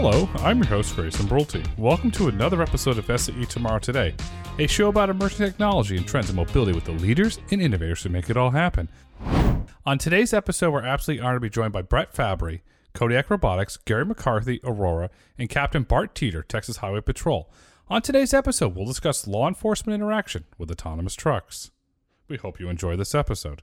Hello, 0.00 0.28
I'm 0.44 0.58
your 0.58 0.68
host, 0.68 0.94
Grayson 0.94 1.26
Brulte. 1.26 1.66
Welcome 1.76 2.12
to 2.12 2.28
another 2.28 2.62
episode 2.62 2.98
of 2.98 3.20
SAE 3.20 3.46
Tomorrow 3.46 3.80
Today, 3.80 4.14
a 4.60 4.68
show 4.68 4.90
about 4.90 5.10
emerging 5.10 5.44
technology 5.44 5.96
and 5.96 6.06
trends 6.06 6.30
in 6.30 6.36
mobility 6.36 6.72
with 6.72 6.84
the 6.84 6.92
leaders 6.92 7.40
and 7.50 7.60
innovators 7.60 8.04
who 8.04 8.08
make 8.08 8.30
it 8.30 8.36
all 8.36 8.50
happen. 8.50 8.88
On 9.84 9.98
today's 9.98 10.32
episode, 10.32 10.70
we're 10.70 10.84
absolutely 10.84 11.26
honored 11.26 11.38
to 11.38 11.40
be 11.40 11.50
joined 11.50 11.72
by 11.72 11.82
Brett 11.82 12.14
Fabbri, 12.14 12.60
Kodiak 12.94 13.28
Robotics, 13.28 13.76
Gary 13.76 14.04
McCarthy, 14.04 14.60
Aurora, 14.62 15.10
and 15.36 15.48
Captain 15.48 15.82
Bart 15.82 16.14
Teeter, 16.14 16.44
Texas 16.44 16.76
Highway 16.76 17.00
Patrol. 17.00 17.50
On 17.88 18.00
today's 18.00 18.32
episode, 18.32 18.76
we'll 18.76 18.86
discuss 18.86 19.26
law 19.26 19.48
enforcement 19.48 19.96
interaction 20.00 20.44
with 20.58 20.70
autonomous 20.70 21.16
trucks. 21.16 21.72
We 22.28 22.36
hope 22.36 22.60
you 22.60 22.68
enjoy 22.68 22.94
this 22.94 23.16
episode. 23.16 23.62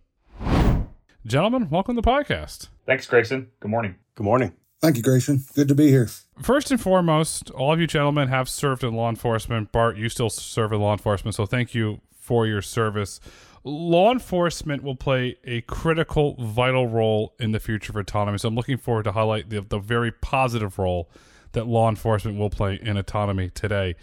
Gentlemen, 1.26 1.70
welcome 1.70 1.96
to 1.96 2.02
the 2.02 2.12
podcast. 2.12 2.68
Thanks, 2.86 3.08
Grayson. 3.08 3.52
Good 3.62 3.72
morning. 3.72 3.96
Good 4.16 4.26
morning. 4.26 4.52
Thank 4.86 4.98
you, 4.98 5.02
Grayson. 5.02 5.44
Good 5.56 5.68
to 5.70 5.74
be 5.74 5.88
here. 5.88 6.10
First 6.44 6.70
and 6.70 6.80
foremost, 6.80 7.50
all 7.50 7.74
of 7.74 7.80
you 7.80 7.88
gentlemen 7.88 8.28
have 8.28 8.48
served 8.48 8.84
in 8.84 8.94
law 8.94 9.10
enforcement. 9.10 9.72
Bart, 9.72 9.98
you 9.98 10.10
still 10.10 10.30
serve 10.30 10.72
in 10.74 10.80
law 10.80 10.92
enforcement, 10.92 11.34
so 11.34 11.48
thank 11.48 11.74
you 11.74 12.02
for 12.12 12.46
your 12.46 12.62
service. 12.62 13.20
Law 13.64 14.12
enforcement 14.12 14.84
will 14.84 14.96
play 14.96 15.38
a 15.44 15.62
critical, 15.62 16.36
vital 16.38 16.88
role 16.88 17.34
in 17.40 17.52
the 17.52 17.60
future 17.60 17.94
of 17.94 17.96
autonomy. 17.96 18.38
So 18.38 18.48
I'm 18.48 18.54
looking 18.54 18.78
forward 18.78 19.06
to 19.06 19.14
highlight 19.14 19.50
the, 19.50 19.62
the 19.62 19.80
very 19.80 20.12
positive 20.12 20.78
role 20.78 21.10
that 21.54 21.66
law 21.66 21.90
enforcement 21.90 22.38
will 22.38 22.52
play 22.52 22.80
in 22.80 22.96
autonomy 22.96 23.50
today. 23.50 23.96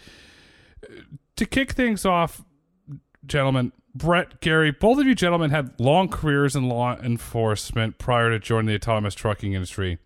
To 1.37 1.45
kick 1.45 1.71
things 1.71 2.03
off, 2.03 2.43
gentlemen, 3.25 3.71
Brett, 3.95 4.41
Gary, 4.41 4.71
both 4.71 4.99
of 4.99 5.07
you 5.07 5.15
gentlemen 5.15 5.49
had 5.49 5.79
long 5.79 6.09
careers 6.09 6.57
in 6.57 6.67
law 6.67 6.97
enforcement 6.97 7.99
prior 7.99 8.31
to 8.31 8.37
joining 8.37 8.67
the 8.67 8.75
autonomous 8.75 9.15
trucking 9.15 9.53
industry. 9.53 9.99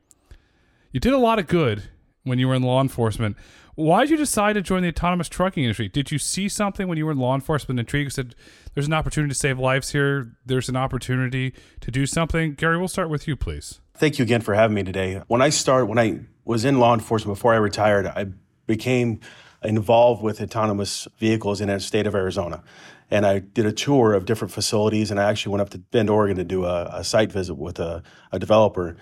You 0.92 1.00
did 1.00 1.14
a 1.14 1.18
lot 1.18 1.40
of 1.40 1.48
good 1.48 1.84
when 2.24 2.40
you 2.40 2.48
were 2.48 2.56
in 2.56 2.64
law 2.64 2.82
enforcement. 2.82 3.36
Why 3.76 4.02
did 4.02 4.10
you 4.10 4.18
decide 4.18 4.54
to 4.54 4.62
join 4.62 4.82
the 4.82 4.90
autonomous 4.90 5.30
trucking 5.30 5.64
industry? 5.64 5.88
Did 5.88 6.12
you 6.12 6.18
see 6.18 6.50
something 6.50 6.88
when 6.88 6.98
you 6.98 7.06
were 7.06 7.12
in 7.12 7.20
law 7.20 7.36
enforcement 7.36 7.80
intrigued? 7.80 8.06
You 8.06 8.10
said 8.10 8.36
there's 8.74 8.88
an 8.88 8.94
opportunity 8.94 9.32
to 9.32 9.40
save 9.40 9.60
lives 9.60 9.92
here. 9.92 10.36
There's 10.46 10.68
an 10.68 10.76
opportunity 10.76 11.54
to 11.82 11.92
do 11.92 12.06
something. 12.06 12.54
Gary, 12.54 12.78
we'll 12.78 12.88
start 12.88 13.10
with 13.10 13.28
you, 13.28 13.36
please. 13.36 13.80
Thank 13.94 14.18
you 14.18 14.24
again 14.24 14.42
for 14.42 14.56
having 14.56 14.76
me 14.76 14.84
today. 14.84 15.22
When 15.28 15.42
I 15.42 15.50
started, 15.50 15.86
when 15.86 16.00
I 16.00 16.22
was 16.44 16.66
in 16.66 16.80
law 16.80 16.94
enforcement 16.94 17.38
before 17.38 17.54
I 17.54 17.58
retired, 17.58 18.08
I 18.08 18.28
became 18.66 19.20
involved 19.64 20.24
with 20.24 20.42
autonomous 20.42 21.08
vehicles 21.20 21.62
in 21.62 21.68
the 21.68 21.80
state 21.80 22.08
of 22.08 22.16
Arizona. 22.16 22.64
And 23.10 23.26
I 23.26 23.40
did 23.40 23.66
a 23.66 23.72
tour 23.72 24.14
of 24.14 24.26
different 24.26 24.54
facilities, 24.54 25.12
and 25.12 25.20
I 25.20 25.30
actually 25.30 25.52
went 25.52 25.62
up 25.62 25.70
to 25.70 25.78
Bend, 25.78 26.10
Oregon 26.10 26.38
to 26.38 26.44
do 26.44 26.66
a, 26.66 26.86
a 26.94 27.04
site 27.04 27.32
visit 27.32 27.56
with 27.56 27.80
a, 27.80 28.04
a 28.32 28.40
developer. 28.40 28.98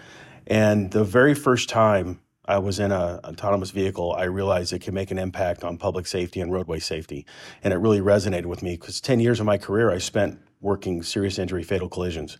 And 0.47 0.91
the 0.91 1.03
very 1.03 1.33
first 1.33 1.69
time 1.69 2.19
I 2.45 2.59
was 2.59 2.79
in 2.79 2.91
an 2.91 3.19
autonomous 3.23 3.71
vehicle, 3.71 4.13
I 4.13 4.25
realized 4.25 4.73
it 4.73 4.81
can 4.81 4.93
make 4.93 5.11
an 5.11 5.17
impact 5.17 5.63
on 5.63 5.77
public 5.77 6.05
safety 6.05 6.41
and 6.41 6.51
roadway 6.51 6.79
safety. 6.79 7.25
And 7.63 7.73
it 7.73 7.77
really 7.77 8.01
resonated 8.01 8.45
with 8.45 8.61
me 8.61 8.77
because 8.77 9.01
10 9.01 9.19
years 9.19 9.39
of 9.39 9.45
my 9.45 9.57
career 9.57 9.91
I 9.91 9.97
spent 9.97 10.39
working 10.61 11.03
serious 11.03 11.37
injury, 11.37 11.63
fatal 11.63 11.89
collisions. 11.89 12.37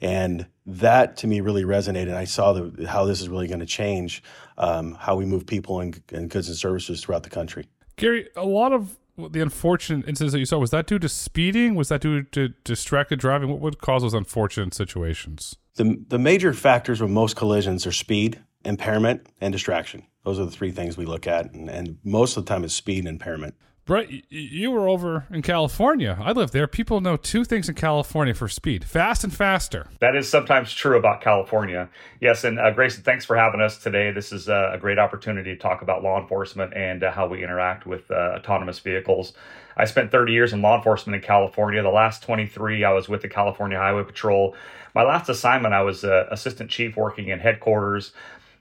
And 0.00 0.46
that 0.66 1.16
to 1.18 1.26
me 1.26 1.40
really 1.40 1.64
resonated. 1.64 2.14
I 2.14 2.24
saw 2.24 2.52
the, 2.52 2.86
how 2.86 3.04
this 3.04 3.20
is 3.20 3.28
really 3.28 3.48
going 3.48 3.60
to 3.60 3.66
change 3.66 4.22
um, 4.58 4.94
how 4.94 5.16
we 5.16 5.24
move 5.24 5.46
people 5.46 5.80
and, 5.80 6.00
and 6.12 6.30
goods 6.30 6.48
and 6.48 6.56
services 6.56 7.02
throughout 7.02 7.22
the 7.22 7.30
country. 7.30 7.66
Gary, 7.96 8.28
a 8.36 8.44
lot 8.44 8.72
of 8.72 8.96
the 9.18 9.40
unfortunate 9.40 10.08
incidents 10.08 10.32
that 10.32 10.38
you 10.38 10.46
saw 10.46 10.58
was 10.58 10.70
that 10.70 10.86
due 10.86 10.98
to 10.98 11.08
speeding? 11.08 11.74
Was 11.74 11.88
that 11.88 12.00
due 12.00 12.22
to 12.22 12.48
distracted 12.64 13.18
driving? 13.18 13.48
What 13.48 13.60
would 13.60 13.78
cause 13.80 14.02
those 14.02 14.14
unfortunate 14.14 14.74
situations? 14.74 15.56
The 15.76 16.04
the 16.08 16.18
major 16.18 16.52
factors 16.52 17.00
of 17.00 17.10
most 17.10 17.36
collisions 17.36 17.86
are 17.86 17.92
speed, 17.92 18.40
impairment, 18.64 19.26
and 19.40 19.52
distraction. 19.52 20.04
Those 20.24 20.38
are 20.38 20.44
the 20.44 20.50
three 20.50 20.72
things 20.72 20.96
we 20.96 21.06
look 21.06 21.26
at, 21.26 21.52
and, 21.52 21.70
and 21.70 21.98
most 22.02 22.36
of 22.36 22.44
the 22.44 22.48
time 22.48 22.64
it's 22.64 22.74
speed 22.74 23.00
and 23.00 23.08
impairment. 23.08 23.54
Brett, 23.86 24.08
you 24.32 24.72
were 24.72 24.88
over 24.88 25.26
in 25.30 25.42
California. 25.42 26.18
I 26.20 26.32
live 26.32 26.50
there. 26.50 26.66
People 26.66 27.00
know 27.00 27.16
two 27.16 27.44
things 27.44 27.68
in 27.68 27.76
California 27.76 28.34
for 28.34 28.48
speed 28.48 28.84
fast 28.84 29.22
and 29.22 29.32
faster. 29.32 29.86
That 30.00 30.16
is 30.16 30.28
sometimes 30.28 30.72
true 30.72 30.98
about 30.98 31.20
California. 31.20 31.88
Yes, 32.20 32.42
and 32.42 32.58
uh, 32.58 32.72
Grayson, 32.72 33.04
thanks 33.04 33.24
for 33.24 33.36
having 33.36 33.60
us 33.60 33.78
today. 33.78 34.10
This 34.10 34.32
is 34.32 34.48
uh, 34.48 34.72
a 34.72 34.78
great 34.78 34.98
opportunity 34.98 35.54
to 35.54 35.56
talk 35.56 35.82
about 35.82 36.02
law 36.02 36.20
enforcement 36.20 36.74
and 36.74 37.04
uh, 37.04 37.12
how 37.12 37.28
we 37.28 37.44
interact 37.44 37.86
with 37.86 38.10
uh, 38.10 38.34
autonomous 38.36 38.80
vehicles. 38.80 39.34
I 39.76 39.84
spent 39.84 40.10
30 40.10 40.32
years 40.32 40.52
in 40.52 40.62
law 40.62 40.76
enforcement 40.76 41.14
in 41.14 41.22
California. 41.22 41.80
The 41.80 41.88
last 41.88 42.24
23, 42.24 42.82
I 42.82 42.90
was 42.90 43.08
with 43.08 43.22
the 43.22 43.28
California 43.28 43.78
Highway 43.78 44.02
Patrol. 44.02 44.56
My 44.96 45.04
last 45.04 45.28
assignment, 45.28 45.74
I 45.74 45.82
was 45.82 46.02
uh, 46.02 46.26
assistant 46.32 46.70
chief 46.70 46.96
working 46.96 47.28
in 47.28 47.38
headquarters 47.38 48.12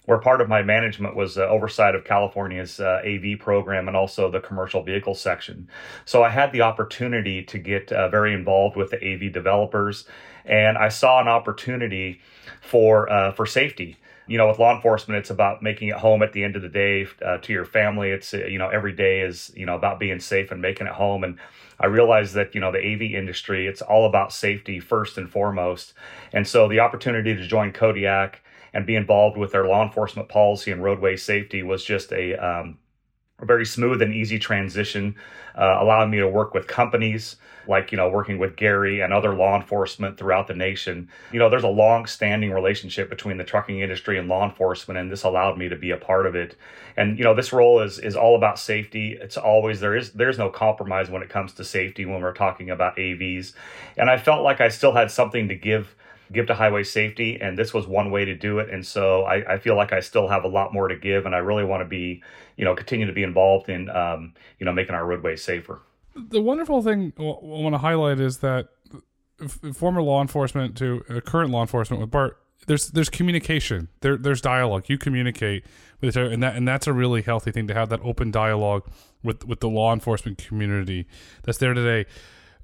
where 0.06 0.18
part 0.20 0.42
of 0.42 0.48
my 0.48 0.62
management 0.62 1.16
was 1.16 1.38
oversight 1.38 1.96
of 1.96 2.04
California's 2.04 2.80
uh, 2.80 3.02
AV 3.06 3.40
program 3.40 3.88
and 3.88 3.98
also 3.98 4.30
the 4.30 4.40
commercial 4.40 4.84
vehicle 4.84 5.16
section. 5.16 5.68
So 6.06 6.24
I 6.24 6.30
had 6.30 6.52
the 6.52 6.62
opportunity 6.62 7.44
to 7.44 7.58
get 7.58 7.92
uh, 7.92 8.10
very 8.10 8.34
involved 8.34 8.76
with 8.76 8.92
the 8.92 8.98
AV 8.98 9.32
developers, 9.32 10.06
and 10.46 10.78
I 10.78 10.90
saw 10.90 11.20
an 11.22 11.28
opportunity 11.28 12.22
for 12.62 13.12
uh, 13.12 13.32
for 13.32 13.46
safety. 13.46 13.98
You 14.28 14.40
know, 14.40 14.48
with 14.48 14.58
law 14.58 14.74
enforcement, 14.76 15.20
it's 15.20 15.30
about 15.30 15.62
making 15.62 15.90
it 15.90 15.98
home 15.98 16.24
at 16.24 16.34
the 16.34 16.44
end 16.44 16.56
of 16.56 16.64
the 16.64 16.70
day 16.70 17.06
uh, 17.24 17.38
to 17.38 17.54
your 17.54 17.66
family. 17.66 18.10
It's 18.10 18.34
uh, 18.34 18.46
you 18.46 18.60
know 18.60 18.70
every 18.70 18.94
day 18.94 19.22
is 19.22 19.52
you 19.56 19.66
know 19.66 19.76
about 19.76 20.00
being 20.00 20.20
safe 20.20 20.52
and 20.52 20.62
making 20.62 20.88
it 20.88 20.94
home 20.94 21.24
and. 21.24 21.40
I 21.78 21.88
realized 21.88 22.36
that 22.36 22.56
you 22.56 22.62
know 22.62 22.72
the 22.72 22.78
AV 22.78 23.02
industry 23.02 23.68
it's 23.68 23.82
all 23.82 24.06
about 24.06 24.32
safety 24.32 24.80
first 24.80 25.18
and 25.18 25.30
foremost, 25.30 25.94
and 26.32 26.48
so 26.48 26.70
the 26.70 26.80
opportunity 26.80 27.36
to 27.36 27.46
join 27.46 27.74
Kodiak 27.74 28.42
and 28.76 28.86
be 28.86 28.96
involved 28.96 29.38
with 29.38 29.54
their 29.54 29.66
law 29.66 29.82
enforcement 29.82 30.28
policy 30.28 30.70
and 30.70 30.84
roadway 30.84 31.16
safety 31.16 31.64
was 31.64 31.84
just 31.84 32.12
a, 32.12 32.36
um, 32.36 32.78
a 33.40 33.46
very 33.46 33.66
smooth 33.66 34.02
and 34.02 34.14
easy 34.14 34.38
transition, 34.38 35.16
uh, 35.58 35.78
allowing 35.80 36.12
me 36.12 36.20
to 36.20 36.28
work 36.28 36.54
with 36.54 36.68
companies 36.68 37.38
like, 37.68 37.92
you 37.92 37.98
know, 37.98 38.10
working 38.10 38.38
with 38.38 38.58
Gary 38.58 39.00
and 39.00 39.14
other 39.14 39.34
law 39.34 39.56
enforcement 39.56 40.18
throughout 40.18 40.48
the 40.48 40.54
nation. 40.54 41.10
You 41.32 41.40
know, 41.40 41.50
there's 41.50 41.64
a 41.64 41.70
long 41.70 42.06
standing 42.06 42.52
relationship 42.52 43.10
between 43.10 43.38
the 43.38 43.44
trucking 43.44 43.80
industry 43.80 44.20
and 44.20 44.28
law 44.28 44.48
enforcement, 44.48 45.00
and 45.00 45.12
this 45.12 45.24
allowed 45.24 45.58
me 45.58 45.70
to 45.70 45.76
be 45.76 45.92
a 45.92 45.98
part 45.98 46.28
of 46.28 46.36
it. 46.36 46.58
And, 46.98 47.18
you 47.18 47.24
know, 47.24 47.34
this 47.34 47.54
role 47.54 47.80
is, 47.80 47.98
is 47.98 48.16
all 48.16 48.36
about 48.36 48.60
safety. 48.60 49.18
It's 49.20 49.38
always, 49.38 49.80
there 49.80 49.96
is, 49.96 50.12
there's 50.12 50.38
no 50.38 50.50
compromise 50.50 51.10
when 51.10 51.24
it 51.24 51.30
comes 51.30 51.54
to 51.54 51.64
safety 51.64 52.06
when 52.06 52.22
we're 52.22 52.34
talking 52.34 52.70
about 52.70 52.98
AVs. 52.98 53.54
And 53.98 54.10
I 54.10 54.18
felt 54.18 54.44
like 54.44 54.62
I 54.62 54.68
still 54.68 54.92
had 54.92 55.10
something 55.10 55.48
to 55.48 55.56
give 55.56 55.96
give 56.32 56.48
to 56.48 56.56
highway 56.56 56.84
safety, 56.84 57.40
and 57.40 57.58
this 57.58 57.74
was 57.74 57.88
one 57.88 58.12
way 58.12 58.26
to 58.26 58.36
do 58.36 58.60
it. 58.60 58.70
And 58.70 58.86
so 58.86 59.24
I, 59.24 59.56
I 59.56 59.58
feel 59.60 59.76
like 59.76 59.94
I 59.94 60.00
still 60.00 60.28
have 60.28 60.44
a 60.44 60.48
lot 60.48 60.74
more 60.74 60.88
to 60.88 60.96
give, 60.96 61.26
and 61.26 61.36
I 61.36 61.40
really 61.40 61.64
want 61.64 61.82
to 61.82 61.86
be, 61.86 62.24
you 62.58 62.66
know, 62.66 62.76
continue 62.76 63.06
to 63.06 63.14
be 63.14 63.24
involved 63.24 63.70
in, 63.70 63.90
um, 63.90 64.34
you 64.60 64.66
know, 64.66 64.74
making 64.74 64.96
our 64.96 65.06
roadways 65.06 65.44
safer. 65.44 65.82
The 66.16 66.42
wonderful 66.42 66.82
thing 66.82 67.14
I 67.20 67.22
want 67.22 67.74
to 67.74 67.80
highlight 67.80 68.20
is 68.20 68.40
that 68.40 68.70
former 69.74 70.02
law 70.02 70.22
enforcement 70.22 70.78
to 70.78 71.04
uh, 71.10 71.20
current 71.20 71.52
law 71.52 71.62
enforcement 71.62 72.02
with 72.02 72.12
Bart, 72.12 72.40
there's 72.68 72.90
there's 72.90 73.10
communication, 73.10 73.90
there 74.02 74.18
there's 74.18 74.42
dialogue. 74.42 74.86
You 74.88 74.98
communicate 74.98 75.66
with 76.02 76.10
each 76.10 76.18
other, 76.18 76.32
and 76.32 76.42
that 76.42 76.56
and 76.56 76.68
that's 76.68 76.88
a 76.88 76.94
really 76.94 77.22
healthy 77.22 77.52
thing 77.52 77.68
to 77.68 77.74
have 77.74 77.90
that 77.90 78.00
open 78.04 78.32
dialogue 78.32 78.88
with 79.24 79.46
with 79.46 79.60
the 79.60 79.70
law 79.70 79.94
enforcement 79.94 80.38
community 80.38 81.06
that's 81.44 81.58
there 81.58 81.74
today. 81.74 82.10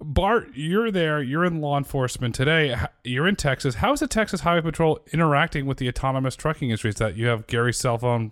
Bart, 0.01 0.50
you're 0.56 0.89
there. 0.89 1.22
You're 1.22 1.45
in 1.45 1.62
law 1.62 1.78
enforcement 1.78 2.34
today. 2.34 2.75
You're 3.03 3.28
in 3.28 3.35
Texas. 3.35 3.75
How 3.75 3.94
is 3.94 4.00
the 4.00 4.07
Texas 4.07 4.41
Highway 4.41 4.62
Patrol 4.62 5.00
interacting 5.13 5.66
with 5.67 5.78
the 5.78 5.88
autonomous 5.88 6.35
trucking 6.35 6.69
industry? 6.69 6.89
Is 6.89 6.95
that 6.95 7.16
you 7.16 7.28
have 7.28 7.45
Gary's 7.47 7.78
cell 7.78 7.97
phone, 7.97 8.31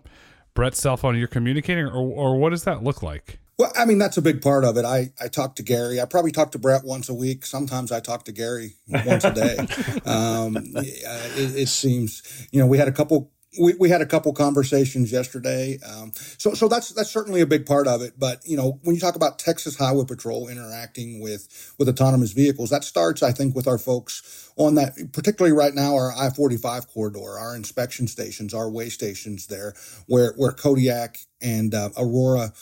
Brett's 0.55 0.79
cell 0.79 0.97
phone, 0.97 1.17
you're 1.17 1.27
communicating, 1.27 1.85
or, 1.85 1.97
or 1.97 2.37
what 2.37 2.49
does 2.49 2.63
that 2.63 2.83
look 2.83 3.03
like? 3.03 3.39
Well, 3.59 3.71
I 3.75 3.85
mean, 3.85 3.97
that's 3.97 4.17
a 4.17 4.21
big 4.21 4.41
part 4.41 4.63
of 4.63 4.77
it. 4.77 4.85
I, 4.85 5.11
I 5.21 5.27
talk 5.27 5.55
to 5.57 5.63
Gary. 5.63 5.99
I 5.99 6.05
probably 6.05 6.31
talk 6.31 6.53
to 6.53 6.59
Brett 6.59 6.85
once 6.85 7.09
a 7.09 7.13
week. 7.13 7.45
Sometimes 7.45 7.91
I 7.91 7.99
talk 7.99 8.23
to 8.23 8.31
Gary 8.31 8.75
once 8.87 9.25
a 9.25 9.33
day. 9.33 9.57
um, 10.05 10.55
it, 10.77 11.57
it, 11.57 11.67
seems, 11.67 12.47
you 12.51 12.61
know, 12.61 12.67
we 12.67 12.77
had 12.77 12.87
a 12.87 12.93
couple 12.93 13.31
we, 13.57 13.73
we 13.79 13.89
had 13.89 14.01
a 14.01 14.05
couple 14.05 14.31
conversations 14.33 15.11
yesterday. 15.11 15.79
Um, 15.87 16.11
so, 16.13 16.53
so 16.53 16.67
that's, 16.67 16.89
that's 16.89 17.09
certainly 17.09 17.41
a 17.41 17.47
big 17.47 17.65
part 17.65 17.87
of 17.87 18.01
it. 18.01 18.13
But, 18.17 18.41
you 18.45 18.55
know, 18.55 18.79
when 18.83 18.95
you 18.95 19.01
talk 19.01 19.15
about 19.15 19.39
Texas 19.39 19.77
Highway 19.77 20.05
Patrol 20.05 20.47
interacting 20.47 21.19
with, 21.19 21.73
with 21.79 21.89
autonomous 21.89 22.31
vehicles, 22.33 22.69
that 22.69 22.83
starts, 22.83 23.23
I 23.23 23.31
think, 23.31 23.55
with 23.55 23.67
our 23.67 23.79
folks 23.79 24.51
on 24.55 24.75
that, 24.75 25.13
particularly 25.13 25.55
right 25.55 25.73
now, 25.73 25.95
our 25.95 26.11
I 26.15 26.29
45 26.29 26.87
corridor, 26.89 27.39
our 27.39 27.55
inspection 27.55 28.07
stations, 28.07 28.53
our 28.53 28.69
way 28.69 28.89
stations 28.89 29.47
there, 29.47 29.73
where, 30.07 30.33
where 30.37 30.51
Kodiak 30.51 31.17
and 31.41 31.73
uh, 31.73 31.89
Aurora 31.97 32.53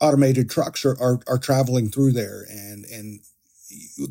automated 0.00 0.50
trucks 0.50 0.84
are, 0.84 0.96
are, 1.00 1.20
are 1.26 1.38
traveling 1.38 1.88
through 1.88 2.12
there 2.12 2.44
and, 2.50 2.84
and 2.84 3.20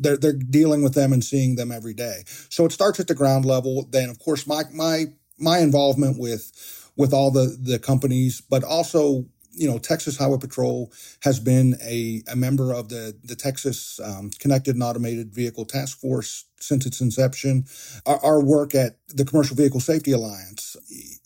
they're, 0.00 0.16
they're 0.16 0.32
dealing 0.32 0.82
with 0.82 0.94
them 0.94 1.12
and 1.12 1.22
seeing 1.22 1.54
them 1.54 1.70
every 1.70 1.94
day. 1.94 2.24
So 2.48 2.64
it 2.64 2.72
starts 2.72 2.98
at 2.98 3.06
the 3.06 3.14
ground 3.14 3.44
level. 3.44 3.86
Then, 3.88 4.10
of 4.10 4.18
course, 4.18 4.46
my, 4.46 4.64
my 4.72 5.06
my 5.38 5.58
involvement 5.58 6.18
with 6.18 6.90
with 6.96 7.12
all 7.12 7.30
the 7.30 7.56
the 7.60 7.78
companies, 7.78 8.40
but 8.40 8.64
also 8.64 9.26
you 9.56 9.70
know, 9.70 9.78
Texas 9.78 10.16
Highway 10.16 10.38
Patrol 10.38 10.92
has 11.22 11.38
been 11.38 11.76
a, 11.82 12.22
a 12.30 12.36
member 12.36 12.72
of 12.72 12.88
the, 12.88 13.16
the 13.22 13.36
Texas 13.36 14.00
um, 14.00 14.30
Connected 14.38 14.74
and 14.74 14.82
Automated 14.82 15.32
Vehicle 15.32 15.64
Task 15.64 15.98
Force 15.98 16.44
since 16.58 16.86
its 16.86 17.00
inception. 17.00 17.64
Our, 18.06 18.18
our, 18.24 18.44
work 18.44 18.74
at 18.74 18.96
the 19.08 19.24
Commercial 19.24 19.56
Vehicle 19.56 19.80
Safety 19.80 20.12
Alliance 20.12 20.76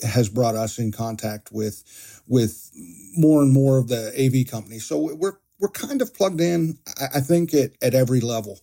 has 0.03 0.29
brought 0.29 0.55
us 0.55 0.79
in 0.79 0.93
contact 0.93 1.51
with 1.53 2.23
with 2.27 2.71
more 3.17 3.41
and 3.43 3.53
more 3.53 3.79
of 3.79 3.89
the 3.89 4.13
AV 4.19 4.51
companies. 4.51 4.85
So 4.85 5.15
we're 5.15 5.39
we're 5.59 5.69
kind 5.69 6.03
of 6.03 6.15
plugged 6.15 6.41
in, 6.41 6.79
I, 7.01 7.07
I 7.17 7.21
think, 7.21 7.55
at, 7.55 7.73
at 7.83 7.95
every 7.95 8.21
level. 8.21 8.61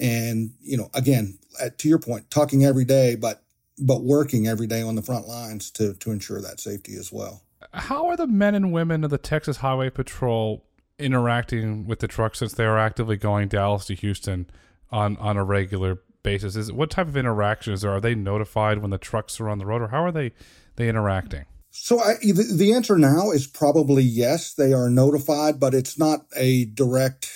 And 0.00 0.52
you 0.60 0.76
know, 0.76 0.90
again, 0.94 1.38
at, 1.60 1.78
to 1.78 1.88
your 1.88 2.00
point, 2.00 2.30
talking 2.30 2.64
every 2.64 2.84
day, 2.84 3.14
but 3.14 3.43
but 3.78 4.02
working 4.02 4.46
every 4.46 4.66
day 4.66 4.82
on 4.82 4.94
the 4.94 5.02
front 5.02 5.26
lines 5.26 5.70
to 5.72 5.94
to 5.94 6.10
ensure 6.10 6.40
that 6.40 6.60
safety 6.60 6.96
as 6.96 7.12
well. 7.12 7.42
How 7.72 8.06
are 8.06 8.16
the 8.16 8.26
men 8.26 8.54
and 8.54 8.72
women 8.72 9.04
of 9.04 9.10
the 9.10 9.18
Texas 9.18 9.58
Highway 9.58 9.90
Patrol 9.90 10.64
interacting 10.98 11.86
with 11.86 11.98
the 11.98 12.08
truck 12.08 12.36
since 12.36 12.52
they 12.52 12.64
are 12.64 12.78
actively 12.78 13.16
going 13.16 13.48
Dallas 13.48 13.86
to 13.86 13.94
Houston 13.94 14.46
on 14.90 15.16
on 15.16 15.36
a 15.36 15.44
regular 15.44 16.00
basis? 16.22 16.56
Is 16.56 16.72
what 16.72 16.90
type 16.90 17.08
of 17.08 17.16
interaction 17.16 17.72
is 17.72 17.82
there? 17.82 17.92
Are 17.92 18.00
they 18.00 18.14
notified 18.14 18.78
when 18.78 18.90
the 18.90 18.98
trucks 18.98 19.40
are 19.40 19.48
on 19.48 19.58
the 19.58 19.66
road, 19.66 19.82
or 19.82 19.88
how 19.88 20.04
are 20.04 20.12
they 20.12 20.32
they 20.76 20.88
interacting? 20.88 21.44
So 21.76 21.98
I, 21.98 22.14
the, 22.20 22.54
the 22.54 22.72
answer 22.72 22.96
now 22.96 23.32
is 23.32 23.48
probably 23.48 24.04
yes. 24.04 24.54
They 24.54 24.72
are 24.72 24.88
notified, 24.88 25.58
but 25.58 25.74
it's 25.74 25.98
not 25.98 26.24
a 26.36 26.66
direct 26.66 27.28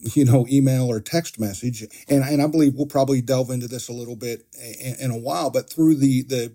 you 0.00 0.24
know, 0.24 0.46
email 0.48 0.86
or 0.90 1.00
text 1.00 1.40
message. 1.40 1.82
And, 2.08 2.22
and 2.24 2.42
I 2.42 2.46
believe 2.46 2.74
we'll 2.74 2.86
probably 2.86 3.20
delve 3.20 3.50
into 3.50 3.68
this 3.68 3.88
a 3.88 3.92
little 3.92 4.16
bit 4.16 4.46
in, 4.80 4.96
in 5.00 5.10
a 5.10 5.18
while, 5.18 5.50
but 5.50 5.70
through 5.70 5.96
the, 5.96 6.22
the, 6.22 6.54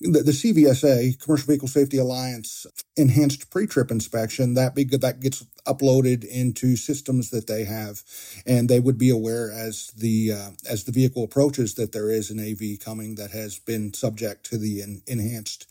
the, 0.00 0.22
the, 0.22 0.32
CVSA, 0.32 1.20
Commercial 1.20 1.46
Vehicle 1.46 1.68
Safety 1.68 1.96
Alliance, 1.96 2.66
enhanced 2.96 3.50
pre-trip 3.50 3.90
inspection, 3.90 4.54
that 4.54 4.74
be, 4.74 4.84
that 4.84 5.20
gets 5.20 5.44
uploaded 5.66 6.24
into 6.24 6.76
systems 6.76 7.30
that 7.30 7.46
they 7.46 7.64
have, 7.64 8.02
and 8.44 8.68
they 8.68 8.80
would 8.80 8.98
be 8.98 9.10
aware 9.10 9.52
as 9.52 9.92
the 9.96 10.32
uh, 10.32 10.50
as 10.68 10.84
the 10.84 10.92
vehicle 10.92 11.22
approaches 11.22 11.74
that 11.74 11.92
there 11.92 12.10
is 12.10 12.30
an 12.30 12.40
AV 12.40 12.80
coming 12.84 13.14
that 13.14 13.30
has 13.30 13.60
been 13.60 13.94
subject 13.94 14.44
to 14.46 14.58
the 14.58 14.82
enhanced 15.06 15.68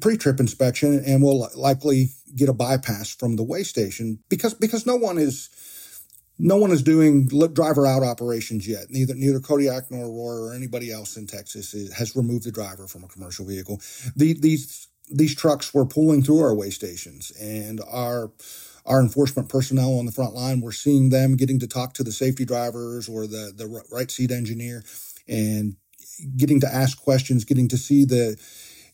pre-trip 0.00 0.40
inspection 0.40 1.02
and 1.06 1.22
will 1.22 1.48
likely 1.54 2.10
get 2.34 2.48
a 2.48 2.54
bypass 2.54 3.14
from 3.14 3.36
the 3.36 3.42
weigh 3.42 3.62
station 3.62 4.18
because 4.28 4.54
because 4.54 4.86
no 4.86 4.96
one 4.96 5.18
is 5.18 5.50
no 6.38 6.56
one 6.56 6.70
is 6.70 6.82
doing 6.82 7.26
driver 7.52 7.86
out 7.86 8.02
operations 8.02 8.68
yet. 8.68 8.86
Neither 8.90 9.14
neither 9.14 9.40
Kodiak 9.40 9.90
nor 9.90 10.06
Aurora 10.06 10.50
or 10.50 10.54
anybody 10.54 10.92
else 10.92 11.16
in 11.16 11.26
Texas 11.26 11.72
is, 11.74 11.92
has 11.94 12.16
removed 12.16 12.44
the 12.44 12.52
driver 12.52 12.86
from 12.86 13.04
a 13.04 13.08
commercial 13.08 13.46
vehicle. 13.46 13.80
The, 14.14 14.34
these 14.34 14.88
these 15.10 15.34
trucks 15.34 15.72
were 15.72 15.86
pulling 15.86 16.22
through 16.22 16.40
our 16.40 16.54
weigh 16.54 16.70
stations, 16.70 17.32
and 17.40 17.80
our 17.90 18.32
our 18.84 19.00
enforcement 19.00 19.48
personnel 19.48 19.98
on 19.98 20.06
the 20.06 20.12
front 20.12 20.34
line. 20.34 20.60
We're 20.60 20.72
seeing 20.72 21.10
them 21.10 21.36
getting 21.36 21.58
to 21.60 21.66
talk 21.66 21.94
to 21.94 22.04
the 22.04 22.12
safety 22.12 22.44
drivers 22.44 23.08
or 23.08 23.26
the 23.26 23.52
the 23.54 23.82
right 23.90 24.10
seat 24.10 24.30
engineer, 24.30 24.84
and 25.28 25.76
getting 26.36 26.60
to 26.60 26.74
ask 26.74 27.00
questions, 27.00 27.44
getting 27.44 27.68
to 27.68 27.78
see 27.78 28.04
the 28.04 28.36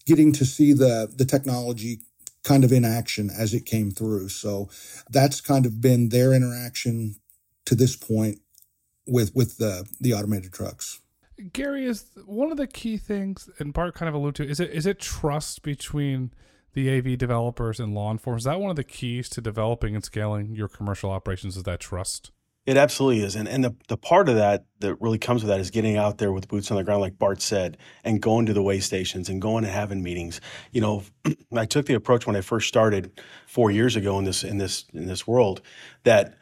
getting 0.06 0.32
to 0.32 0.44
see 0.44 0.72
the 0.72 1.12
the 1.14 1.24
technology 1.24 2.00
kind 2.44 2.64
of 2.64 2.72
in 2.72 2.84
action 2.84 3.30
as 3.30 3.54
it 3.54 3.64
came 3.66 3.90
through. 3.90 4.28
So 4.28 4.68
that's 5.10 5.40
kind 5.40 5.64
of 5.66 5.80
been 5.80 6.08
their 6.08 6.32
interaction 6.32 7.16
to 7.66 7.74
this 7.74 7.96
point 7.96 8.40
with 9.06 9.34
with 9.34 9.58
the 9.58 9.86
the 10.00 10.14
automated 10.14 10.52
trucks. 10.52 11.00
Gary 11.52 11.86
is 11.86 12.06
one 12.26 12.52
of 12.52 12.56
the 12.56 12.66
key 12.66 12.96
things, 12.96 13.48
and 13.58 13.72
Bart 13.72 13.94
kind 13.94 14.08
of 14.08 14.14
alluded 14.14 14.46
to. 14.46 14.50
Is 14.50 14.60
it 14.60 14.70
is 14.70 14.86
it 14.86 14.98
trust 14.98 15.62
between 15.62 16.32
the 16.74 16.90
AV 16.96 17.18
developers 17.18 17.80
and 17.80 17.94
law 17.94 18.10
enforcement? 18.10 18.40
Is 18.40 18.44
that 18.44 18.60
one 18.60 18.70
of 18.70 18.76
the 18.76 18.84
keys 18.84 19.28
to 19.30 19.40
developing 19.40 19.94
and 19.94 20.04
scaling 20.04 20.54
your 20.54 20.68
commercial 20.68 21.10
operations? 21.10 21.56
Is 21.56 21.64
that 21.64 21.80
trust? 21.80 22.30
It 22.64 22.76
absolutely 22.76 23.24
is. 23.24 23.34
And 23.34 23.48
and 23.48 23.64
the, 23.64 23.74
the 23.88 23.96
part 23.96 24.28
of 24.28 24.36
that 24.36 24.66
that 24.78 24.94
really 25.00 25.18
comes 25.18 25.42
with 25.42 25.48
that 25.48 25.58
is 25.58 25.70
getting 25.70 25.96
out 25.96 26.18
there 26.18 26.32
with 26.32 26.46
boots 26.46 26.70
on 26.70 26.76
the 26.76 26.84
ground, 26.84 27.00
like 27.00 27.18
Bart 27.18 27.42
said, 27.42 27.76
and 28.04 28.22
going 28.22 28.46
to 28.46 28.52
the 28.52 28.62
way 28.62 28.78
stations 28.78 29.28
and 29.28 29.42
going 29.42 29.64
and 29.64 29.72
having 29.72 30.02
meetings. 30.02 30.40
You 30.70 30.80
know, 30.80 31.02
I 31.56 31.66
took 31.66 31.86
the 31.86 31.94
approach 31.94 32.24
when 32.24 32.36
I 32.36 32.40
first 32.40 32.68
started 32.68 33.20
four 33.46 33.72
years 33.72 33.96
ago 33.96 34.16
in 34.18 34.24
this 34.24 34.44
in 34.44 34.58
this 34.58 34.84
in 34.92 35.06
this 35.06 35.26
world 35.26 35.60
that 36.04 36.38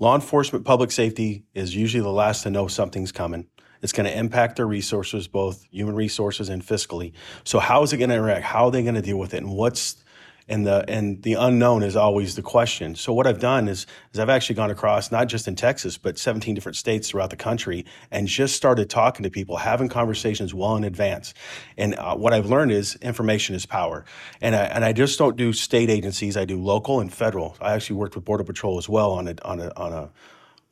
law 0.00 0.16
enforcement 0.16 0.64
public 0.64 0.90
safety 0.90 1.44
is 1.54 1.76
usually 1.76 2.02
the 2.02 2.10
last 2.10 2.42
to 2.42 2.50
know 2.50 2.66
something's 2.66 3.12
coming. 3.12 3.46
It's 3.80 3.92
going 3.92 4.06
to 4.06 4.18
impact 4.18 4.56
their 4.56 4.66
resources, 4.66 5.28
both 5.28 5.64
human 5.70 5.94
resources 5.94 6.48
and 6.48 6.62
fiscally. 6.62 7.12
So 7.44 7.60
how 7.60 7.82
is 7.82 7.92
it 7.92 7.98
going 7.98 8.10
to 8.10 8.16
interact? 8.16 8.44
How 8.44 8.66
are 8.66 8.70
they 8.70 8.82
going 8.82 8.96
to 8.96 9.02
deal 9.02 9.18
with 9.18 9.34
it? 9.34 9.38
And 9.38 9.52
what's 9.52 10.02
and 10.50 10.66
the 10.66 10.84
and 10.88 11.22
the 11.22 11.34
unknown 11.34 11.82
is 11.82 11.96
always 11.96 12.34
the 12.34 12.42
question. 12.42 12.94
So 12.96 13.12
what 13.12 13.26
I've 13.26 13.38
done 13.38 13.68
is 13.68 13.86
is 14.12 14.18
I've 14.18 14.28
actually 14.28 14.56
gone 14.56 14.70
across 14.70 15.10
not 15.10 15.28
just 15.28 15.48
in 15.48 15.54
Texas 15.54 15.96
but 15.96 16.18
17 16.18 16.54
different 16.54 16.76
states 16.76 17.08
throughout 17.08 17.30
the 17.30 17.36
country 17.36 17.86
and 18.10 18.26
just 18.26 18.56
started 18.56 18.90
talking 18.90 19.22
to 19.22 19.30
people, 19.30 19.56
having 19.56 19.88
conversations 19.88 20.52
well 20.52 20.76
in 20.76 20.84
advance. 20.84 21.32
And 21.78 21.94
uh, 21.94 22.16
what 22.16 22.34
I've 22.34 22.46
learned 22.46 22.72
is 22.72 22.96
information 22.96 23.54
is 23.54 23.64
power. 23.64 24.04
And 24.40 24.56
I, 24.56 24.64
and 24.64 24.84
I 24.84 24.92
just 24.92 25.18
don't 25.18 25.36
do 25.36 25.52
state 25.52 25.88
agencies. 25.88 26.36
I 26.36 26.44
do 26.44 26.60
local 26.60 27.00
and 27.00 27.12
federal. 27.12 27.56
I 27.60 27.74
actually 27.74 27.96
worked 27.96 28.16
with 28.16 28.24
Border 28.24 28.44
Patrol 28.44 28.76
as 28.76 28.88
well 28.88 29.12
on 29.12 29.28
a 29.28 29.36
on 29.44 29.60
a 29.60 29.72
on 29.76 29.92
a 29.92 30.10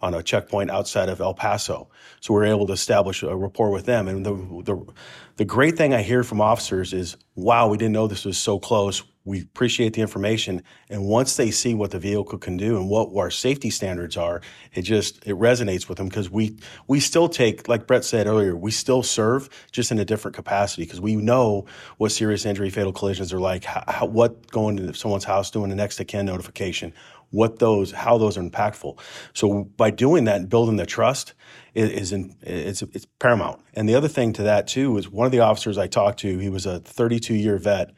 on 0.01 0.15
a 0.15 0.23
checkpoint 0.23 0.71
outside 0.71 1.09
of 1.09 1.21
El 1.21 1.35
Paso. 1.35 1.89
So 2.21 2.33
we 2.33 2.41
are 2.41 2.45
able 2.45 2.67
to 2.69 2.73
establish 2.73 3.23
a 3.23 3.35
rapport 3.35 3.71
with 3.71 3.87
them. 3.87 4.07
And 4.07 4.25
the, 4.25 4.35
the, 4.65 4.93
the 5.37 5.45
great 5.45 5.77
thing 5.77 5.93
I 5.93 6.03
hear 6.03 6.23
from 6.23 6.41
officers 6.41 6.93
is, 6.93 7.17
wow, 7.35 7.69
we 7.69 7.77
didn't 7.77 7.93
know 7.93 8.07
this 8.07 8.25
was 8.25 8.39
so 8.39 8.59
close. 8.59 9.03
We 9.29 9.43
appreciate 9.43 9.93
the 9.93 10.01
information. 10.01 10.63
And 10.89 11.05
once 11.05 11.37
they 11.37 11.51
see 11.51 11.75
what 11.75 11.91
the 11.91 11.99
vehicle 11.99 12.39
can 12.39 12.57
do 12.57 12.79
and 12.79 12.89
what 12.89 13.15
our 13.15 13.31
safety 13.31 13.69
standards 13.69 14.17
are, 14.17 14.41
it 14.73 14.83
just, 14.83 15.19
it 15.27 15.37
resonates 15.37 15.87
with 15.87 15.99
them 15.99 16.09
because 16.09 16.31
we, 16.31 16.57
we 16.87 16.99
still 16.99 17.29
take, 17.29 17.69
like 17.69 17.87
Brett 17.87 18.07
said 18.07 18.27
earlier, 18.27 18.57
we 18.57 18.71
still 18.71 19.03
serve 19.03 19.51
just 19.71 19.93
in 19.93 19.99
a 19.99 20.05
different 20.05 20.35
capacity 20.35 20.85
because 20.85 21.03
we 21.03 21.15
know 21.15 21.67
what 21.99 22.11
serious 22.11 22.47
injury, 22.47 22.71
fatal 22.71 22.93
collisions 22.93 23.31
are 23.31 23.39
like, 23.39 23.65
how, 23.65 24.07
what 24.07 24.51
going 24.51 24.79
to 24.79 24.95
someone's 24.95 25.25
house 25.25 25.51
doing 25.51 25.69
the 25.69 25.77
next 25.77 26.01
of 26.01 26.07
kin 26.07 26.25
notification, 26.25 26.95
what 27.29 27.59
those, 27.59 27.93
how 27.93 28.17
those 28.17 28.39
are 28.39 28.43
impactful. 28.43 28.99
So 29.35 29.65
by 29.77 29.91
doing 29.91 30.25
that 30.25 30.37
and 30.37 30.49
building 30.49 30.77
the 30.77 30.87
trust 30.87 31.35
is, 31.75 31.91
is 31.91 32.13
in, 32.13 32.35
it's, 32.41 32.81
it's 32.81 33.07
paramount. 33.19 33.61
And 33.75 33.87
the 33.87 33.95
other 33.95 34.09
thing 34.09 34.33
to 34.33 34.43
that 34.45 34.67
too 34.67 34.97
is 34.97 35.11
one 35.11 35.27
of 35.27 35.33
the 35.33 35.41
officers 35.41 35.77
I 35.77 35.87
talked 35.87 36.21
to, 36.21 36.39
he 36.39 36.49
was 36.49 36.65
a 36.65 36.81
32 36.81 37.35
year 37.35 37.59
vet 37.59 37.91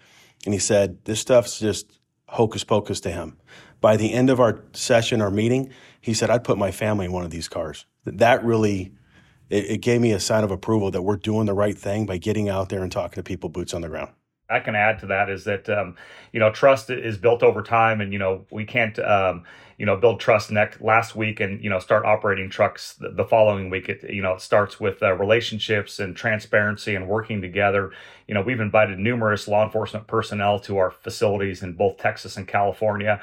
and 0.44 0.54
he 0.54 0.60
said, 0.60 1.04
This 1.04 1.20
stuff's 1.20 1.58
just 1.58 1.98
hocus 2.26 2.64
pocus 2.64 3.00
to 3.00 3.10
him. 3.10 3.36
By 3.80 3.96
the 3.96 4.12
end 4.12 4.30
of 4.30 4.40
our 4.40 4.62
session, 4.72 5.20
our 5.20 5.30
meeting, 5.30 5.72
he 6.00 6.14
said, 6.14 6.30
I'd 6.30 6.44
put 6.44 6.58
my 6.58 6.70
family 6.70 7.06
in 7.06 7.12
one 7.12 7.24
of 7.24 7.30
these 7.30 7.48
cars. 7.48 7.86
That 8.04 8.44
really, 8.44 8.92
it, 9.48 9.70
it 9.70 9.78
gave 9.78 10.00
me 10.00 10.12
a 10.12 10.20
sign 10.20 10.44
of 10.44 10.50
approval 10.50 10.90
that 10.90 11.02
we're 11.02 11.16
doing 11.16 11.46
the 11.46 11.54
right 11.54 11.76
thing 11.76 12.06
by 12.06 12.18
getting 12.18 12.48
out 12.48 12.68
there 12.68 12.82
and 12.82 12.92
talking 12.92 13.16
to 13.16 13.22
people 13.22 13.48
boots 13.48 13.74
on 13.74 13.80
the 13.80 13.88
ground. 13.88 14.12
I 14.50 14.60
can 14.60 14.74
add 14.74 14.98
to 15.00 15.06
that 15.06 15.30
is 15.30 15.44
that 15.44 15.68
um, 15.68 15.96
you 16.32 16.40
know 16.40 16.50
trust 16.50 16.90
is 16.90 17.16
built 17.16 17.42
over 17.42 17.62
time, 17.62 18.00
and 18.00 18.12
you 18.12 18.18
know 18.18 18.44
we 18.50 18.64
can't 18.64 18.98
um, 18.98 19.44
you 19.78 19.86
know 19.86 19.96
build 19.96 20.20
trust 20.20 20.50
next 20.50 20.80
last 20.80 21.16
week 21.16 21.40
and 21.40 21.62
you 21.62 21.70
know 21.70 21.78
start 21.78 22.04
operating 22.04 22.50
trucks 22.50 22.94
the, 22.94 23.10
the 23.10 23.24
following 23.24 23.70
week. 23.70 23.88
It 23.88 24.10
you 24.10 24.22
know 24.22 24.34
it 24.34 24.40
starts 24.40 24.78
with 24.78 25.02
uh, 25.02 25.14
relationships 25.14 25.98
and 25.98 26.14
transparency 26.14 26.94
and 26.94 27.08
working 27.08 27.40
together. 27.40 27.92
You 28.26 28.34
know 28.34 28.42
we've 28.42 28.60
invited 28.60 28.98
numerous 28.98 29.48
law 29.48 29.64
enforcement 29.64 30.06
personnel 30.06 30.58
to 30.60 30.78
our 30.78 30.90
facilities 30.90 31.62
in 31.62 31.74
both 31.74 31.98
Texas 31.98 32.36
and 32.36 32.46
California 32.46 33.20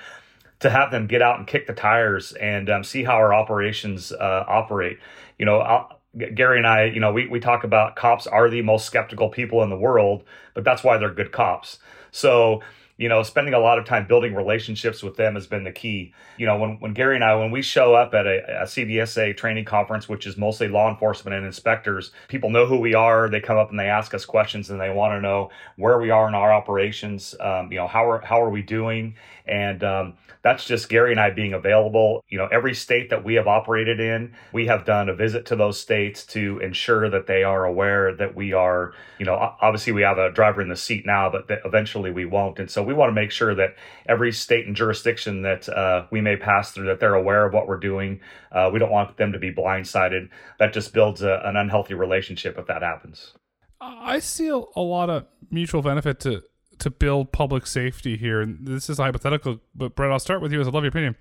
to 0.60 0.70
have 0.70 0.92
them 0.92 1.08
get 1.08 1.22
out 1.22 1.38
and 1.38 1.48
kick 1.48 1.68
the 1.68 1.74
tires 1.74 2.32
and 2.34 2.70
um, 2.70 2.84
see 2.84 3.04
how 3.04 3.14
our 3.14 3.34
operations 3.34 4.12
uh, 4.12 4.44
operate. 4.48 4.98
You 5.38 5.46
know, 5.46 5.60
I'll, 5.60 5.97
Gary 6.36 6.58
and 6.58 6.68
I, 6.68 6.86
you 6.86 7.00
know, 7.00 7.12
we, 7.12 7.28
we 7.28 7.40
talk 7.40 7.64
about 7.64 7.96
cops 7.96 8.28
are 8.28 8.50
the 8.50 8.62
most 8.62 8.86
skeptical 8.86 9.30
people 9.30 9.62
in 9.64 9.70
the 9.70 9.78
world, 9.78 10.24
but 10.54 10.64
that's 10.64 10.84
why 10.84 10.98
they're 10.98 11.14
good 11.14 11.32
cops. 11.32 11.80
So, 12.12 12.62
you 12.98 13.08
know, 13.08 13.22
spending 13.22 13.54
a 13.54 13.60
lot 13.60 13.78
of 13.78 13.86
time 13.86 14.08
building 14.08 14.34
relationships 14.34 15.04
with 15.04 15.18
them 15.18 15.36
has 15.36 15.46
been 15.46 15.64
the 15.64 15.72
key. 15.72 16.14
You 16.38 16.48
know, 16.48 16.58
when, 16.58 16.80
when 16.80 16.94
Gary 16.94 17.14
and 17.14 17.24
I, 17.24 17.36
when 17.36 17.52
we 17.52 17.62
show 17.62 17.94
up 17.94 18.16
at 18.16 18.26
a, 18.26 18.62
a 18.62 18.66
CVSA 18.66 19.38
training 19.38 19.66
conference, 19.66 20.10
which 20.10 20.26
is 20.26 20.36
mostly 20.36 20.68
law 20.68 20.90
enforcement 20.90 21.36
and 21.36 21.46
inspectors, 21.46 22.12
people 22.28 22.50
know 22.50 22.66
who 22.66 22.78
we 22.78 22.96
are. 22.96 23.30
They 23.30 23.40
come 23.40 23.58
up 23.58 23.70
and 23.70 23.80
they 23.80 23.88
ask 23.88 24.16
us 24.16 24.26
questions 24.26 24.72
and 24.72 24.82
they 24.82 24.90
want 24.90 25.14
to 25.14 25.22
know 25.22 25.52
where 25.76 26.00
we 26.00 26.10
are 26.10 26.28
in 26.28 26.34
our 26.34 26.52
operations. 26.52 27.36
Um, 27.40 27.72
you 27.72 27.78
know, 27.78 27.88
how 27.88 28.10
are, 28.10 28.22
how 28.22 28.42
are 28.42 28.50
we 28.50 28.64
doing? 28.64 29.16
And 29.48 29.84
um, 29.84 30.14
that's 30.44 30.66
just 30.66 30.90
Gary 30.90 31.12
and 31.12 31.20
I 31.20 31.30
being 31.30 31.54
available. 31.54 32.24
You 32.30 32.38
know, 32.38 32.48
every 32.48 32.74
state 32.74 33.10
that 33.10 33.24
we 33.24 33.36
have 33.36 33.48
operated 33.48 34.00
in, 34.00 34.34
we 34.54 34.68
have 34.68 34.86
done 34.86 35.10
a 35.10 35.16
visit 35.16 35.46
to 35.48 35.56
those 35.56 35.80
states 35.80 36.26
to 36.28 36.60
ensure 36.60 37.10
that 37.10 37.28
they 37.28 37.44
are 37.44 37.66
aware 37.66 38.16
that 38.16 38.36
we 38.36 38.54
are, 38.54 38.94
you 39.20 39.26
know, 39.26 39.36
obviously 39.62 39.94
we 39.94 40.02
have 40.04 40.18
a 40.18 40.32
driver 40.32 40.62
in 40.62 40.70
the 40.70 40.76
seat 40.76 41.06
now, 41.06 41.30
but 41.30 41.48
that 41.48 41.60
eventually 41.66 42.12
we 42.12 42.26
won't. 42.26 42.60
And 42.60 42.70
so 42.70 42.84
we 42.84 42.94
want 42.94 43.10
to 43.10 43.14
make 43.14 43.32
sure 43.32 43.56
that 43.56 43.76
every 44.08 44.32
state 44.32 44.68
and 44.68 44.76
jurisdiction 44.76 45.42
that 45.42 45.68
uh, 45.70 46.06
we 46.12 46.22
may 46.22 46.36
pass 46.36 46.72
through, 46.72 46.88
that 46.88 47.00
they're 47.00 47.16
aware 47.16 47.46
of 47.46 47.54
what 47.54 47.68
we're 47.68 47.78
doing. 47.78 48.20
Uh, 48.52 48.70
we 48.72 48.80
don't 48.80 48.92
want 48.92 49.18
them 49.18 49.32
to 49.32 49.40
be 49.40 49.54
blindsided. 49.54 50.30
That 50.60 50.74
just 50.74 50.94
builds 50.94 51.22
a, 51.22 51.42
an 51.44 51.56
unhealthy 51.56 51.94
relationship 51.94 52.58
if 52.58 52.68
that 52.68 52.82
happens. 52.82 53.34
I 53.80 54.20
see 54.20 54.48
a 54.48 54.82
lot 54.82 55.10
of 55.10 55.26
mutual 55.52 55.82
benefit 55.82 56.20
to 56.22 56.44
to 56.80 56.90
build 56.90 57.32
public 57.32 57.66
safety 57.68 58.18
here, 58.18 58.42
and 58.42 58.66
this 58.68 58.90
is 58.90 58.98
hypothetical, 58.98 59.60
but 59.76 59.96
Brett, 59.96 60.12
I'll 60.12 60.20
start 60.20 60.42
with 60.42 60.52
you 60.52 60.62
as 60.62 60.68
I 60.68 60.72
love 60.72 60.84
your 60.84 60.90
opinion. 60.90 61.16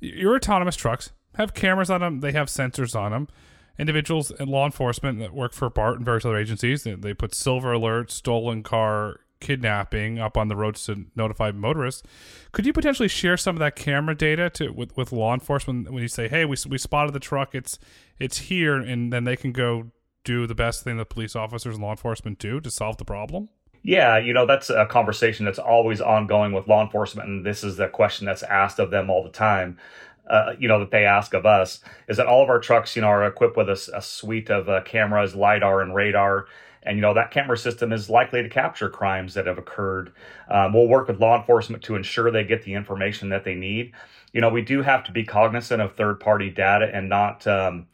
Your 0.00 0.36
autonomous 0.36 0.76
trucks 0.76 1.12
have 1.34 1.54
cameras 1.54 1.90
on 1.90 2.00
them, 2.00 2.20
they 2.20 2.32
have 2.32 2.48
sensors 2.48 2.98
on 2.98 3.12
them. 3.12 3.28
Individuals 3.78 4.30
and 4.30 4.48
law 4.48 4.64
enforcement 4.64 5.18
that 5.18 5.34
work 5.34 5.52
for 5.52 5.68
Bart 5.68 5.96
and 5.96 6.04
various 6.04 6.24
other 6.24 6.38
agencies, 6.38 6.84
they, 6.84 6.94
they 6.94 7.12
put 7.12 7.34
silver 7.34 7.72
alert, 7.72 8.10
stolen 8.10 8.62
car, 8.62 9.20
kidnapping 9.38 10.18
up 10.18 10.36
on 10.36 10.48
the 10.48 10.56
roads 10.56 10.84
to 10.86 11.04
notify 11.14 11.50
motorists. 11.52 12.02
Could 12.52 12.64
you 12.64 12.72
potentially 12.72 13.08
share 13.08 13.36
some 13.36 13.54
of 13.54 13.60
that 13.60 13.76
camera 13.76 14.14
data 14.14 14.48
to 14.50 14.70
with, 14.70 14.96
with 14.96 15.12
law 15.12 15.34
enforcement 15.34 15.90
when 15.92 16.02
you 16.02 16.08
say, 16.08 16.26
"Hey, 16.26 16.46
we, 16.46 16.56
we 16.68 16.78
spotted 16.78 17.12
the 17.12 17.20
truck. 17.20 17.54
It's 17.54 17.78
it's 18.18 18.38
here," 18.38 18.76
and 18.76 19.12
then 19.12 19.24
they 19.24 19.36
can 19.36 19.52
go 19.52 19.90
do 20.24 20.46
the 20.46 20.54
best 20.54 20.82
thing 20.82 20.96
that 20.98 21.08
police 21.08 21.36
officers 21.36 21.76
and 21.76 21.82
law 21.82 21.92
enforcement 21.92 22.38
do 22.38 22.60
to 22.60 22.70
solve 22.70 22.96
the 22.98 23.04
problem? 23.04 23.48
Yeah, 23.86 24.18
you 24.18 24.32
know, 24.32 24.46
that's 24.46 24.68
a 24.68 24.84
conversation 24.86 25.44
that's 25.44 25.60
always 25.60 26.00
ongoing 26.00 26.52
with 26.52 26.66
law 26.66 26.82
enforcement. 26.82 27.28
And 27.28 27.46
this 27.46 27.62
is 27.62 27.76
the 27.76 27.86
question 27.86 28.26
that's 28.26 28.42
asked 28.42 28.80
of 28.80 28.90
them 28.90 29.08
all 29.08 29.22
the 29.22 29.30
time. 29.30 29.78
Uh, 30.28 30.54
you 30.58 30.66
know, 30.66 30.80
that 30.80 30.90
they 30.90 31.04
ask 31.04 31.34
of 31.34 31.46
us 31.46 31.78
is 32.08 32.16
that 32.16 32.26
all 32.26 32.42
of 32.42 32.48
our 32.48 32.58
trucks, 32.58 32.96
you 32.96 33.02
know, 33.02 33.06
are 33.06 33.24
equipped 33.24 33.56
with 33.56 33.68
a, 33.68 33.90
a 33.94 34.02
suite 34.02 34.50
of 34.50 34.68
uh, 34.68 34.82
cameras, 34.82 35.36
LIDAR, 35.36 35.82
and 35.82 35.94
radar. 35.94 36.46
And, 36.82 36.96
you 36.96 37.00
know, 37.02 37.14
that 37.14 37.30
camera 37.30 37.56
system 37.56 37.92
is 37.92 38.10
likely 38.10 38.42
to 38.42 38.48
capture 38.48 38.90
crimes 38.90 39.34
that 39.34 39.46
have 39.46 39.56
occurred. 39.56 40.12
Um, 40.50 40.72
we'll 40.72 40.88
work 40.88 41.06
with 41.06 41.20
law 41.20 41.38
enforcement 41.38 41.84
to 41.84 41.94
ensure 41.94 42.32
they 42.32 42.42
get 42.42 42.64
the 42.64 42.74
information 42.74 43.28
that 43.28 43.44
they 43.44 43.54
need. 43.54 43.92
You 44.32 44.40
know, 44.40 44.50
we 44.50 44.62
do 44.62 44.82
have 44.82 45.04
to 45.04 45.12
be 45.12 45.22
cognizant 45.22 45.80
of 45.80 45.94
third 45.94 46.18
party 46.18 46.50
data 46.50 46.90
and 46.92 47.08
not, 47.08 47.46
um, 47.46 47.86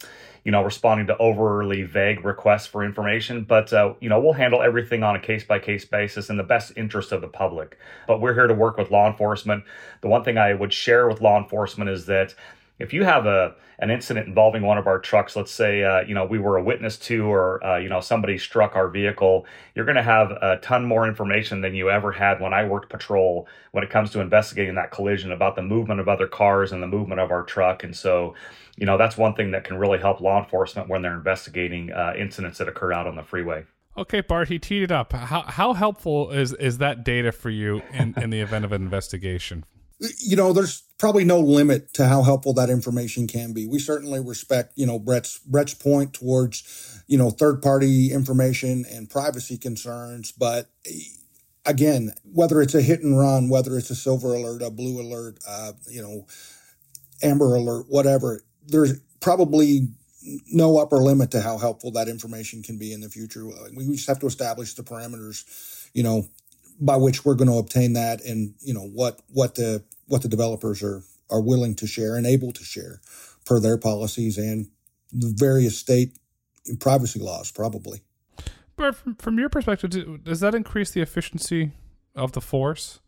you 0.45 0.51
know, 0.51 0.63
responding 0.63 1.07
to 1.07 1.17
overly 1.19 1.83
vague 1.83 2.25
requests 2.25 2.67
for 2.67 2.85
information. 2.85 3.45
But, 3.45 3.73
uh, 3.73 3.95
you 4.01 4.09
know, 4.09 4.21
we'll 4.21 4.33
handle 4.33 4.63
everything 4.63 5.03
on 5.03 5.15
a 5.15 5.21
case 5.21 5.45
by 5.45 5.59
case 5.59 5.85
basis 5.85 6.31
in 6.31 6.37
the 6.37 6.43
best 6.43 6.73
interest 6.77 7.13
of 7.13 7.21
the 7.21 7.29
public. 7.29 7.79
But 8.09 8.21
we're 8.21 8.35
here 8.35 8.49
to 8.49 8.55
work 8.55 8.77
with 8.77 8.91
law 8.91 9.09
enforcement. 9.09 9.65
The 10.01 10.09
one 10.09 10.25
thing 10.25 10.39
I 10.39 10.55
would 10.55 10.73
share 10.73 11.07
with 11.09 11.21
law 11.21 11.39
enforcement 11.39 11.91
is 11.91 12.07
that 12.07 12.35
if 12.83 12.93
you 12.93 13.05
have 13.05 13.27
a 13.27 13.55
an 13.79 13.91
incident 13.91 14.29
involving 14.29 14.63
one 14.63 14.79
of 14.79 14.87
our 14.87 14.99
trucks, 14.99 15.35
let's 15.35 15.51
say 15.51 15.83
uh, 15.85 16.01
you 16.03 16.15
know 16.15 16.25
we 16.25 16.39
were 16.39 16.57
a 16.57 16.63
witness 16.63 16.99
to, 16.99 17.27
or 17.27 17.65
uh, 17.65 17.79
you 17.79 17.89
know 17.89 18.01
somebody 18.01 18.37
struck 18.37 18.75
our 18.75 18.89
vehicle, 18.89 19.47
you're 19.75 19.85
going 19.85 19.97
to 19.97 20.03
have 20.03 20.33
a 20.33 20.59
ton 20.63 20.85
more 20.85 21.07
information 21.07 21.61
than 21.61 21.75
you 21.75 21.91
ever 21.91 22.13
had 22.13 22.41
when 22.41 22.53
I 22.53 22.65
worked 22.65 22.91
patrol 22.91 23.47
when 23.71 23.85
it 23.85 23.91
comes 23.91 24.11
to 24.11 24.21
investigating 24.21 24.75
that 24.75 24.91
collision 24.91 25.33
about 25.33 25.57
the 25.57 25.63
movement 25.63 26.01
of 26.01 26.09
other 26.09 26.27
cars 26.27 26.73
and 26.73 26.83
the 26.83 26.87
movement 26.87 27.21
of 27.21 27.31
our 27.31 27.45
truck. 27.45 27.85
And 27.85 27.97
so, 27.97 28.35
you 28.77 28.87
know 28.87 28.99
that's 28.99 29.17
one 29.17 29.35
thing 29.35 29.53
that 29.53 29.65
can 29.65 29.79
really 29.79 29.99
help 29.99 30.21
law 30.21 30.43
enforcement 30.43 30.89
when 30.89 31.03
they're 31.03 31.15
investigating 31.15 31.93
uh, 31.93 32.15
incidents 32.19 32.59
that 32.59 32.69
occur 32.69 32.93
out 32.93 33.07
on 33.07 33.17
the 33.17 33.23
freeway. 33.23 33.65
Okay, 33.97 34.23
Bart, 34.23 34.49
he 34.49 34.59
teed 34.59 34.83
it 34.83 34.93
up. 34.93 35.13
How 35.13 35.43
how 35.43 35.75
helpful 35.75 36.31
is 36.31 36.53
is 36.55 36.79
that 36.79 37.05
data 37.05 37.31
for 37.31 37.51
you 37.51 37.83
in, 37.93 38.15
in 38.21 38.31
the 38.31 38.41
event 38.41 38.65
of 38.65 38.73
an 38.73 38.83
investigation? 38.83 39.65
You 40.19 40.37
know, 40.37 40.53
there's 40.53 40.83
probably 40.99 41.25
no 41.25 41.41
limit 41.41 41.93
to 41.95 42.07
how 42.07 42.23
helpful 42.23 42.53
that 42.55 42.71
information 42.71 43.27
can 43.27 43.53
be. 43.53 43.67
We 43.67 43.79
certainly 43.79 44.21
respect, 44.21 44.73
you 44.77 44.87
know, 44.87 44.99
Brett's 44.99 45.39
Brett's 45.39 45.75
point 45.75 46.15
towards, 46.15 47.03
you 47.07 47.19
know, 47.19 47.31
third 47.31 47.63
party 47.63 48.13
information 48.13 48.85
and 48.91 49.11
privacy 49.11 49.59
concerns, 49.59 50.33
but 50.33 50.71
again, 51.65 52.13
whether 52.25 52.61
it's 52.61 52.75
a 52.75 52.83
hit 52.83 53.03
and 53.03 53.19
run, 53.19 53.49
whether 53.49 53.77
it's 53.79 53.91
a 53.91 53.95
silver 53.95 54.35
alert, 54.35 54.63
a 54.63 54.71
blue 54.71 55.01
alert, 55.01 55.39
uh, 55.49 55.73
you 55.89 56.03
know, 56.03 56.27
amber 57.23 57.55
alert, 57.55 57.87
whatever, 57.89 58.43
there's 58.67 58.99
probably 59.21 59.89
no 60.51 60.79
upper 60.79 60.99
limit 60.99 61.31
to 61.33 61.41
how 61.41 61.59
helpful 61.59 61.91
that 61.93 62.09
information 62.09 62.63
can 62.63 62.79
be 62.79 62.93
in 62.93 63.01
the 63.01 63.09
future. 63.09 63.47
We 63.75 63.87
just 63.97 64.09
have 64.09 64.21
to 64.21 64.27
establish 64.27 64.75
the 64.75 64.83
parameters, 64.83 65.89
you 65.95 66.03
know, 66.03 66.29
by 66.81 66.97
which 66.97 67.25
we're 67.25 67.35
going 67.35 67.51
to 67.51 67.59
obtain 67.59 67.93
that 67.95 68.23
and 68.25 68.55
you 68.61 68.75
know 68.75 68.87
what 68.87 69.21
what 69.29 69.55
the 69.55 69.85
what 70.07 70.23
the 70.23 70.29
developers 70.29 70.83
are 70.83 71.03
are 71.31 71.41
willing 71.41 71.75
to 71.75 71.87
share 71.87 72.17
and 72.17 72.27
able 72.27 72.53
to 72.53 72.65
share 72.65 73.01
per 73.47 73.59
their 73.59 73.79
policies 73.79 74.37
and 74.37 74.69
the 75.13 75.33
various 75.35 75.79
state 75.79 76.17
privacy 76.81 77.21
laws 77.21 77.51
probably 77.51 78.01
but 78.77 78.95
from, 78.95 79.15
from 79.17 79.39
your 79.39 79.49
perspective 79.49 80.25
does 80.25 80.41
that 80.41 80.55
increase 80.55 80.91
the 80.91 81.01
efficiency 81.01 81.73
of 82.15 82.33
the 82.33 82.41
force 82.41 83.01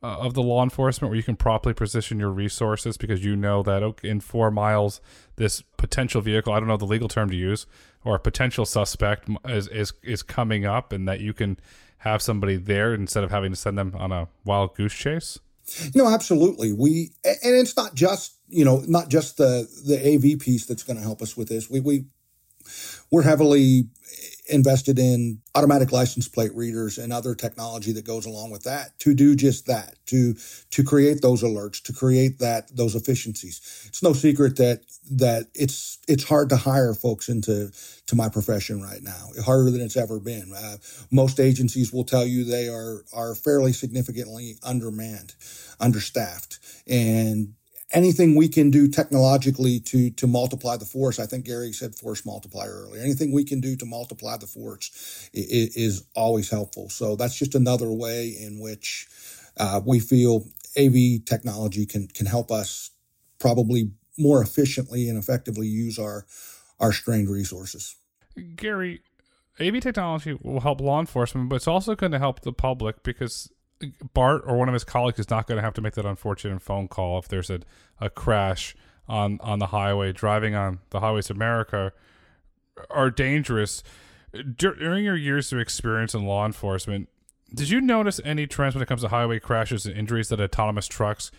uh, 0.00 0.18
of 0.18 0.34
the 0.34 0.42
law 0.42 0.62
enforcement 0.62 1.10
where 1.10 1.16
you 1.16 1.22
can 1.22 1.36
properly 1.36 1.74
position 1.74 2.20
your 2.20 2.30
resources 2.30 2.96
because 2.96 3.24
you 3.24 3.34
know 3.34 3.64
that 3.64 3.82
okay, 3.82 4.08
in 4.08 4.20
four 4.20 4.50
miles 4.50 5.00
this 5.36 5.62
potential 5.76 6.20
vehicle 6.20 6.52
i 6.52 6.58
don't 6.58 6.68
know 6.68 6.76
the 6.76 6.84
legal 6.84 7.08
term 7.08 7.28
to 7.28 7.36
use 7.36 7.66
or 8.04 8.14
a 8.14 8.20
potential 8.20 8.64
suspect 8.64 9.28
is, 9.46 9.68
is 9.68 9.92
is 10.02 10.22
coming 10.22 10.64
up 10.64 10.92
and 10.92 11.06
that 11.06 11.20
you 11.20 11.32
can 11.32 11.58
have 11.98 12.22
somebody 12.22 12.56
there 12.56 12.94
instead 12.94 13.24
of 13.24 13.30
having 13.30 13.50
to 13.50 13.56
send 13.56 13.76
them 13.76 13.94
on 13.96 14.12
a 14.12 14.28
wild 14.44 14.74
goose 14.76 14.94
chase? 14.94 15.38
No, 15.94 16.08
absolutely. 16.08 16.72
We 16.72 17.12
and 17.24 17.38
it's 17.42 17.76
not 17.76 17.94
just 17.94 18.36
you 18.48 18.64
know 18.64 18.82
not 18.86 19.08
just 19.08 19.36
the 19.36 19.68
the 19.86 19.98
AV 20.14 20.40
piece 20.40 20.66
that's 20.66 20.82
going 20.82 20.96
to 20.96 21.02
help 21.02 21.22
us 21.22 21.36
with 21.36 21.48
this. 21.48 21.70
We 21.70 21.80
we 21.80 22.06
we're 23.10 23.22
heavily 23.22 23.84
invested 24.48 24.98
in 24.98 25.40
automatic 25.54 25.92
license 25.92 26.26
plate 26.26 26.54
readers 26.54 26.98
and 26.98 27.12
other 27.12 27.34
technology 27.34 27.92
that 27.92 28.04
goes 28.04 28.26
along 28.26 28.50
with 28.50 28.62
that 28.64 28.98
to 28.98 29.14
do 29.14 29.36
just 29.36 29.66
that 29.66 29.94
to 30.06 30.34
to 30.70 30.82
create 30.82 31.20
those 31.20 31.42
alerts 31.42 31.82
to 31.82 31.92
create 31.92 32.38
that 32.38 32.74
those 32.74 32.94
efficiencies. 32.94 33.60
It's 33.86 34.02
no 34.02 34.12
secret 34.12 34.56
that 34.56 34.80
that 35.10 35.48
it's 35.54 35.98
it's 36.08 36.24
hard 36.24 36.48
to 36.50 36.56
hire 36.56 36.94
folks 36.94 37.28
into 37.28 37.70
to 38.06 38.16
my 38.16 38.28
profession 38.28 38.82
right 38.82 39.02
now 39.02 39.28
harder 39.44 39.70
than 39.70 39.82
it's 39.82 39.96
ever 39.96 40.18
been. 40.18 40.52
Uh, 40.56 40.76
most 41.10 41.38
agencies 41.40 41.92
will 41.92 42.04
tell 42.04 42.24
you 42.26 42.44
they 42.44 42.68
are 42.68 43.04
are 43.12 43.34
fairly 43.34 43.72
significantly 43.72 44.56
undermanned 44.62 45.34
understaffed 45.80 46.58
and 46.86 47.54
anything 47.92 48.34
we 48.34 48.48
can 48.48 48.70
do 48.70 48.88
technologically 48.88 49.80
to 49.80 50.10
to 50.10 50.26
multiply 50.26 50.76
the 50.76 50.84
force. 50.84 51.18
I 51.18 51.26
think 51.26 51.44
Gary 51.44 51.72
said 51.72 51.94
force 51.94 52.26
multiplier 52.26 52.82
earlier. 52.82 53.02
Anything 53.02 53.32
we 53.32 53.44
can 53.44 53.60
do 53.60 53.76
to 53.76 53.86
multiply 53.86 54.36
the 54.36 54.46
force 54.46 55.30
is, 55.32 55.76
is 55.76 56.04
always 56.14 56.50
helpful. 56.50 56.88
So 56.88 57.16
that's 57.16 57.36
just 57.36 57.54
another 57.54 57.90
way 57.90 58.28
in 58.28 58.60
which 58.60 59.06
uh, 59.56 59.80
we 59.84 60.00
feel 60.00 60.46
AV 60.78 61.24
technology 61.24 61.86
can 61.86 62.08
can 62.08 62.26
help 62.26 62.50
us 62.50 62.90
probably 63.38 63.92
more 64.18 64.42
efficiently 64.42 65.08
and 65.08 65.18
effectively 65.18 65.66
use 65.66 65.98
our 65.98 66.26
our 66.80 66.92
strained 66.92 67.30
resources. 67.30 67.96
Gary, 68.56 69.00
AV 69.58 69.80
technology 69.80 70.38
will 70.40 70.60
help 70.60 70.80
law 70.80 71.00
enforcement, 71.00 71.48
but 71.48 71.56
it's 71.56 71.66
also 71.66 71.94
going 71.94 72.12
to 72.12 72.18
help 72.18 72.40
the 72.40 72.52
public 72.52 73.02
because 73.02 73.50
Bart 74.14 74.42
or 74.46 74.56
one 74.56 74.68
of 74.68 74.74
his 74.74 74.84
colleagues 74.84 75.18
is 75.18 75.30
not 75.30 75.46
going 75.46 75.56
to 75.56 75.62
have 75.62 75.74
to 75.74 75.80
make 75.80 75.94
that 75.94 76.06
unfortunate 76.06 76.60
phone 76.60 76.88
call 76.88 77.18
if 77.18 77.28
there's 77.28 77.50
a, 77.50 77.60
a 78.00 78.10
crash 78.10 78.74
on, 79.08 79.38
on 79.40 79.58
the 79.58 79.68
highway. 79.68 80.12
Driving 80.12 80.54
on 80.54 80.80
the 80.90 81.00
highways 81.00 81.30
of 81.30 81.36
America 81.36 81.92
are 82.90 83.10
dangerous. 83.10 83.82
During 84.56 85.04
your 85.04 85.16
years 85.16 85.52
of 85.52 85.58
experience 85.58 86.14
in 86.14 86.24
law 86.24 86.44
enforcement, 86.44 87.08
did 87.54 87.70
you 87.70 87.80
notice 87.80 88.20
any 88.24 88.46
trends 88.46 88.74
when 88.74 88.82
it 88.82 88.86
comes 88.86 89.02
to 89.02 89.08
highway 89.08 89.38
crashes 89.38 89.86
and 89.86 89.96
injuries 89.96 90.28
that 90.28 90.40
autonomous 90.40 90.86
trucks 90.86 91.30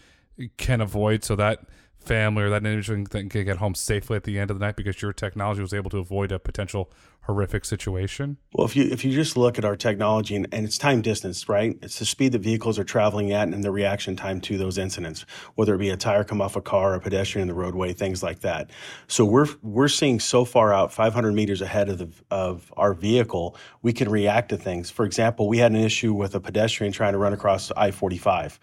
can 0.58 0.82
avoid 0.82 1.24
so 1.24 1.36
that 1.36 1.66
family 2.00 2.44
or 2.44 2.50
that 2.50 2.66
individual 2.66 3.06
can 3.06 3.28
get 3.28 3.58
home 3.58 3.76
safely 3.76 4.16
at 4.16 4.24
the 4.24 4.40
end 4.40 4.50
of 4.50 4.60
the 4.60 4.66
night 4.66 4.76
because 4.76 5.02
your 5.02 5.14
technology 5.14 5.62
was 5.62 5.74
able 5.74 5.90
to 5.90 5.98
avoid 5.98 6.32
a 6.32 6.40
potential 6.40 6.92
horrific 7.24 7.64
situation? 7.64 8.38
Well, 8.54 8.66
if 8.66 8.76
you 8.76 8.86
if 8.86 9.06
you 9.06 9.12
just 9.12 9.38
look 9.38 9.60
at 9.60 9.66
our 9.66 9.76
technology 9.76 10.36
and, 10.36 10.48
and, 10.52 10.66
it's 10.66 10.78
time 10.78 11.02
distance, 11.02 11.48
right? 11.48 11.78
It's 11.82 12.00
the 12.00 12.06
speed 12.06 12.32
that 12.32 12.40
vehicles 12.40 12.80
are 12.80 12.84
traveling 12.84 13.32
at 13.32 13.48
and 13.48 13.64
the 13.64 13.72
reaction 13.72 14.16
time 14.16 14.42
to 14.42 14.58
those 14.58 14.78
incidents, 14.78 15.26
whether 15.56 15.76
it 15.76 15.78
be 15.78 15.90
a 15.90 15.98
tire 15.98 16.24
come 16.24 16.42
off 16.42 16.56
a 16.56 16.62
car, 16.62 16.94
or 16.94 16.96
a 16.96 17.00
pedestrian 17.00 17.48
in 17.48 17.56
the 17.56 17.60
roadway, 17.60 17.94
things 17.94 18.24
like 18.24 18.40
that. 18.40 18.72
So 19.08 19.26
we're 19.26 19.48
we're 19.62 19.88
seeing 19.88 20.20
so 20.20 20.46
far 20.46 20.74
out, 20.74 20.92
500 20.92 21.34
meters 21.34 21.62
ahead 21.62 21.90
of 21.90 22.00
the 22.00 22.10
of 22.32 22.74
our 22.76 22.94
vehicle, 22.94 23.56
we 23.82 23.94
can 23.94 24.10
react 24.10 24.50
to 24.50 24.58
things. 24.58 24.90
For 24.90 25.06
example, 25.06 25.48
we 25.48 25.60
had 25.60 25.72
an 25.72 25.78
issue 25.78 26.14
with 26.14 26.34
a 26.34 26.40
pedestrian 26.40 26.94
trying 26.94 27.14
to 27.14 27.20
run 27.20 27.34
across 27.34 27.72
I-45. 27.76 28.58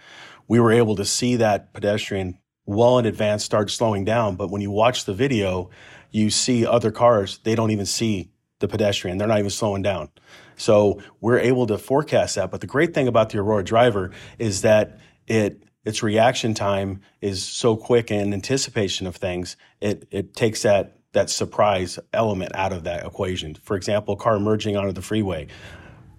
We 0.49 0.61
were 0.61 0.73
able 0.73 0.97
to 0.97 1.05
see 1.05 1.37
that 1.37 1.73
pedestrian 1.73 2.39
well 2.67 2.99
in 2.99 3.07
advance 3.07 3.45
start 3.45 3.71
slowing 3.71 4.05
down, 4.05 4.37
but 4.37 4.51
when 4.51 4.61
you 4.61 4.71
watch 4.71 5.05
the 5.05 5.15
video, 5.15 5.71
you 6.11 6.31
see 6.31 6.67
other 6.67 6.91
cars, 6.91 7.39
they 7.45 7.55
don't 7.55 7.71
even 7.71 7.87
see 7.87 8.31
the 8.59 8.69
pedestrian. 8.69 9.19
They're 9.19 9.29
not 9.29 9.39
even 9.39 9.51
slowing 9.51 9.83
down. 9.83 10.09
So 10.57 11.03
we're 11.21 11.39
able 11.39 11.67
to 11.67 11.79
forecast 11.79 12.37
that. 12.37 12.51
But 12.51 12.61
the 12.61 12.67
great 12.67 12.95
thing 12.95 13.09
about 13.09 13.31
the 13.31 13.39
Aurora 13.39 13.65
driver 13.65 14.11
is 14.39 14.63
that 14.63 14.99
it 15.27 15.63
its 15.85 16.03
reaction 16.03 16.53
time 16.53 17.01
is 17.21 17.45
so 17.45 17.77
quick 17.77 18.11
in 18.11 18.33
anticipation 18.33 19.07
of 19.07 19.17
things. 19.17 19.57
It 19.81 20.09
it 20.11 20.35
takes 20.35 20.63
that 20.63 20.99
that 21.13 21.31
surprise 21.31 21.99
element 22.13 22.53
out 22.55 22.73
of 22.73 22.85
that 22.85 23.05
equation. 23.07 23.55
For 23.55 23.77
example, 23.77 24.17
car 24.17 24.39
merging 24.39 24.77
onto 24.77 24.93
the 24.93 25.03
freeway. 25.03 25.49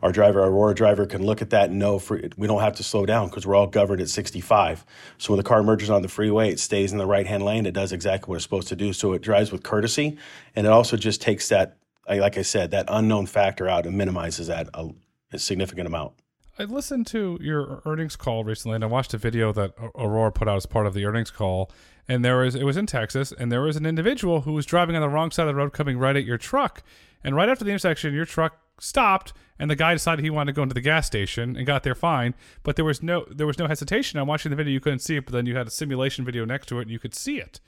Our 0.02 0.12
driver, 0.12 0.42
our 0.42 0.50
Aurora 0.50 0.76
driver, 0.76 1.06
can 1.06 1.26
look 1.26 1.42
at 1.42 1.50
that 1.50 1.70
and 1.70 1.80
know 1.80 1.98
for, 1.98 2.22
we 2.38 2.48
don't 2.48 2.62
have 2.62 2.76
to 2.76 2.84
slow 2.84 3.06
down 3.06 3.30
because 3.30 3.48
we're 3.48 3.56
all 3.56 3.68
governed 3.68 4.02
at 4.02 4.10
65. 4.10 4.86
So 5.18 5.34
when 5.34 5.38
the 5.38 5.44
car 5.44 5.64
merges 5.64 5.90
on 5.90 6.04
the 6.04 6.08
freeway, 6.08 6.52
it 6.52 6.60
stays 6.60 6.92
in 6.92 6.98
the 6.98 7.08
right 7.08 7.26
hand 7.26 7.44
lane. 7.44 7.66
It 7.66 7.74
does 7.74 7.92
exactly 7.92 8.30
what 8.30 8.36
it's 8.36 8.44
supposed 8.44 8.68
to 8.68 8.76
do. 8.76 8.94
So 8.94 9.14
it 9.14 9.22
drives 9.22 9.52
with 9.52 9.64
courtesy, 9.64 10.18
and 10.56 10.68
it 10.68 10.70
also 10.72 10.98
just 10.98 11.22
takes 11.22 11.50
that 11.50 11.78
like 12.08 12.38
I 12.38 12.42
said, 12.42 12.72
that 12.72 12.86
unknown 12.88 13.26
factor 13.26 13.68
out 13.68 13.86
and 13.86 13.98
minimizes 13.98 14.48
that 14.48 14.70
a, 14.74 14.90
a 15.34 15.40
significant 15.40 15.88
amount. 15.88 16.14
I 16.60 16.64
listened 16.64 17.06
to 17.08 17.38
your 17.40 17.82
earnings 17.86 18.16
call 18.16 18.44
recently, 18.44 18.76
and 18.76 18.84
I 18.84 18.88
watched 18.88 19.14
a 19.14 19.18
video 19.18 19.52
that 19.54 19.74
Aurora 19.96 20.32
put 20.32 20.48
out 20.48 20.58
as 20.58 20.66
part 20.66 20.88
of 20.88 20.94
the 20.94 21.06
earnings 21.06 21.30
call. 21.30 21.72
And 22.08 22.24
there 22.24 22.38
was 22.38 22.56
it 22.56 22.64
was 22.64 22.78
in 22.78 22.86
Texas, 22.86 23.34
and 23.38 23.52
there 23.52 23.62
was 23.62 23.76
an 23.76 23.86
individual 23.86 24.42
who 24.42 24.54
was 24.54 24.66
driving 24.66 24.96
on 24.96 25.02
the 25.02 25.10
wrong 25.10 25.30
side 25.30 25.44
of 25.44 25.50
the 25.50 25.56
road, 25.56 25.74
coming 25.74 26.00
right 26.00 26.16
at 26.16 26.24
your 26.24 26.38
truck. 26.38 26.82
And 27.24 27.36
right 27.36 27.50
after 27.50 27.66
the 27.66 27.72
intersection, 27.72 28.14
your 28.14 28.26
truck 28.26 28.58
stopped, 28.80 29.34
and 29.60 29.70
the 29.70 29.76
guy 29.76 29.94
decided 29.94 30.24
he 30.24 30.30
wanted 30.30 30.52
to 30.52 30.56
go 30.56 30.64
into 30.64 30.74
the 30.74 30.82
gas 30.82 31.08
station 31.08 31.56
and 31.56 31.66
got 31.66 31.84
there 31.84 31.96
fine. 31.96 32.36
But 32.64 32.76
there 32.76 32.86
was 32.86 33.02
no 33.02 33.26
there 33.30 33.48
was 33.48 33.58
no 33.58 33.68
hesitation. 33.68 34.20
I'm 34.20 34.28
watching 34.28 34.50
the 34.50 34.56
video, 34.56 34.74
you 34.74 34.80
couldn't 34.80 35.00
see 35.00 35.16
it, 35.18 35.26
but 35.26 35.34
then 35.34 35.46
you 35.46 35.56
had 35.56 35.68
a 35.68 35.72
simulation 35.72 36.26
video 36.26 36.46
next 36.46 36.68
to 36.68 36.80
it, 36.80 36.84
and 36.84 36.92
you 36.92 37.00
could 37.00 37.16
see 37.16 37.40
it. 37.40 37.60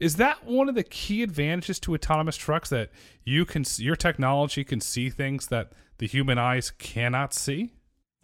Is 0.00 0.16
that 0.16 0.44
one 0.44 0.68
of 0.68 0.74
the 0.74 0.82
key 0.82 1.22
advantages 1.22 1.78
to 1.80 1.94
autonomous 1.94 2.36
trucks 2.36 2.68
that 2.70 2.90
you 3.24 3.44
can 3.44 3.64
your 3.78 3.96
technology 3.96 4.64
can 4.64 4.80
see 4.80 5.10
things 5.10 5.48
that 5.48 5.72
the 5.98 6.06
human 6.06 6.38
eyes 6.38 6.70
cannot 6.70 7.32
see? 7.32 7.72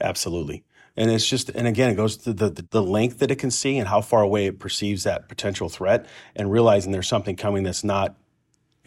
Absolutely. 0.01 0.65
And 0.97 1.11
it's 1.11 1.27
just, 1.27 1.51
and 1.51 1.67
again, 1.67 1.91
it 1.91 1.95
goes 1.95 2.17
to 2.19 2.33
the, 2.33 2.51
the 2.71 2.83
length 2.83 3.21
that 3.21 3.31
it 3.31 3.37
can 3.37 3.51
see 3.51 3.79
and 3.79 3.87
how 3.87 4.01
far 4.01 4.23
away 4.23 4.47
it 4.47 4.59
perceives 4.59 5.05
that 5.05 5.29
potential 5.29 5.69
threat 5.69 6.07
and 6.35 6.51
realizing 6.51 6.93
there's 6.93 7.09
something 7.09 7.37
coming 7.37 7.63
that's 7.63 7.85
not 7.85 8.17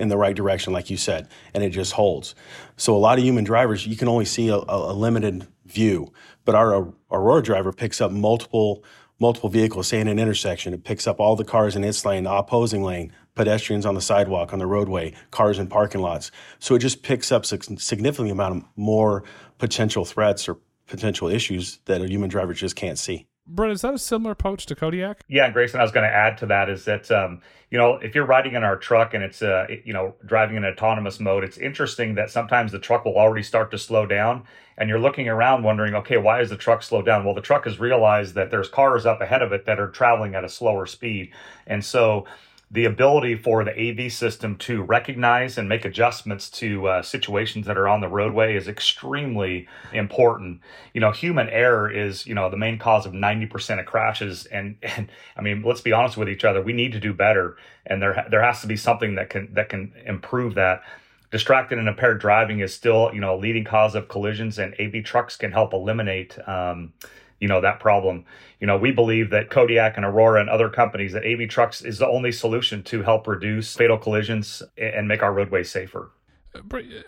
in 0.04 0.10
the 0.10 0.18
right 0.18 0.36
direction, 0.36 0.72
like 0.72 0.92
you 0.92 0.98
said, 0.98 1.28
and 1.54 1.64
it 1.64 1.72
just 1.72 1.94
holds. 1.94 2.36
So 2.78 2.96
a 2.96 2.98
lot 2.98 3.18
of 3.18 3.24
human 3.24 3.44
drivers, 3.44 3.88
you 3.88 3.96
can 3.96 4.08
only 4.08 4.26
see 4.26 4.50
a, 4.50 4.58
a 4.58 4.94
limited 4.94 5.48
view, 5.66 6.14
but 6.46 6.54
our 6.54 6.94
Aurora 7.10 7.42
driver 7.42 7.74
picks 7.74 8.00
up 8.00 8.12
multiple 8.12 8.84
multiple 9.20 9.50
vehicles, 9.50 9.88
say 9.88 10.02
in 10.02 10.08
an 10.08 10.20
intersection, 10.20 10.74
it 10.74 10.84
picks 10.84 11.08
up 11.08 11.20
all 11.20 11.36
the 11.36 11.46
cars 11.46 11.78
in 11.78 11.84
its 11.84 12.04
lane, 12.04 12.26
the 12.26 12.32
opposing 12.32 12.84
lane, 12.84 13.14
pedestrians 13.36 13.86
on 13.86 13.96
the 13.96 14.02
sidewalk, 14.02 14.52
on 14.52 14.60
the 14.60 14.66
roadway, 14.66 15.14
cars 15.32 15.60
in 15.60 15.68
parking 15.68 16.02
lots. 16.02 16.30
So 16.60 16.76
it 16.76 16.80
just 16.80 17.04
picks 17.04 17.32
up 17.32 17.44
a 17.46 17.80
significant 17.80 18.32
amount 18.32 18.58
of 18.58 18.64
more 18.76 19.24
potential 19.60 20.04
threats 20.04 20.50
or 20.50 20.58
potential 20.88 21.30
issues 21.30 21.80
that 21.86 22.02
a 22.02 22.08
human 22.08 22.30
driver 22.30 22.54
just 22.54 22.76
can't 22.76 23.00
see. 23.00 23.26
Brett, 23.46 23.72
is 23.72 23.82
that 23.82 23.94
a 23.94 24.00
similar 24.00 24.32
approach 24.32 24.66
to 24.68 24.76
Kodiak? 24.76 25.22
Yeah, 25.28 25.50
Grayson, 25.52 25.80
I 25.80 25.84
was 25.84 25.92
going 25.92 26.08
to 26.08 26.16
add 26.16 26.38
to 26.40 26.46
that 26.46 26.70
is 26.70 26.86
that 26.86 27.12
um, 27.12 27.42
you 27.70 27.78
know 27.78 27.96
if 27.96 28.16
you're 28.16 28.26
riding 28.26 28.54
in 28.54 28.64
our 28.64 28.78
truck 28.78 29.14
and 29.14 29.24
it's 29.24 29.42
uh, 29.42 29.68
you 29.84 29.94
know 29.94 30.16
driving 30.26 30.56
in 30.56 30.64
autonomous 30.64 31.20
mode, 31.20 31.44
it's 31.44 31.58
interesting 31.58 32.16
that 32.16 32.30
sometimes 32.30 32.72
the 32.72 32.80
truck 32.80 33.04
will 33.04 33.18
already 33.18 33.44
start 33.44 33.70
to 33.72 33.78
slow 33.78 34.06
down, 34.06 34.44
and 34.78 34.90
you're 34.90 35.00
looking 35.00 35.28
around 35.28 35.64
wondering, 35.64 35.94
okay, 35.96 36.18
why 36.18 36.40
is 36.40 36.50
the 36.50 36.58
truck 36.58 36.84
slow 36.84 37.02
down? 37.02 37.26
Well, 37.26 37.36
the 37.36 37.42
truck 37.42 37.66
has 37.66 37.80
realized 37.80 38.34
that 38.36 38.50
there's 38.50 38.70
cars 38.70 39.06
up 39.06 39.20
ahead 39.20 39.42
of 39.42 39.52
it 39.52 39.66
that 39.66 39.80
are 39.80 39.90
traveling 39.90 40.36
at 40.36 40.46
a 40.46 40.50
slower 40.50 40.86
speed, 40.86 41.34
and 41.68 41.84
so 41.84 42.26
the 42.74 42.86
ability 42.86 43.36
for 43.36 43.64
the 43.64 43.72
AV 43.72 44.12
system 44.12 44.58
to 44.58 44.82
recognize 44.82 45.60
and 45.60 45.70
make 45.70 45.86
adjustments 45.86 46.50
to 46.50 46.88
uh, 46.88 47.02
situations 47.04 47.68
that 47.68 47.78
are 47.78 47.88
on 47.88 48.02
the 48.02 48.08
roadway 48.08 48.56
is 48.56 48.68
extremely 48.68 49.68
important. 49.94 50.60
You 50.92 51.00
know, 51.00 51.12
human 51.12 51.50
error 51.50 51.90
is, 51.90 52.26
you 52.26 52.34
know, 52.34 52.50
the 52.50 52.58
main 52.58 52.80
cause 52.80 53.06
of 53.06 53.14
90% 53.14 53.80
of 53.80 53.86
crashes. 53.86 54.48
And, 54.48 54.78
and 54.82 55.08
I 55.38 55.42
mean, 55.42 55.62
let's 55.62 55.82
be 55.82 55.94
honest 55.94 56.18
with 56.18 56.28
each 56.28 56.44
other. 56.44 56.64
We 56.64 56.74
need 56.74 56.94
to 56.94 57.00
do 57.00 57.14
better. 57.14 57.58
And 57.86 58.02
there, 58.02 58.26
there 58.32 58.42
has 58.42 58.62
to 58.62 58.68
be 58.68 58.76
something 58.76 59.16
that 59.16 59.30
can, 59.30 59.54
that 59.54 59.70
can 59.70 59.94
improve 60.04 60.56
that. 60.56 60.82
Distracted 61.30 61.78
and 61.78 61.88
impaired 61.88 62.20
driving 62.22 62.60
is 62.60 62.74
still, 62.74 63.12
you 63.14 63.22
know, 63.22 63.36
a 63.36 63.38
leading 63.38 63.66
cause 63.66 63.94
of 63.94 64.08
collisions 64.08 64.58
and 64.58 64.74
AV 64.80 65.04
trucks 65.04 65.36
can 65.36 65.52
help 65.52 65.74
eliminate, 65.74 66.38
um, 66.48 66.94
you 67.40 67.48
know 67.48 67.62
that 67.62 67.80
problem 67.80 68.26
you 68.60 68.68
know 68.68 68.78
we 68.78 68.92
believe 68.92 69.30
that 69.30 69.50
kodiak 69.50 69.96
and 69.98 70.06
aurora 70.06 70.40
and 70.40 70.50
other 70.50 70.70
companies 70.70 71.14
that 71.14 71.24
av 71.26 71.50
trucks 71.50 71.82
is 71.82 71.98
the 71.98 72.08
only 72.08 72.32
solution 72.32 72.84
to 72.84 73.04
help 73.04 73.28
reduce 73.28 73.76
fatal 73.76 73.98
collisions 73.98 74.64
and 74.78 75.08
make 75.08 75.22
our 75.22 75.34
roadways 75.34 75.70
safer 75.70 76.12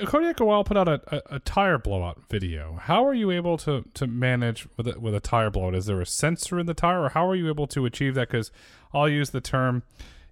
Kodiak 0.05 0.39
a 0.39 0.46
while 0.46 0.63
put 0.63 0.75
out 0.75 0.88
a, 0.88 1.01
a, 1.15 1.36
a, 1.36 1.39
tire 1.39 1.77
blowout 1.77 2.20
video. 2.29 2.79
How 2.82 3.05
are 3.05 3.13
you 3.13 3.29
able 3.29 3.58
to, 3.60 3.86
to 3.94 4.08
manage 4.08 4.67
with 4.75 4.88
a, 4.88 5.00
with 5.00 5.13
a 5.13 5.20
tire 5.20 5.51
blowout? 5.51 5.75
Is 5.75 5.86
there 5.86 6.01
a 6.01 6.05
sensor 6.05 6.58
in 6.58 6.65
the 6.65 6.74
tire, 6.74 7.03
or 7.03 7.10
how 7.10 7.29
are 7.29 7.36
you 7.36 7.48
able 7.48 7.67
to 7.67 7.86
achieve 7.86 8.15
that? 8.15 8.29
Because 8.29 8.51
I'll 8.91 9.08
use 9.08 9.29
the 9.29 9.41
term 9.41 9.84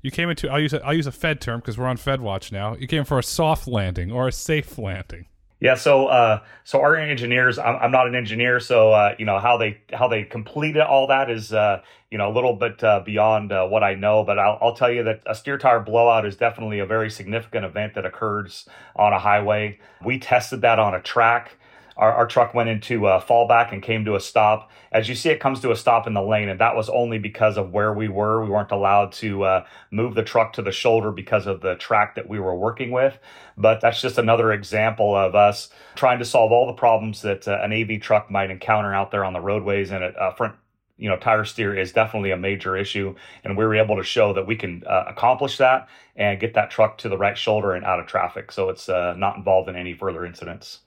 you 0.01 0.09
came 0.11 0.29
into. 0.29 0.49
I'll 0.49 0.59
use 0.59 0.73
a, 0.73 0.83
I'll 0.85 0.93
use 0.93 1.07
a 1.07 1.11
Fed 1.11 1.41
term 1.41 1.59
because 1.59 1.77
we're 1.77 1.87
on 1.87 1.97
Fed 1.97 2.21
watch 2.21 2.51
now. 2.51 2.75
You 2.75 2.87
came 2.87 3.05
for 3.05 3.19
a 3.19 3.23
soft 3.23 3.67
landing 3.67 4.11
or 4.11 4.27
a 4.27 4.31
safe 4.31 4.77
landing. 4.77 5.27
Yeah, 5.63 5.75
so 5.75 6.07
uh, 6.07 6.41
so 6.65 6.81
our 6.81 6.97
engineers, 6.97 7.57
I'm, 7.57 7.77
I'm, 7.77 7.91
not 7.91 8.05
an 8.05 8.15
engineer, 8.15 8.59
so 8.59 8.91
uh, 8.91 9.15
you 9.17 9.25
know 9.25 9.39
how 9.39 9.55
they 9.55 9.79
how 9.93 10.09
they 10.09 10.23
completed 10.23 10.81
all 10.81 11.07
that 11.07 11.31
is 11.31 11.53
uh, 11.53 11.81
you 12.11 12.17
know 12.17 12.29
a 12.29 12.33
little 12.33 12.53
bit 12.53 12.83
uh, 12.83 12.99
beyond 12.99 13.53
uh, 13.53 13.65
what 13.65 13.81
I 13.81 13.95
know. 13.95 14.25
But 14.25 14.39
I'll, 14.39 14.57
I'll 14.61 14.75
tell 14.75 14.91
you 14.91 15.03
that 15.03 15.21
a 15.25 15.33
steer 15.33 15.57
tire 15.57 15.79
blowout 15.79 16.25
is 16.25 16.35
definitely 16.35 16.79
a 16.79 16.85
very 16.85 17.09
significant 17.09 17.63
event 17.63 17.93
that 17.93 18.05
occurs 18.05 18.67
on 18.97 19.13
a 19.13 19.19
highway. 19.19 19.79
We 20.03 20.19
tested 20.19 20.59
that 20.63 20.79
on 20.79 20.95
a 20.95 21.01
track 21.01 21.55
our, 21.97 22.11
our 22.13 22.27
truck 22.27 22.53
went 22.53 22.69
into 22.69 23.07
a 23.07 23.21
fallback 23.21 23.71
and 23.71 23.81
came 23.81 24.05
to 24.05 24.15
a 24.15 24.19
stop. 24.19 24.71
As 24.91 25.09
you 25.09 25.15
see, 25.15 25.29
it 25.29 25.39
comes 25.39 25.59
to 25.61 25.71
a 25.71 25.75
stop 25.75 26.07
in 26.07 26.13
the 26.13 26.21
lane, 26.21 26.49
and 26.49 26.59
that 26.59 26.75
was 26.75 26.89
only 26.89 27.19
because 27.19 27.57
of 27.57 27.71
where 27.71 27.93
we 27.93 28.07
were. 28.07 28.43
We 28.43 28.49
weren't 28.49 28.71
allowed 28.71 29.11
to 29.13 29.43
uh, 29.43 29.65
move 29.91 30.15
the 30.15 30.23
truck 30.23 30.53
to 30.53 30.61
the 30.61 30.71
shoulder 30.71 31.11
because 31.11 31.47
of 31.47 31.61
the 31.61 31.75
track 31.75 32.15
that 32.15 32.27
we 32.27 32.39
were 32.39 32.55
working 32.55 32.91
with. 32.91 33.17
But 33.57 33.81
that's 33.81 34.01
just 34.01 34.17
another 34.17 34.51
example 34.51 35.15
of 35.15 35.35
us 35.35 35.69
trying 35.95 36.19
to 36.19 36.25
solve 36.25 36.51
all 36.51 36.67
the 36.67 36.73
problems 36.73 37.21
that 37.21 37.47
uh, 37.47 37.59
an 37.61 37.73
AV 37.73 38.01
truck 38.01 38.31
might 38.31 38.51
encounter 38.51 38.93
out 38.93 39.11
there 39.11 39.23
on 39.25 39.33
the 39.33 39.41
roadways. 39.41 39.91
And 39.91 40.03
a, 40.03 40.33
front 40.35 40.55
you 40.97 41.09
know 41.09 41.17
tire 41.17 41.43
steer 41.43 41.77
is 41.77 41.91
definitely 41.91 42.31
a 42.31 42.37
major 42.37 42.77
issue 42.77 43.15
and 43.43 43.57
we 43.57 43.65
were 43.65 43.75
able 43.75 43.97
to 43.97 44.03
show 44.03 44.33
that 44.33 44.45
we 44.45 44.55
can 44.55 44.83
uh, 44.85 45.05
accomplish 45.07 45.57
that 45.57 45.87
and 46.15 46.39
get 46.39 46.53
that 46.53 46.69
truck 46.69 46.99
to 46.99 47.09
the 47.09 47.17
right 47.17 47.37
shoulder 47.37 47.73
and 47.73 47.83
out 47.83 47.99
of 47.99 48.05
traffic 48.05 48.51
so 48.51 48.69
it's 48.69 48.87
uh, 48.89 49.13
not 49.17 49.35
involved 49.35 49.67
in 49.67 49.75
any 49.75 49.93
further 49.93 50.23
incidents 50.23 50.79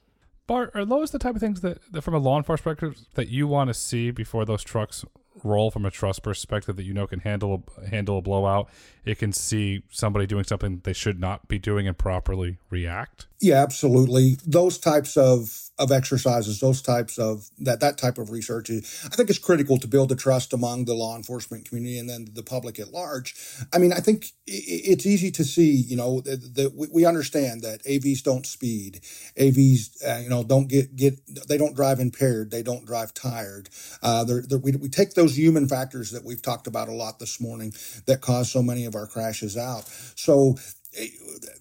Bart, 0.47 0.71
are 0.73 0.85
those 0.85 1.11
the 1.11 1.19
type 1.19 1.35
of 1.35 1.41
things 1.41 1.61
that, 1.61 1.79
that 1.91 2.01
from 2.01 2.13
a 2.13 2.19
law 2.19 2.37
enforcement 2.37 2.79
perspective, 2.79 3.05
that 3.15 3.27
you 3.27 3.47
want 3.47 3.69
to 3.69 3.73
see 3.73 4.11
before 4.11 4.45
those 4.45 4.63
trucks 4.63 5.03
roll 5.43 5.71
from 5.71 5.85
a 5.85 5.91
trust 5.91 6.23
perspective 6.23 6.75
that 6.75 6.83
you 6.83 6.93
know 6.93 7.07
can 7.07 7.19
handle 7.19 7.63
handle 7.89 8.17
a 8.17 8.21
blowout? 8.21 8.69
It 9.05 9.19
can 9.19 9.31
see 9.31 9.83
somebody 9.89 10.27
doing 10.27 10.43
something 10.43 10.81
they 10.83 10.93
should 10.93 11.19
not 11.19 11.47
be 11.47 11.59
doing 11.59 11.87
and 11.87 11.97
properly 11.97 12.57
react. 12.69 13.27
Yeah, 13.39 13.61
absolutely. 13.61 14.37
Those 14.45 14.77
types 14.77 15.15
of 15.15 15.63
of 15.79 15.91
exercises, 15.91 16.59
those 16.59 16.81
types 16.81 17.19
of 17.19 17.49
that 17.59 17.79
that 17.81 17.99
type 17.99 18.17
of 18.17 18.31
research, 18.31 18.69
is, 18.71 19.05
I 19.05 19.15
think 19.15 19.29
is 19.29 19.37
critical 19.37 19.77
to 19.77 19.87
build 19.87 20.09
the 20.09 20.15
trust 20.15 20.53
among 20.53 20.85
the 20.85 20.95
law 20.95 21.15
enforcement 21.15 21.69
community 21.69 21.99
and 21.99 22.09
then 22.09 22.27
the 22.33 22.41
public 22.41 22.79
at 22.79 22.91
large. 22.91 23.35
I 23.71 23.77
mean, 23.77 23.93
I 23.93 23.99
think 23.99 24.31
it's 24.47 25.05
easy 25.05 25.29
to 25.31 25.43
see. 25.43 25.71
You 25.71 25.97
know, 25.97 26.21
that 26.21 26.73
we 26.91 27.05
understand 27.05 27.61
that 27.61 27.83
AVs 27.83 28.23
don't 28.23 28.45
speed, 28.45 29.01
AVs, 29.37 30.03
uh, 30.03 30.19
you 30.19 30.29
know, 30.29 30.43
don't 30.43 30.67
get 30.67 30.95
get 30.95 31.19
they 31.47 31.57
don't 31.57 31.75
drive 31.75 31.99
impaired, 31.99 32.49
they 32.49 32.63
don't 32.63 32.85
drive 32.85 33.13
tired. 33.13 33.69
Uh, 34.01 34.23
they're, 34.23 34.41
they're, 34.41 34.57
we 34.57 34.71
we 34.71 34.89
take 34.89 35.13
those 35.27 35.37
human 35.37 35.67
factors 35.67 36.11
that 36.11 36.23
we've 36.23 36.41
talked 36.41 36.67
about 36.67 36.87
a 36.87 36.93
lot 36.93 37.19
this 37.19 37.41
morning 37.41 37.73
that 38.05 38.21
cause 38.21 38.51
so 38.51 38.61
many 38.63 38.85
of 38.85 38.95
our 38.95 39.07
crashes 39.07 39.57
out. 39.57 39.85
So 40.15 40.55
eh, 40.97 41.07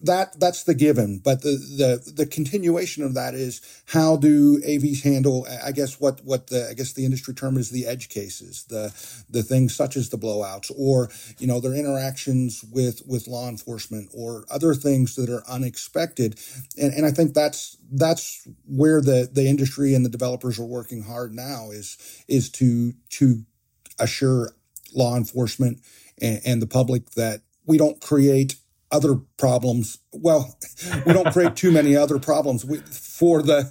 that 0.03 0.39
that's 0.39 0.65
the 0.65 0.75
given 0.75 1.19
but 1.19 1.43
the, 1.43 1.51
the 1.51 2.13
the 2.13 2.27
continuation 2.27 3.03
of 3.03 3.15
that 3.15 3.35
is 3.35 3.61
how 3.87 4.17
do 4.17 4.61
avs 4.63 5.03
handle 5.03 5.47
eh, 5.49 5.59
i 5.65 5.73
guess 5.73 6.01
what 6.01 6.21
what 6.25 6.47
the 6.47 6.69
i 6.71 6.75
guess 6.75 6.93
the 6.93 7.05
industry 7.05 7.35
term 7.35 7.57
is 7.57 7.71
the 7.71 7.87
edge 7.87 8.09
cases 8.09 8.65
the 8.69 8.93
the 9.29 9.43
things 9.43 9.75
such 9.75 9.97
as 9.97 10.11
the 10.11 10.19
blowouts 10.19 10.71
or 10.79 11.11
you 11.39 11.47
know 11.47 11.61
their 11.61 11.75
interactions 11.75 12.65
with 12.71 13.03
with 13.07 13.27
law 13.27 13.49
enforcement 13.49 14.09
or 14.15 14.45
other 14.51 14.75
things 14.75 15.17
that 15.17 15.29
are 15.29 15.43
unexpected 15.49 16.39
and 16.79 16.95
and 16.95 17.05
i 17.05 17.11
think 17.11 17.35
that's 17.35 17.77
that's 17.93 18.47
where 18.67 19.01
the 19.01 19.29
the 19.33 19.47
industry 19.47 19.95
and 19.95 20.05
the 20.05 20.11
developers 20.11 20.59
are 20.59 20.65
working 20.65 21.03
hard 21.03 21.35
now 21.35 21.71
is 21.71 21.99
is 22.29 22.49
to 22.51 22.93
to 23.11 23.45
assure 23.99 24.53
law 24.95 25.17
enforcement 25.17 25.81
and, 26.21 26.41
and 26.45 26.63
the 26.63 26.67
public 26.67 27.11
that 27.11 27.43
we 27.67 27.79
don't 27.79 28.01
create 28.01 28.57
other 28.91 29.17
problems. 29.37 29.99
Well, 30.13 30.57
we 31.05 31.13
don't 31.13 31.33
create 31.33 31.57
too 31.57 31.73
many 31.73 31.97
other 31.97 32.19
problems 32.19 32.65
we, 32.65 32.79
for 32.79 33.43
the 33.43 33.65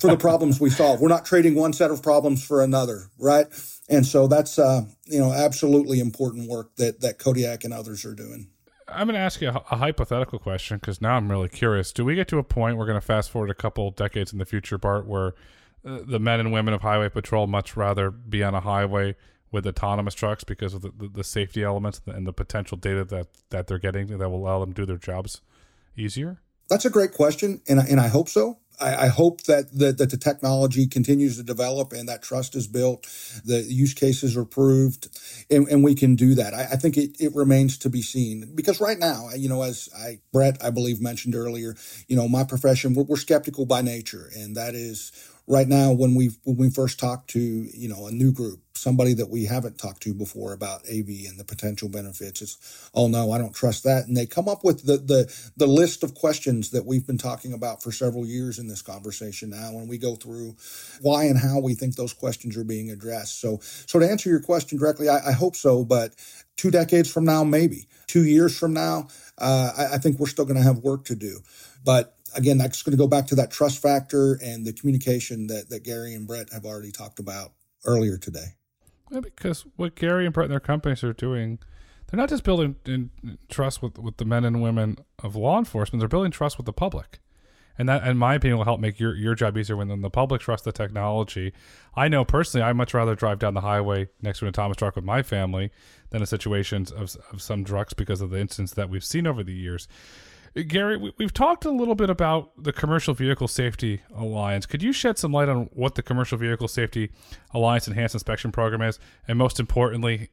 for 0.00 0.08
the 0.08 0.16
problems 0.16 0.60
we 0.60 0.70
solve. 0.70 1.00
We're 1.00 1.08
not 1.08 1.24
trading 1.24 1.54
one 1.54 1.72
set 1.72 1.90
of 1.90 2.02
problems 2.02 2.44
for 2.44 2.62
another, 2.62 3.06
right? 3.18 3.46
And 3.88 4.04
so 4.04 4.26
that's 4.26 4.58
uh, 4.58 4.82
you 5.06 5.18
know 5.18 5.32
absolutely 5.32 6.00
important 6.00 6.48
work 6.48 6.74
that 6.76 7.00
that 7.00 7.18
Kodiak 7.18 7.64
and 7.64 7.72
others 7.72 8.04
are 8.04 8.14
doing. 8.14 8.48
I'm 8.88 9.06
going 9.06 9.14
to 9.14 9.20
ask 9.20 9.40
you 9.40 9.48
a, 9.48 9.62
a 9.70 9.76
hypothetical 9.76 10.40
question 10.40 10.78
because 10.78 11.00
now 11.00 11.16
I'm 11.16 11.30
really 11.30 11.48
curious. 11.48 11.92
Do 11.92 12.04
we 12.04 12.16
get 12.16 12.26
to 12.28 12.38
a 12.38 12.42
point 12.42 12.76
we're 12.76 12.86
going 12.86 13.00
to 13.00 13.06
fast 13.06 13.30
forward 13.30 13.50
a 13.50 13.54
couple 13.54 13.92
decades 13.92 14.32
in 14.32 14.40
the 14.40 14.44
future, 14.44 14.78
Bart, 14.78 15.06
where 15.06 15.34
uh, 15.86 16.00
the 16.04 16.18
men 16.18 16.40
and 16.40 16.52
women 16.52 16.74
of 16.74 16.82
highway 16.82 17.08
patrol 17.08 17.46
much 17.46 17.76
rather 17.76 18.10
be 18.10 18.42
on 18.42 18.52
a 18.54 18.60
highway 18.60 19.14
with 19.52 19.66
autonomous 19.66 20.14
trucks 20.14 20.44
because 20.44 20.74
of 20.74 20.82
the, 20.82 20.92
the, 20.96 21.08
the, 21.08 21.24
safety 21.24 21.62
elements 21.62 22.00
and 22.06 22.26
the 22.26 22.32
potential 22.32 22.76
data 22.76 23.04
that, 23.04 23.28
that 23.50 23.66
they're 23.66 23.78
getting 23.78 24.18
that 24.18 24.28
will 24.28 24.38
allow 24.38 24.60
them 24.60 24.72
to 24.72 24.82
do 24.82 24.86
their 24.86 24.96
jobs 24.96 25.40
easier? 25.96 26.40
That's 26.68 26.84
a 26.84 26.90
great 26.90 27.12
question, 27.12 27.60
and 27.68 27.80
I, 27.80 27.84
and 27.84 28.00
I 28.00 28.08
hope 28.08 28.28
so. 28.28 28.58
I, 28.80 29.04
I 29.04 29.08
hope 29.08 29.42
that, 29.42 29.72
that 29.78 29.98
that 29.98 30.10
the 30.10 30.16
technology 30.16 30.86
continues 30.86 31.36
to 31.36 31.42
develop 31.42 31.92
and 31.92 32.08
that 32.08 32.22
trust 32.22 32.56
is 32.56 32.66
built, 32.66 33.06
the 33.44 33.62
use 33.62 33.94
cases 33.94 34.36
are 34.36 34.44
proved, 34.44 35.08
and, 35.50 35.68
and 35.68 35.84
we 35.84 35.94
can 35.94 36.16
do 36.16 36.34
that. 36.36 36.54
I, 36.54 36.62
I 36.62 36.76
think 36.76 36.96
it, 36.96 37.20
it 37.20 37.34
remains 37.34 37.78
to 37.78 37.90
be 37.90 38.02
seen 38.02 38.52
because 38.54 38.80
right 38.80 38.98
now, 38.98 39.28
you 39.36 39.48
know, 39.48 39.62
as 39.62 39.88
I 39.96 40.20
Brett 40.32 40.64
I 40.64 40.70
believe 40.70 41.00
mentioned 41.00 41.34
earlier, 41.34 41.76
you 42.08 42.16
know, 42.16 42.28
my 42.28 42.44
profession 42.44 42.94
we're, 42.94 43.04
we're 43.04 43.16
skeptical 43.16 43.66
by 43.66 43.82
nature, 43.82 44.30
and 44.34 44.56
that 44.56 44.74
is 44.74 45.12
right 45.50 45.68
now 45.68 45.92
when 45.92 46.16
we 46.16 46.30
when 46.44 46.58
we 46.58 46.70
first 46.70 47.00
talk 47.00 47.28
to 47.28 47.40
you 47.40 47.90
know 47.90 48.08
a 48.08 48.12
new 48.12 48.32
group 48.32 48.60
somebody 48.76 49.14
that 49.14 49.30
we 49.30 49.44
haven't 49.46 49.78
talked 49.78 50.02
to 50.02 50.14
before 50.14 50.54
about 50.54 50.82
AV 50.88 51.08
and 51.28 51.38
the 51.38 51.44
potential 51.44 51.90
benefits 51.90 52.42
it's 52.42 52.90
oh 52.94 53.08
no 53.08 53.32
I 53.32 53.38
don't 53.38 53.54
trust 53.54 53.84
that. 53.84 54.06
And 54.08 54.16
they 54.16 54.26
come 54.26 54.48
up 54.48 54.64
with 54.64 54.86
the 54.86 54.98
the 54.98 55.52
the 55.56 55.66
list 55.68 56.04
of 56.04 56.14
questions 56.14 56.70
that 56.70 56.86
we've 56.86 57.06
been 57.06 57.18
talking 57.18 57.52
about 57.52 57.82
for 57.82 57.92
several 57.92 58.26
years 58.26 58.58
in 58.58 58.68
this 58.68 58.82
conversation 58.82 59.50
now 59.50 59.70
and 59.78 59.88
we 59.88 59.98
go 59.98 60.16
through 60.16 60.56
why 61.02 61.24
and 61.24 61.38
how 61.38 61.60
we 61.60 61.74
think 61.74 61.96
those 61.96 62.14
questions 62.14 62.56
are 62.56 62.64
being 62.64 62.90
addressed. 62.90 63.40
So 63.40 63.60
so 63.62 63.98
to 63.98 64.08
answer 64.10 64.30
your 64.30 64.40
question 64.40 64.78
directly 64.78 65.08
I, 65.10 65.30
I 65.30 65.32
hope 65.32 65.56
so 65.56 65.84
but 65.84 66.14
two 66.56 66.70
decades 66.70 67.12
from 67.12 67.26
now 67.26 67.44
maybe. 67.44 67.88
Two 68.08 68.24
years 68.24 68.58
from 68.58 68.74
now 68.74 69.08
uh, 69.38 69.72
I, 69.76 69.94
I 69.96 69.98
think 69.98 70.18
we're 70.18 70.28
still 70.28 70.46
going 70.46 70.58
to 70.58 70.64
have 70.64 70.78
work 70.78 71.04
to 71.06 71.16
do. 71.16 71.40
But 71.84 72.14
again, 72.34 72.58
that's 72.58 72.82
going 72.82 72.92
to 72.92 72.98
go 72.98 73.06
back 73.06 73.26
to 73.28 73.34
that 73.36 73.50
trust 73.50 73.80
factor 73.80 74.38
and 74.42 74.66
the 74.66 74.72
communication 74.72 75.46
that, 75.48 75.70
that 75.70 75.82
Gary 75.82 76.14
and 76.14 76.26
Brett 76.26 76.52
have 76.52 76.64
already 76.64 76.92
talked 76.92 77.18
about 77.18 77.52
earlier 77.84 78.16
today. 78.16 78.56
Yeah, 79.10 79.20
because 79.20 79.66
what 79.76 79.94
Gary 79.94 80.24
and 80.24 80.32
Brett 80.32 80.46
and 80.46 80.52
their 80.52 80.60
companies 80.60 81.02
are 81.02 81.12
doing, 81.12 81.58
they're 82.06 82.18
not 82.18 82.28
just 82.28 82.44
building 82.44 82.76
in 82.86 83.10
trust 83.48 83.82
with, 83.82 83.98
with 83.98 84.18
the 84.18 84.24
men 84.24 84.44
and 84.44 84.62
women 84.62 84.98
of 85.22 85.34
law 85.34 85.58
enforcement, 85.58 86.00
they're 86.00 86.08
building 86.08 86.30
trust 86.30 86.56
with 86.56 86.66
the 86.66 86.72
public. 86.72 87.18
And 87.78 87.88
that, 87.88 88.06
in 88.06 88.18
my 88.18 88.34
opinion, 88.34 88.58
will 88.58 88.66
help 88.66 88.78
make 88.78 89.00
your, 89.00 89.14
your 89.14 89.34
job 89.34 89.56
easier 89.56 89.74
when 89.74 90.02
the 90.02 90.10
public 90.10 90.42
trusts 90.42 90.66
the 90.66 90.72
technology. 90.72 91.54
I 91.94 92.08
know 92.08 92.26
personally, 92.26 92.62
I'd 92.62 92.76
much 92.76 92.92
rather 92.92 93.14
drive 93.14 93.38
down 93.38 93.54
the 93.54 93.62
highway 93.62 94.08
next 94.20 94.40
to 94.40 94.46
autonomous 94.46 94.76
truck 94.76 94.96
with 94.96 95.04
my 95.04 95.22
family 95.22 95.70
than 96.10 96.20
in 96.20 96.26
situations 96.26 96.92
of, 96.92 97.16
of 97.32 97.40
some 97.40 97.64
trucks 97.64 97.94
because 97.94 98.20
of 98.20 98.30
the 98.30 98.38
incidents 98.38 98.74
that 98.74 98.90
we've 98.90 99.04
seen 99.04 99.26
over 99.26 99.42
the 99.42 99.54
years. 99.54 99.88
Gary, 100.54 100.96
we, 100.96 101.12
have 101.20 101.32
talked 101.32 101.64
a 101.64 101.70
little 101.70 101.94
bit 101.94 102.10
about 102.10 102.50
the 102.60 102.72
Commercial 102.72 103.14
Vehicle 103.14 103.46
Safety 103.46 104.02
Alliance. 104.14 104.66
Could 104.66 104.82
you 104.82 104.92
shed 104.92 105.16
some 105.16 105.32
light 105.32 105.48
on 105.48 105.70
what 105.72 105.94
the 105.94 106.02
Commercial 106.02 106.38
Vehicle 106.38 106.66
Safety 106.66 107.12
Alliance 107.54 107.86
Enhanced 107.86 108.16
Inspection 108.16 108.50
Program 108.50 108.82
is, 108.82 108.98
and 109.28 109.38
most 109.38 109.60
importantly, 109.60 110.30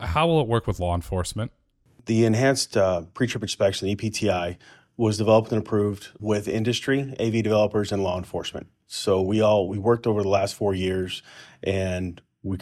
how 0.00 0.26
will 0.26 0.40
it 0.40 0.48
work 0.48 0.66
with 0.66 0.80
law 0.80 0.94
enforcement? 0.94 1.52
The 2.06 2.24
Enhanced 2.24 2.76
uh, 2.76 3.02
Pre-Trip 3.12 3.42
Inspection, 3.42 3.88
EPTI, 3.88 4.56
was 4.96 5.18
developed 5.18 5.52
and 5.52 5.60
approved 5.60 6.08
with 6.18 6.48
industry, 6.48 7.14
AV 7.20 7.42
developers, 7.42 7.92
and 7.92 8.02
law 8.02 8.16
enforcement. 8.16 8.68
So 8.86 9.20
we 9.20 9.40
all 9.40 9.68
we 9.68 9.78
worked 9.78 10.06
over 10.06 10.22
the 10.22 10.28
last 10.28 10.54
four 10.54 10.74
years, 10.74 11.22
and 11.62 12.20
we 12.42 12.58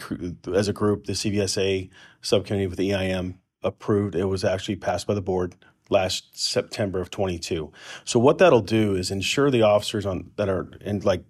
as 0.53 0.67
a 0.67 0.73
group, 0.73 1.05
the 1.05 1.13
CVSA 1.13 1.89
subcommittee 2.21 2.67
with 2.67 2.77
the 2.77 2.93
EIM 2.93 3.39
approved. 3.63 4.15
It 4.15 4.25
was 4.25 4.43
actually 4.43 4.75
passed 4.75 5.07
by 5.07 5.13
the 5.13 5.21
board 5.21 5.55
last 5.91 6.39
September 6.39 6.99
of 6.99 7.11
22. 7.11 7.71
So 8.05 8.19
what 8.19 8.37
that'll 8.37 8.61
do 8.61 8.95
is 8.95 9.11
ensure 9.11 9.51
the 9.51 9.61
officers 9.61 10.05
on 10.05 10.31
that 10.37 10.49
are 10.49 10.71
in 10.81 11.01
like 11.01 11.23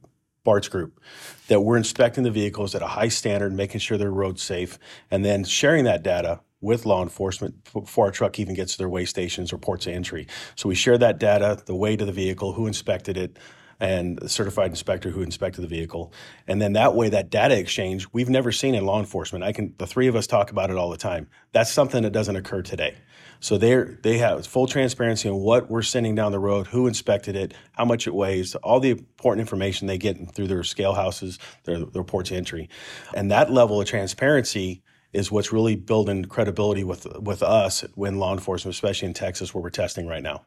Bart's 0.44 0.70
group 0.70 1.00
that 1.48 1.62
we're 1.62 1.78
inspecting 1.78 2.24
the 2.24 2.32
vehicles 2.32 2.74
at 2.74 2.82
a 2.82 2.88
high 2.88 3.10
standard, 3.10 3.54
making 3.54 3.80
sure 3.80 3.98
they're 3.98 4.12
road 4.12 4.40
safe, 4.40 4.80
and 5.10 5.26
then 5.26 5.44
sharing 5.44 5.84
that 5.86 6.04
data 6.04 6.42
with 6.62 6.86
law 6.86 7.02
enforcement 7.02 7.56
before 7.74 8.06
our 8.06 8.12
truck 8.12 8.40
even 8.40 8.54
gets 8.54 8.74
to 8.74 8.78
their 8.78 8.90
way 8.90 9.04
stations 9.04 9.52
or 9.52 9.58
ports 9.58 9.88
of 9.88 9.94
entry. 9.94 10.28
So 10.56 10.70
we 10.70 10.76
share 10.76 10.98
that 11.00 11.18
data, 11.18 11.62
the 11.66 11.76
weight 11.76 12.02
of 12.02 12.08
the 12.08 12.14
vehicle, 12.14 12.54
who 12.54 12.68
inspected 12.68 13.18
it, 13.18 13.38
and 13.82 14.20
the 14.20 14.30
certified 14.30 14.70
inspector 14.70 15.10
who 15.10 15.24
inspected 15.24 15.64
the 15.64 15.68
vehicle. 15.68 16.14
And 16.48 16.62
then 16.62 16.74
that 16.74 16.94
way, 16.94 17.10
that 17.10 17.32
data 17.32 17.58
exchange, 17.58 18.08
we've 18.14 18.30
never 18.30 18.52
seen 18.52 18.76
in 18.76 18.86
law 18.86 19.00
enforcement. 19.00 19.44
I 19.44 19.52
can, 19.52 19.74
the 19.80 19.88
three 19.88 20.08
of 20.08 20.16
us 20.16 20.28
talk 20.28 20.52
about 20.52 20.70
it 20.70 20.78
all 20.78 20.92
the 20.92 20.98
time. 20.98 21.28
That's 21.52 21.72
something 21.72 22.04
that 22.04 22.12
doesn't 22.12 22.36
occur 22.36 22.62
today. 22.62 22.96
So 23.40 23.58
they 23.58 23.74
they 24.04 24.20
have 24.20 24.46
full 24.46 24.68
transparency 24.68 25.28
on 25.28 25.38
what 25.38 25.68
we're 25.68 25.82
sending 25.82 26.14
down 26.14 26.32
the 26.32 26.40
road, 26.40 26.68
who 26.68 26.86
inspected 26.86 27.36
it, 27.36 27.56
how 27.72 27.86
much 27.86 28.06
it 28.06 28.14
weighs, 28.14 28.54
all 28.54 28.80
the 28.80 28.92
important 28.92 29.42
information 29.42 29.88
they 29.88 29.98
get 29.98 30.36
through 30.36 30.46
their 30.46 30.62
scale 30.62 30.94
houses, 30.94 31.40
their, 31.64 31.80
their 31.80 32.04
reports 32.04 32.32
entry, 32.32 32.70
and 33.16 33.32
that 33.32 33.52
level 33.52 33.82
of 33.82 33.88
transparency 33.88 34.84
is 35.12 35.32
what's 35.32 35.52
really 35.52 35.76
building 35.76 36.26
credibility 36.26 36.84
with 36.84 37.08
with 37.20 37.42
us 37.42 37.84
when 37.96 38.20
law 38.20 38.32
enforcement, 38.32 38.76
especially 38.76 39.08
in 39.08 39.16
Texas 39.16 39.56
where 39.56 39.64
we're 39.64 39.72
testing 39.72 40.06
right 40.06 40.22
now. 40.22 40.46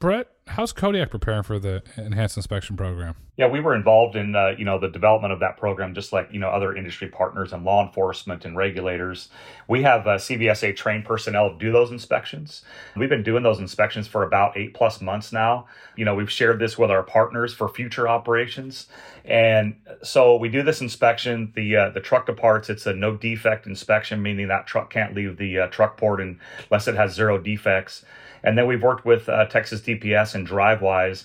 Brett, 0.00 0.41
how's 0.46 0.72
Kodiak 0.72 1.10
preparing 1.10 1.42
for 1.42 1.58
the 1.58 1.82
enhanced 1.96 2.36
inspection 2.36 2.76
program? 2.76 3.14
Yeah, 3.36 3.46
we 3.46 3.60
were 3.60 3.74
involved 3.74 4.14
in 4.14 4.36
uh, 4.36 4.54
you 4.58 4.64
know 4.64 4.78
the 4.78 4.88
development 4.88 5.32
of 5.32 5.40
that 5.40 5.56
program, 5.56 5.94
just 5.94 6.12
like 6.12 6.28
you 6.30 6.38
know 6.38 6.48
other 6.48 6.76
industry 6.76 7.08
partners 7.08 7.52
and 7.52 7.64
law 7.64 7.84
enforcement 7.84 8.44
and 8.44 8.56
regulators. 8.56 9.30
We 9.68 9.82
have 9.82 10.06
uh, 10.06 10.16
CVSA 10.16 10.76
trained 10.76 11.04
personnel 11.04 11.56
do 11.56 11.72
those 11.72 11.90
inspections. 11.90 12.62
We've 12.94 13.08
been 13.08 13.22
doing 13.22 13.42
those 13.42 13.58
inspections 13.58 14.06
for 14.06 14.22
about 14.22 14.56
eight 14.56 14.74
plus 14.74 15.00
months 15.00 15.32
now. 15.32 15.66
You 15.96 16.04
know, 16.04 16.14
we've 16.14 16.30
shared 16.30 16.58
this 16.58 16.76
with 16.76 16.90
our 16.90 17.02
partners 17.02 17.54
for 17.54 17.68
future 17.68 18.06
operations, 18.06 18.86
and 19.24 19.76
so 20.02 20.36
we 20.36 20.48
do 20.48 20.62
this 20.62 20.80
inspection. 20.80 21.52
The 21.56 21.76
uh, 21.76 21.90
the 21.90 22.00
truck 22.00 22.26
departs. 22.26 22.68
It's 22.68 22.86
a 22.86 22.92
no 22.92 23.16
defect 23.16 23.66
inspection, 23.66 24.22
meaning 24.22 24.48
that 24.48 24.66
truck 24.66 24.90
can't 24.90 25.14
leave 25.14 25.38
the 25.38 25.60
uh, 25.60 25.66
truck 25.68 25.96
port 25.96 26.20
unless 26.20 26.86
it 26.86 26.96
has 26.96 27.14
zero 27.14 27.38
defects. 27.38 28.04
And 28.44 28.58
then 28.58 28.66
we've 28.66 28.82
worked 28.82 29.04
with 29.04 29.28
uh, 29.28 29.46
Texas 29.46 29.80
DPS 29.80 30.31
and 30.34 30.46
Drivewyze 30.46 31.24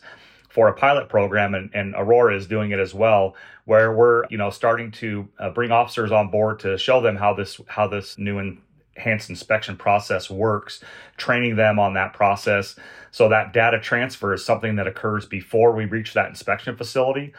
for 0.49 0.67
a 0.67 0.73
pilot 0.73 1.09
program, 1.09 1.53
and, 1.53 1.69
and, 1.73 1.93
Aurora 1.95 2.35
is 2.35 2.47
doing 2.47 2.71
it 2.71 2.79
as 2.79 2.93
well, 2.93 3.35
where 3.65 3.93
we're 3.93 4.23
you 4.29 4.37
know 4.37 4.49
starting 4.49 4.91
to 4.91 5.27
uh, 5.39 5.49
bring 5.49 5.71
officers 5.71 6.11
on 6.11 6.29
board 6.31 6.59
to 6.61 6.77
show 6.77 7.01
them 7.01 7.15
how 7.15 7.33
this 7.33 7.59
how 7.67 7.87
this 7.87 8.17
new 8.17 8.39
enhanced 8.39 9.29
inspection 9.29 9.75
process 9.75 10.29
works, 10.29 10.83
training 11.17 11.55
them 11.55 11.79
on 11.79 11.93
that 11.93 12.13
process, 12.13 12.75
so 13.11 13.29
that 13.29 13.53
data 13.53 13.79
transfer 13.79 14.33
is 14.33 14.43
something 14.43 14.77
that 14.77 14.87
occurs 14.87 15.25
before 15.25 15.73
we 15.73 15.85
reach 15.85 16.13
that 16.13 16.29
inspection 16.29 16.75
facility 16.75 17.33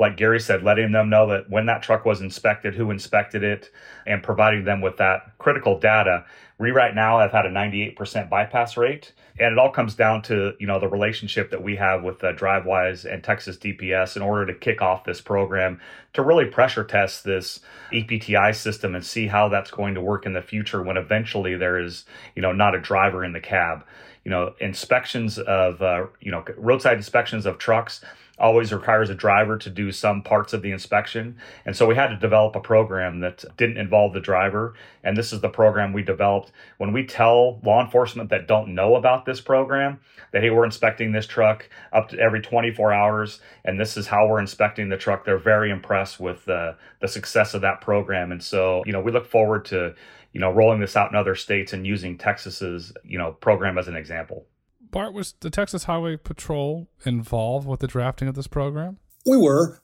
like 0.00 0.16
Gary 0.16 0.40
said, 0.40 0.62
letting 0.62 0.92
them 0.92 1.10
know 1.10 1.26
that 1.26 1.50
when 1.50 1.66
that 1.66 1.82
truck 1.82 2.06
was 2.06 2.22
inspected, 2.22 2.74
who 2.74 2.90
inspected 2.90 3.44
it, 3.44 3.70
and 4.06 4.22
providing 4.22 4.64
them 4.64 4.80
with 4.80 4.96
that 4.96 5.36
critical 5.36 5.78
data. 5.78 6.24
We 6.60 6.72
right 6.72 6.94
now 6.94 7.20
have 7.20 7.32
had 7.32 7.46
a 7.46 7.50
98% 7.50 8.28
bypass 8.28 8.76
rate, 8.76 9.14
and 9.38 9.50
it 9.50 9.58
all 9.58 9.70
comes 9.70 9.94
down 9.94 10.20
to 10.24 10.52
you 10.60 10.66
know 10.66 10.78
the 10.78 10.88
relationship 10.88 11.50
that 11.52 11.62
we 11.62 11.76
have 11.76 12.02
with 12.02 12.22
uh, 12.22 12.34
Drivewyze 12.34 13.10
and 13.10 13.24
Texas 13.24 13.56
DPS 13.56 14.14
in 14.14 14.20
order 14.20 14.44
to 14.44 14.52
kick 14.52 14.82
off 14.82 15.04
this 15.04 15.22
program 15.22 15.80
to 16.12 16.22
really 16.22 16.44
pressure 16.44 16.84
test 16.84 17.24
this 17.24 17.60
EPTI 17.94 18.54
system 18.54 18.94
and 18.94 19.02
see 19.02 19.26
how 19.26 19.48
that's 19.48 19.70
going 19.70 19.94
to 19.94 20.02
work 20.02 20.26
in 20.26 20.34
the 20.34 20.42
future 20.42 20.82
when 20.82 20.98
eventually 20.98 21.56
there 21.56 21.78
is 21.78 22.04
you 22.36 22.42
know 22.42 22.52
not 22.52 22.74
a 22.74 22.78
driver 22.78 23.24
in 23.24 23.32
the 23.32 23.40
cab. 23.40 23.82
You 24.26 24.30
know 24.30 24.54
inspections 24.60 25.38
of 25.38 25.80
uh, 25.80 26.08
you 26.20 26.30
know 26.30 26.44
roadside 26.58 26.98
inspections 26.98 27.46
of 27.46 27.56
trucks 27.56 28.04
always 28.40 28.72
requires 28.72 29.10
a 29.10 29.14
driver 29.14 29.58
to 29.58 29.70
do 29.70 29.92
some 29.92 30.22
parts 30.22 30.52
of 30.52 30.62
the 30.62 30.72
inspection. 30.72 31.36
And 31.66 31.76
so 31.76 31.86
we 31.86 31.94
had 31.94 32.08
to 32.08 32.16
develop 32.16 32.56
a 32.56 32.60
program 32.60 33.20
that 33.20 33.44
didn't 33.56 33.76
involve 33.76 34.14
the 34.14 34.20
driver. 34.20 34.74
And 35.04 35.16
this 35.16 35.32
is 35.32 35.40
the 35.40 35.48
program 35.48 35.92
we 35.92 36.02
developed. 36.02 36.50
When 36.78 36.92
we 36.92 37.06
tell 37.06 37.60
law 37.62 37.84
enforcement 37.84 38.30
that 38.30 38.48
don't 38.48 38.74
know 38.74 38.96
about 38.96 39.26
this 39.26 39.40
program, 39.40 40.00
that, 40.32 40.42
hey, 40.42 40.50
we're 40.50 40.64
inspecting 40.64 41.12
this 41.12 41.26
truck 41.26 41.68
up 41.92 42.08
to 42.08 42.18
every 42.18 42.40
24 42.40 42.92
hours, 42.92 43.40
and 43.64 43.78
this 43.78 43.96
is 43.96 44.06
how 44.06 44.26
we're 44.26 44.40
inspecting 44.40 44.88
the 44.88 44.96
truck, 44.96 45.24
they're 45.24 45.38
very 45.38 45.70
impressed 45.70 46.18
with 46.18 46.48
uh, 46.48 46.72
the 47.00 47.08
success 47.08 47.54
of 47.54 47.60
that 47.60 47.80
program. 47.80 48.32
And 48.32 48.42
so, 48.42 48.82
you 48.86 48.92
know, 48.92 49.00
we 49.00 49.12
look 49.12 49.26
forward 49.26 49.64
to, 49.66 49.94
you 50.32 50.40
know, 50.40 50.50
rolling 50.50 50.80
this 50.80 50.96
out 50.96 51.10
in 51.10 51.16
other 51.16 51.34
states 51.34 51.72
and 51.72 51.86
using 51.86 52.16
Texas's, 52.16 52.92
you 53.04 53.18
know, 53.18 53.32
program 53.32 53.76
as 53.76 53.88
an 53.88 53.96
example. 53.96 54.46
Bart, 54.90 55.12
was 55.12 55.34
the 55.40 55.50
Texas 55.50 55.84
Highway 55.84 56.16
Patrol 56.16 56.88
involved 57.04 57.66
with 57.66 57.80
the 57.80 57.86
drafting 57.86 58.28
of 58.28 58.34
this 58.34 58.46
program? 58.46 58.98
We 59.26 59.36
were, 59.36 59.82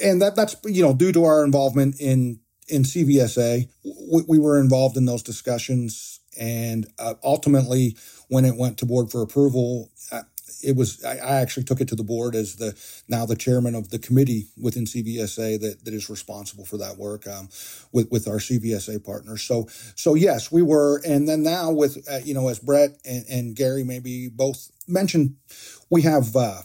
and 0.00 0.22
that 0.22 0.36
that's 0.36 0.56
you 0.64 0.82
know 0.82 0.94
due 0.94 1.12
to 1.12 1.24
our 1.24 1.44
involvement 1.44 2.00
in 2.00 2.40
in 2.68 2.82
CVSA, 2.82 3.68
we, 3.84 4.22
we 4.28 4.38
were 4.38 4.58
involved 4.58 4.96
in 4.96 5.06
those 5.06 5.22
discussions, 5.22 6.20
and 6.38 6.86
uh, 6.98 7.14
ultimately, 7.24 7.96
when 8.28 8.44
it 8.44 8.56
went 8.56 8.78
to 8.78 8.86
board 8.86 9.10
for 9.10 9.22
approval, 9.22 9.90
uh, 10.12 10.22
it 10.62 10.76
was 10.76 11.04
I, 11.04 11.16
I, 11.16 11.40
actually 11.40 11.64
took 11.64 11.80
it 11.80 11.88
to 11.88 11.94
the 11.94 12.04
board 12.04 12.34
as 12.34 12.56
the 12.56 12.76
now 13.08 13.26
the 13.26 13.36
chairman 13.36 13.74
of 13.74 13.90
the 13.90 13.98
committee 13.98 14.48
within 14.60 14.84
CVSA 14.84 15.60
that, 15.60 15.84
that 15.84 15.94
is 15.94 16.10
responsible 16.10 16.64
for 16.64 16.76
that 16.78 16.96
work 16.96 17.26
um, 17.26 17.48
with 17.92 18.10
with 18.10 18.28
our 18.28 18.38
CVSA 18.38 19.04
partners. 19.04 19.42
So 19.42 19.68
so 19.94 20.14
yes, 20.14 20.50
we 20.50 20.62
were, 20.62 21.00
and 21.06 21.28
then 21.28 21.42
now 21.42 21.70
with 21.70 22.06
uh, 22.10 22.18
you 22.24 22.34
know 22.34 22.48
as 22.48 22.58
Brett 22.58 22.98
and, 23.04 23.24
and 23.30 23.56
Gary 23.56 23.84
maybe 23.84 24.28
both 24.28 24.70
mentioned, 24.86 25.36
we 25.90 26.02
have. 26.02 26.34
Uh, 26.34 26.62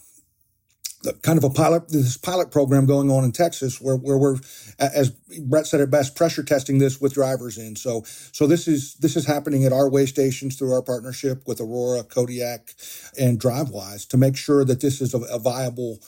kind 1.22 1.38
of 1.38 1.44
a 1.44 1.50
pilot 1.50 1.90
this 1.90 2.18
pilot 2.18 2.52
program 2.52 2.86
going 2.86 3.12
on 3.12 3.24
in 3.24 3.32
Texas 3.32 3.82
where 3.82 3.96
where 3.96 4.18
we're 4.18 4.38
as 4.80 5.10
Brett 5.42 5.68
said 5.68 5.82
at 5.82 5.92
best 5.92 6.16
pressure 6.16 6.44
testing 6.44 6.78
this 6.78 7.02
with 7.02 7.14
drivers 7.14 7.58
in 7.58 7.76
so 7.76 8.04
so 8.06 8.48
this 8.48 8.68
is 8.68 8.96
this 8.96 9.16
is 9.16 9.26
happening 9.26 9.66
at 9.66 9.74
our 9.74 9.90
way 9.90 10.06
stations 10.06 10.56
through 10.56 10.74
our 10.74 10.82
partnership 10.82 11.44
with 11.48 11.60
Aurora 11.60 12.04
Kodiak 12.04 12.74
and 13.20 13.40
Drivewyze 13.40 14.08
to 14.10 14.18
make 14.18 14.38
sure 14.38 14.64
that 14.66 14.82
this 14.82 15.02
is 15.02 15.14
a, 15.14 15.20
a 15.20 15.40
viable 15.40 16.00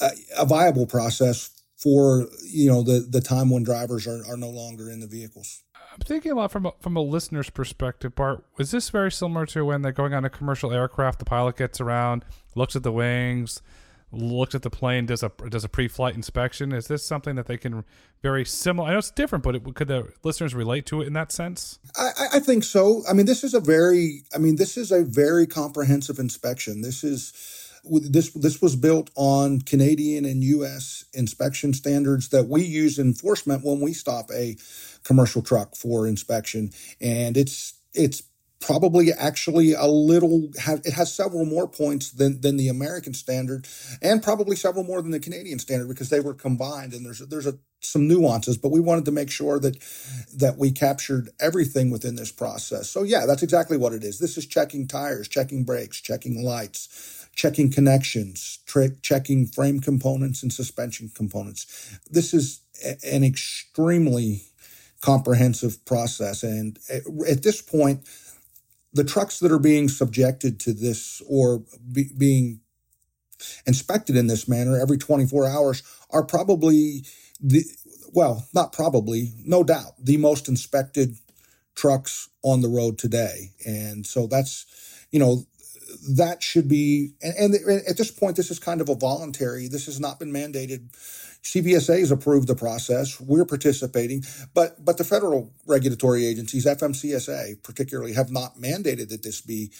a, 0.00 0.10
a 0.38 0.46
viable 0.46 0.86
process 0.86 1.50
for 1.76 2.26
you 2.44 2.68
know 2.68 2.82
the 2.82 3.06
the 3.08 3.20
time 3.20 3.50
when 3.50 3.62
drivers 3.62 4.06
are, 4.06 4.24
are 4.28 4.36
no 4.36 4.50
longer 4.50 4.90
in 4.90 5.00
the 5.00 5.06
vehicles. 5.06 5.62
I'm 5.92 6.00
thinking 6.00 6.32
a 6.32 6.34
lot 6.34 6.52
from 6.52 6.66
a, 6.66 6.72
from 6.80 6.96
a 6.96 7.00
listener's 7.00 7.50
perspective, 7.50 8.14
Bart. 8.14 8.44
Was 8.56 8.70
this 8.70 8.90
very 8.90 9.10
similar 9.10 9.46
to 9.46 9.64
when 9.64 9.82
they're 9.82 9.90
going 9.90 10.14
on 10.14 10.24
a 10.24 10.30
commercial 10.30 10.72
aircraft? 10.72 11.18
The 11.18 11.24
pilot 11.24 11.56
gets 11.56 11.80
around, 11.80 12.24
looks 12.54 12.76
at 12.76 12.84
the 12.84 12.92
wings, 12.92 13.62
looks 14.10 14.54
at 14.54 14.62
the 14.62 14.70
plane, 14.70 15.06
does 15.06 15.22
a 15.22 15.30
does 15.48 15.64
a 15.64 15.68
pre-flight 15.68 16.14
inspection. 16.14 16.72
Is 16.72 16.86
this 16.86 17.04
something 17.04 17.36
that 17.36 17.46
they 17.46 17.58
can 17.58 17.84
very 18.22 18.44
similar? 18.44 18.88
I 18.88 18.92
know 18.92 18.98
it's 18.98 19.10
different, 19.10 19.44
but 19.44 19.54
it, 19.56 19.74
could 19.74 19.88
the 19.88 20.12
listeners 20.22 20.54
relate 20.54 20.86
to 20.86 21.02
it 21.02 21.06
in 21.06 21.12
that 21.12 21.32
sense? 21.32 21.78
I, 21.96 22.10
I 22.34 22.40
think 22.40 22.64
so. 22.64 23.02
I 23.08 23.12
mean, 23.12 23.26
this 23.26 23.44
is 23.44 23.54
a 23.54 23.60
very, 23.60 24.22
I 24.34 24.38
mean, 24.38 24.56
this 24.56 24.76
is 24.76 24.90
a 24.90 25.04
very 25.04 25.46
comprehensive 25.46 26.18
inspection. 26.18 26.82
This 26.82 27.04
is 27.04 27.32
this 27.84 28.30
this 28.30 28.62
was 28.62 28.76
built 28.76 29.10
on 29.14 29.60
Canadian 29.60 30.24
and 30.24 30.42
U.S. 30.42 31.04
inspection 31.12 31.72
standards 31.72 32.28
that 32.30 32.48
we 32.48 32.62
use 32.62 32.98
enforcement 32.98 33.64
when 33.64 33.80
we 33.80 33.92
stop 33.92 34.30
a 34.32 34.56
commercial 35.04 35.42
truck 35.42 35.76
for 35.76 36.06
inspection, 36.06 36.70
and 37.00 37.36
it's 37.36 37.74
it's 37.94 38.22
probably 38.60 39.12
actually 39.12 39.72
a 39.74 39.86
little 39.86 40.48
it 40.84 40.92
has 40.94 41.12
several 41.14 41.44
more 41.44 41.68
points 41.68 42.10
than 42.10 42.40
than 42.40 42.56
the 42.56 42.68
American 42.68 43.14
standard 43.14 43.66
and 44.02 44.22
probably 44.22 44.56
several 44.56 44.84
more 44.84 45.02
than 45.02 45.10
the 45.12 45.20
Canadian 45.20 45.58
standard 45.58 45.88
because 45.88 46.10
they 46.10 46.20
were 46.20 46.34
combined 46.34 46.94
and 46.94 47.04
there's 47.04 47.20
there's 47.20 47.46
a, 47.46 47.58
some 47.82 48.08
nuances 48.08 48.56
but 48.56 48.70
we 48.72 48.80
wanted 48.80 49.04
to 49.04 49.12
make 49.12 49.30
sure 49.30 49.60
that 49.60 49.76
that 50.34 50.56
we 50.58 50.72
captured 50.72 51.30
everything 51.40 51.90
within 51.90 52.16
this 52.16 52.32
process. 52.32 52.88
So 52.90 53.02
yeah 53.02 53.26
that's 53.26 53.42
exactly 53.42 53.76
what 53.76 53.92
it 53.92 54.04
is. 54.04 54.18
This 54.18 54.38
is 54.38 54.46
checking 54.46 54.88
tires 54.88 55.28
checking 55.28 55.64
brakes 55.64 56.00
checking 56.00 56.42
lights 56.44 57.28
checking 57.36 57.70
connections 57.70 58.60
tra- 58.66 58.96
checking 59.02 59.46
frame 59.46 59.80
components 59.80 60.42
and 60.42 60.52
suspension 60.52 61.10
components. 61.14 61.98
This 62.10 62.34
is 62.34 62.62
a, 62.84 62.96
an 63.06 63.24
extremely 63.24 64.42
comprehensive 65.02 65.84
process 65.86 66.42
and 66.42 66.78
eh, 66.90 67.00
at 67.30 67.42
this 67.44 67.62
point 67.62 68.00
the 68.98 69.04
trucks 69.04 69.38
that 69.38 69.52
are 69.52 69.60
being 69.60 69.88
subjected 69.88 70.58
to 70.60 70.72
this 70.72 71.22
or 71.28 71.62
be, 71.92 72.10
being 72.18 72.60
inspected 73.64 74.16
in 74.16 74.26
this 74.26 74.48
manner 74.48 74.76
every 74.78 74.98
24 74.98 75.46
hours 75.46 75.84
are 76.10 76.24
probably 76.24 77.04
the 77.40 77.62
well 78.12 78.48
not 78.52 78.72
probably 78.72 79.32
no 79.44 79.62
doubt 79.62 79.92
the 80.02 80.16
most 80.16 80.48
inspected 80.48 81.16
trucks 81.76 82.28
on 82.42 82.60
the 82.60 82.68
road 82.68 82.98
today. 82.98 83.52
And 83.64 84.04
so 84.04 84.26
that's 84.26 84.66
you 85.12 85.20
know 85.20 85.44
that 86.16 86.42
should 86.42 86.68
be 86.68 87.12
and, 87.22 87.54
and 87.54 87.54
at 87.88 87.96
this 87.96 88.10
point 88.10 88.36
this 88.36 88.50
is 88.50 88.58
kind 88.58 88.80
of 88.80 88.88
a 88.88 88.96
voluntary 88.96 89.68
this 89.68 89.86
has 89.86 90.00
not 90.00 90.18
been 90.18 90.32
mandated 90.32 90.88
CVSA 91.48 92.00
has 92.00 92.10
approved 92.10 92.46
the 92.46 92.54
process. 92.54 93.18
We're 93.18 93.46
participating, 93.46 94.22
but 94.52 94.84
but 94.84 94.98
the 94.98 95.04
federal 95.04 95.54
regulatory 95.66 96.26
agencies, 96.26 96.66
FMCSA 96.66 97.62
particularly, 97.62 98.12
have 98.12 98.30
not 98.30 98.56
mandated 98.56 99.08
that 99.08 99.22
this 99.22 99.40
be 99.40 99.70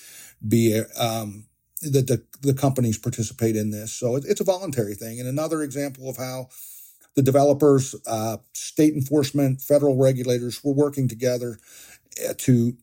be 0.46 0.80
um, 0.98 1.44
that 1.82 2.06
the 2.06 2.24
the 2.40 2.54
companies 2.54 2.96
participate 2.96 3.54
in 3.54 3.70
this. 3.70 3.92
So 3.92 4.16
it, 4.16 4.24
it's 4.26 4.40
a 4.40 4.44
voluntary 4.44 4.94
thing. 4.94 5.20
And 5.20 5.28
another 5.28 5.62
example 5.62 6.08
of 6.08 6.16
how 6.16 6.48
the 7.16 7.22
developers, 7.22 7.94
uh, 8.06 8.38
state 8.54 8.94
enforcement, 8.94 9.60
federal 9.60 9.96
regulators 9.98 10.64
were 10.64 10.72
working 10.72 11.06
together 11.06 11.58
uh, 12.26 12.32
to 12.38 12.78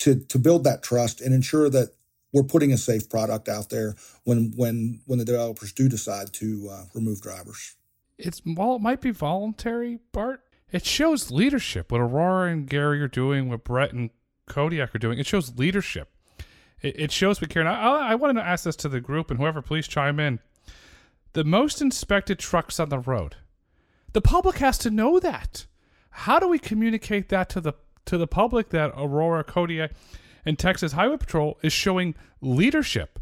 to 0.00 0.16
to 0.16 0.38
build 0.38 0.64
that 0.64 0.82
trust 0.82 1.22
and 1.22 1.34
ensure 1.34 1.70
that 1.70 1.94
we're 2.34 2.42
putting 2.42 2.72
a 2.72 2.78
safe 2.78 3.08
product 3.08 3.48
out 3.48 3.70
there 3.70 3.94
when 4.24 4.52
when 4.54 5.00
when 5.06 5.18
the 5.18 5.24
developers 5.24 5.72
do 5.72 5.88
decide 5.88 6.34
to 6.34 6.68
uh, 6.70 6.84
remove 6.94 7.22
drivers 7.22 7.74
it's 8.26 8.40
while 8.44 8.76
it 8.76 8.80
might 8.82 9.00
be 9.00 9.10
voluntary, 9.10 9.98
Bart, 10.12 10.42
it 10.70 10.86
shows 10.86 11.30
leadership. 11.30 11.92
What 11.92 12.00
Aurora 12.00 12.50
and 12.50 12.68
Gary 12.68 13.00
are 13.00 13.08
doing, 13.08 13.48
what 13.48 13.64
Brett 13.64 13.92
and 13.92 14.10
Kodiak 14.46 14.94
are 14.94 14.98
doing, 14.98 15.18
it 15.18 15.26
shows 15.26 15.56
leadership. 15.58 16.08
It, 16.80 16.98
it 16.98 17.12
shows 17.12 17.40
we 17.40 17.46
care. 17.46 17.60
And 17.60 17.68
I, 17.68 18.10
I 18.10 18.14
wanted 18.14 18.40
to 18.40 18.46
ask 18.46 18.64
this 18.64 18.76
to 18.76 18.88
the 18.88 19.00
group 19.00 19.30
and 19.30 19.38
whoever, 19.38 19.62
please 19.62 19.86
chime 19.86 20.18
in. 20.18 20.40
The 21.34 21.44
most 21.44 21.80
inspected 21.80 22.38
trucks 22.38 22.78
on 22.78 22.88
the 22.88 22.98
road. 22.98 23.36
The 24.12 24.20
public 24.20 24.58
has 24.58 24.78
to 24.78 24.90
know 24.90 25.18
that. 25.18 25.66
How 26.10 26.38
do 26.38 26.48
we 26.48 26.58
communicate 26.58 27.30
that 27.30 27.48
to 27.50 27.60
the 27.60 27.72
to 28.04 28.18
the 28.18 28.26
public 28.26 28.70
that 28.70 28.92
Aurora, 28.96 29.44
Kodiak, 29.44 29.92
and 30.44 30.58
Texas 30.58 30.92
Highway 30.92 31.16
Patrol 31.16 31.58
is 31.62 31.72
showing 31.72 32.14
leadership? 32.40 33.18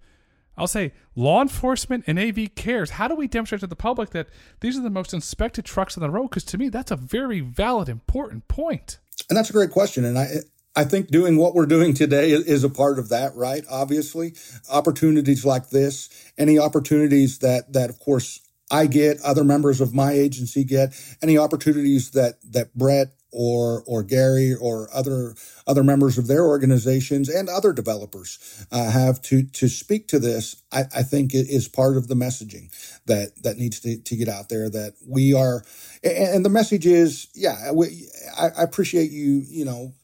I'll 0.61 0.68
say 0.68 0.92
law 1.16 1.40
enforcement 1.40 2.05
and 2.07 2.18
AV 2.18 2.55
cares. 2.55 2.90
How 2.90 3.09
do 3.09 3.14
we 3.14 3.27
demonstrate 3.27 3.62
to 3.62 3.66
the 3.66 3.75
public 3.75 4.11
that 4.11 4.29
these 4.61 4.79
are 4.79 4.83
the 4.83 4.90
most 4.90 5.14
inspected 5.14 5.64
trucks 5.64 5.96
on 5.96 6.03
the 6.03 6.11
road? 6.11 6.29
Because 6.29 6.44
to 6.44 6.59
me, 6.59 6.68
that's 6.68 6.90
a 6.90 6.96
very 6.96 7.40
valid, 7.40 7.88
important 7.88 8.46
point. 8.46 8.99
And 9.31 9.37
that's 9.37 9.49
a 9.49 9.55
great 9.55 9.70
question. 9.70 10.05
And 10.05 10.18
I, 10.18 10.29
I 10.77 10.85
think 10.85 11.09
doing 11.09 11.38
what 11.38 11.55
we're 11.55 11.66
doing 11.66 11.94
today 11.94 12.31
is 12.31 12.62
a 12.62 12.68
part 12.68 12.99
of 12.99 13.09
that, 13.09 13.35
right? 13.35 13.64
Obviously, 13.70 14.35
opportunities 14.70 15.44
like 15.44 15.70
this, 15.70 16.11
any 16.37 16.59
opportunities 16.59 17.38
that 17.38 17.73
that 17.73 17.88
of 17.88 17.99
course 17.99 18.40
I 18.70 18.87
get, 18.87 19.20
other 19.23 19.44
members 19.44 19.81
of 19.81 19.94
my 19.94 20.12
agency 20.12 20.62
get, 20.62 20.94
any 21.23 21.38
opportunities 21.38 22.11
that 22.11 22.35
that 22.53 22.75
Brett 22.75 23.14
or 23.33 23.83
or 23.87 24.03
Gary 24.03 24.55
or 24.55 24.88
other 24.93 25.35
other 25.66 25.85
members 25.85 26.19
of 26.19 26.27
their 26.27 26.45
organizations 26.45 27.29
and 27.29 27.49
other 27.49 27.73
developers 27.73 28.66
uh, 28.73 28.90
have 28.90 29.23
to 29.23 29.43
to 29.43 29.69
speak 29.69 30.09
to 30.09 30.19
this, 30.19 30.62
I, 30.73 30.81
I, 30.95 31.03
think 31.03 31.35
it 31.35 31.49
is 31.49 31.69
part 31.69 31.97
of 31.97 32.09
the 32.09 32.14
messaging 32.14 32.71
that 33.07 33.43
that 33.43 33.57
needs 33.57 33.81
to, 33.81 33.99
to 33.99 34.16
get 34.16 34.29
out 34.29 34.49
there. 34.49 34.69
That 34.69 34.95
we 35.07 35.35
are, 35.35 35.62
and 36.03 36.45
the 36.45 36.51
message 36.51 36.87
is, 36.87 37.29
yeah, 37.35 37.73
we, 37.73 38.09
I, 38.37 38.49
I 38.59 38.62
appreciate 38.62 39.11
you, 39.11 39.43
you 39.47 39.64
know 39.64 39.95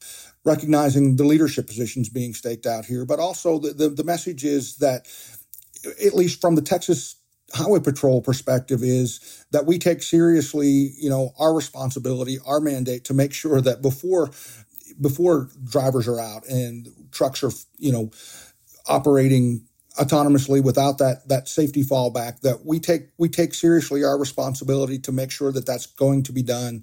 recognizing 0.44 1.16
the 1.16 1.24
leadership 1.24 1.66
positions 1.66 2.08
being 2.08 2.32
staked 2.32 2.66
out 2.66 2.84
here, 2.84 3.04
but 3.04 3.18
also 3.18 3.58
the, 3.58 3.72
the, 3.72 3.88
the 3.88 4.04
message 4.04 4.44
is 4.44 4.76
that, 4.76 5.04
at 6.04 6.14
least 6.14 6.40
from 6.40 6.54
the 6.54 6.62
Texas 6.62 7.16
highway 7.54 7.80
patrol 7.80 8.22
perspective 8.22 8.82
is 8.82 9.44
that 9.52 9.66
we 9.66 9.78
take 9.78 10.02
seriously, 10.02 10.92
you 10.98 11.10
know, 11.10 11.32
our 11.38 11.54
responsibility, 11.54 12.38
our 12.46 12.60
mandate 12.60 13.04
to 13.06 13.14
make 13.14 13.32
sure 13.32 13.60
that 13.60 13.82
before 13.82 14.30
before 15.00 15.50
drivers 15.64 16.08
are 16.08 16.20
out 16.20 16.46
and 16.48 16.88
trucks 17.12 17.44
are, 17.44 17.52
you 17.78 17.92
know, 17.92 18.10
operating 18.88 19.66
autonomously 19.98 20.62
without 20.62 20.98
that 20.98 21.28
that 21.28 21.48
safety 21.48 21.84
fallback 21.84 22.40
that 22.40 22.66
we 22.66 22.80
take 22.80 23.10
we 23.18 23.28
take 23.28 23.54
seriously 23.54 24.04
our 24.04 24.18
responsibility 24.18 24.98
to 24.98 25.12
make 25.12 25.30
sure 25.30 25.52
that 25.52 25.66
that's 25.66 25.86
going 25.86 26.22
to 26.24 26.32
be 26.32 26.42
done 26.42 26.82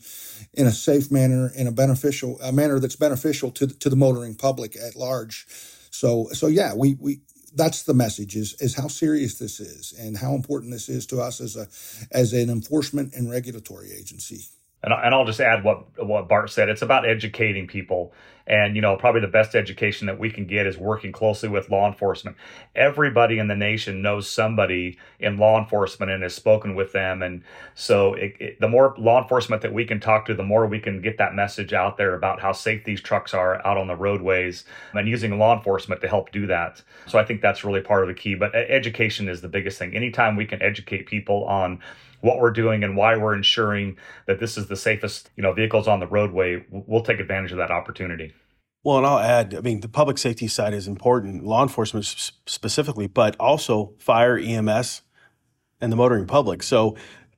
in 0.53 0.67
a 0.67 0.71
safe 0.71 1.11
manner 1.11 1.51
in 1.55 1.67
a 1.67 1.73
beneficial 1.73 2.39
a 2.41 2.51
manner 2.53 2.79
that's 2.79 2.95
beneficial 2.97 3.51
to 3.51 3.67
to 3.67 3.89
the 3.89 3.97
motoring 3.97 4.35
public 4.35 4.77
at 4.77 4.95
large. 4.95 5.47
So 5.91 6.29
so 6.33 6.47
yeah 6.47 6.73
we 6.75 6.95
we 7.01 7.21
that's 7.55 7.83
the 7.83 7.93
message 7.93 8.35
is 8.35 8.53
is 8.59 8.75
how 8.75 8.87
serious 8.87 9.37
this 9.37 9.59
is 9.59 9.93
and 9.99 10.17
how 10.17 10.33
important 10.33 10.71
this 10.71 10.89
is 10.89 11.05
to 11.07 11.21
us 11.21 11.41
as 11.41 11.55
a 11.55 11.67
as 12.11 12.33
an 12.33 12.49
enforcement 12.49 13.13
and 13.13 13.29
regulatory 13.29 13.91
agency. 13.91 14.45
And, 14.83 14.93
and 14.93 15.15
I'll 15.15 15.25
just 15.25 15.39
add 15.39 15.63
what 15.63 15.85
what 16.05 16.27
Bart 16.27 16.49
said. 16.49 16.69
It's 16.69 16.81
about 16.81 17.07
educating 17.07 17.67
people, 17.67 18.13
and 18.45 18.75
you 18.75 18.81
know 18.81 18.95
probably 18.95 19.21
the 19.21 19.27
best 19.27 19.55
education 19.55 20.07
that 20.07 20.19
we 20.19 20.29
can 20.29 20.45
get 20.45 20.67
is 20.67 20.77
working 20.77 21.11
closely 21.11 21.49
with 21.49 21.69
law 21.69 21.87
enforcement. 21.87 22.35
Everybody 22.75 23.39
in 23.39 23.47
the 23.47 23.55
nation 23.55 24.01
knows 24.01 24.29
somebody 24.29 24.97
in 25.19 25.37
law 25.37 25.59
enforcement 25.59 26.11
and 26.11 26.23
has 26.23 26.33
spoken 26.33 26.75
with 26.75 26.91
them, 26.91 27.21
and 27.21 27.43
so 27.75 28.13
it, 28.13 28.35
it, 28.39 28.59
the 28.59 28.67
more 28.67 28.95
law 28.97 29.21
enforcement 29.21 29.61
that 29.61 29.73
we 29.73 29.85
can 29.85 29.99
talk 29.99 30.25
to, 30.25 30.33
the 30.33 30.43
more 30.43 30.65
we 30.65 30.79
can 30.79 31.01
get 31.01 31.17
that 31.17 31.35
message 31.35 31.73
out 31.73 31.97
there 31.97 32.15
about 32.15 32.41
how 32.41 32.51
safe 32.51 32.83
these 32.83 33.01
trucks 33.01 33.33
are 33.33 33.65
out 33.65 33.77
on 33.77 33.87
the 33.87 33.95
roadways, 33.95 34.65
and 34.93 35.07
using 35.07 35.37
law 35.37 35.55
enforcement 35.55 36.01
to 36.01 36.07
help 36.07 36.31
do 36.31 36.47
that. 36.47 36.81
So 37.07 37.19
I 37.19 37.25
think 37.25 37.41
that's 37.41 37.63
really 37.63 37.81
part 37.81 38.03
of 38.03 38.07
the 38.07 38.13
key. 38.13 38.35
But 38.35 38.55
education 38.55 39.29
is 39.29 39.41
the 39.41 39.47
biggest 39.47 39.77
thing. 39.79 39.95
Anytime 39.95 40.35
we 40.35 40.45
can 40.45 40.61
educate 40.61 41.05
people 41.05 41.45
on 41.45 41.79
what 42.23 42.39
we're 42.39 42.51
doing 42.51 42.85
and 42.85 42.95
why 42.95 43.17
we're 43.17 43.35
ensuring 43.35 43.97
that 44.27 44.39
this 44.39 44.57
is 44.57 44.67
the 44.67 44.77
safest, 44.77 45.29
you 45.35 45.43
know, 45.43 45.51
vehicles 45.51 45.89
on 45.89 45.99
the 45.99 46.07
roadway, 46.07 46.63
we'll 46.69 47.03
take 47.03 47.19
advantage 47.19 47.51
of 47.51 47.57
that 47.57 47.69
opportunity. 47.69 48.33
Well, 48.81 48.97
and 48.97 49.05
I'll 49.05 49.19
add, 49.19 49.53
I 49.53 49.59
mean, 49.59 49.81
the 49.81 49.89
public 49.89 50.17
safety 50.17 50.47
side 50.47 50.73
is 50.73 50.87
important, 50.87 51.43
law 51.43 51.61
enforcement 51.61 52.05
specifically, 52.05 53.07
but 53.07 53.35
also 53.41 53.93
fire, 53.99 54.37
EMS, 54.37 55.01
and 55.81 55.91
the 55.91 55.97
motoring 55.97 56.25
public. 56.25 56.63
So 56.63 56.95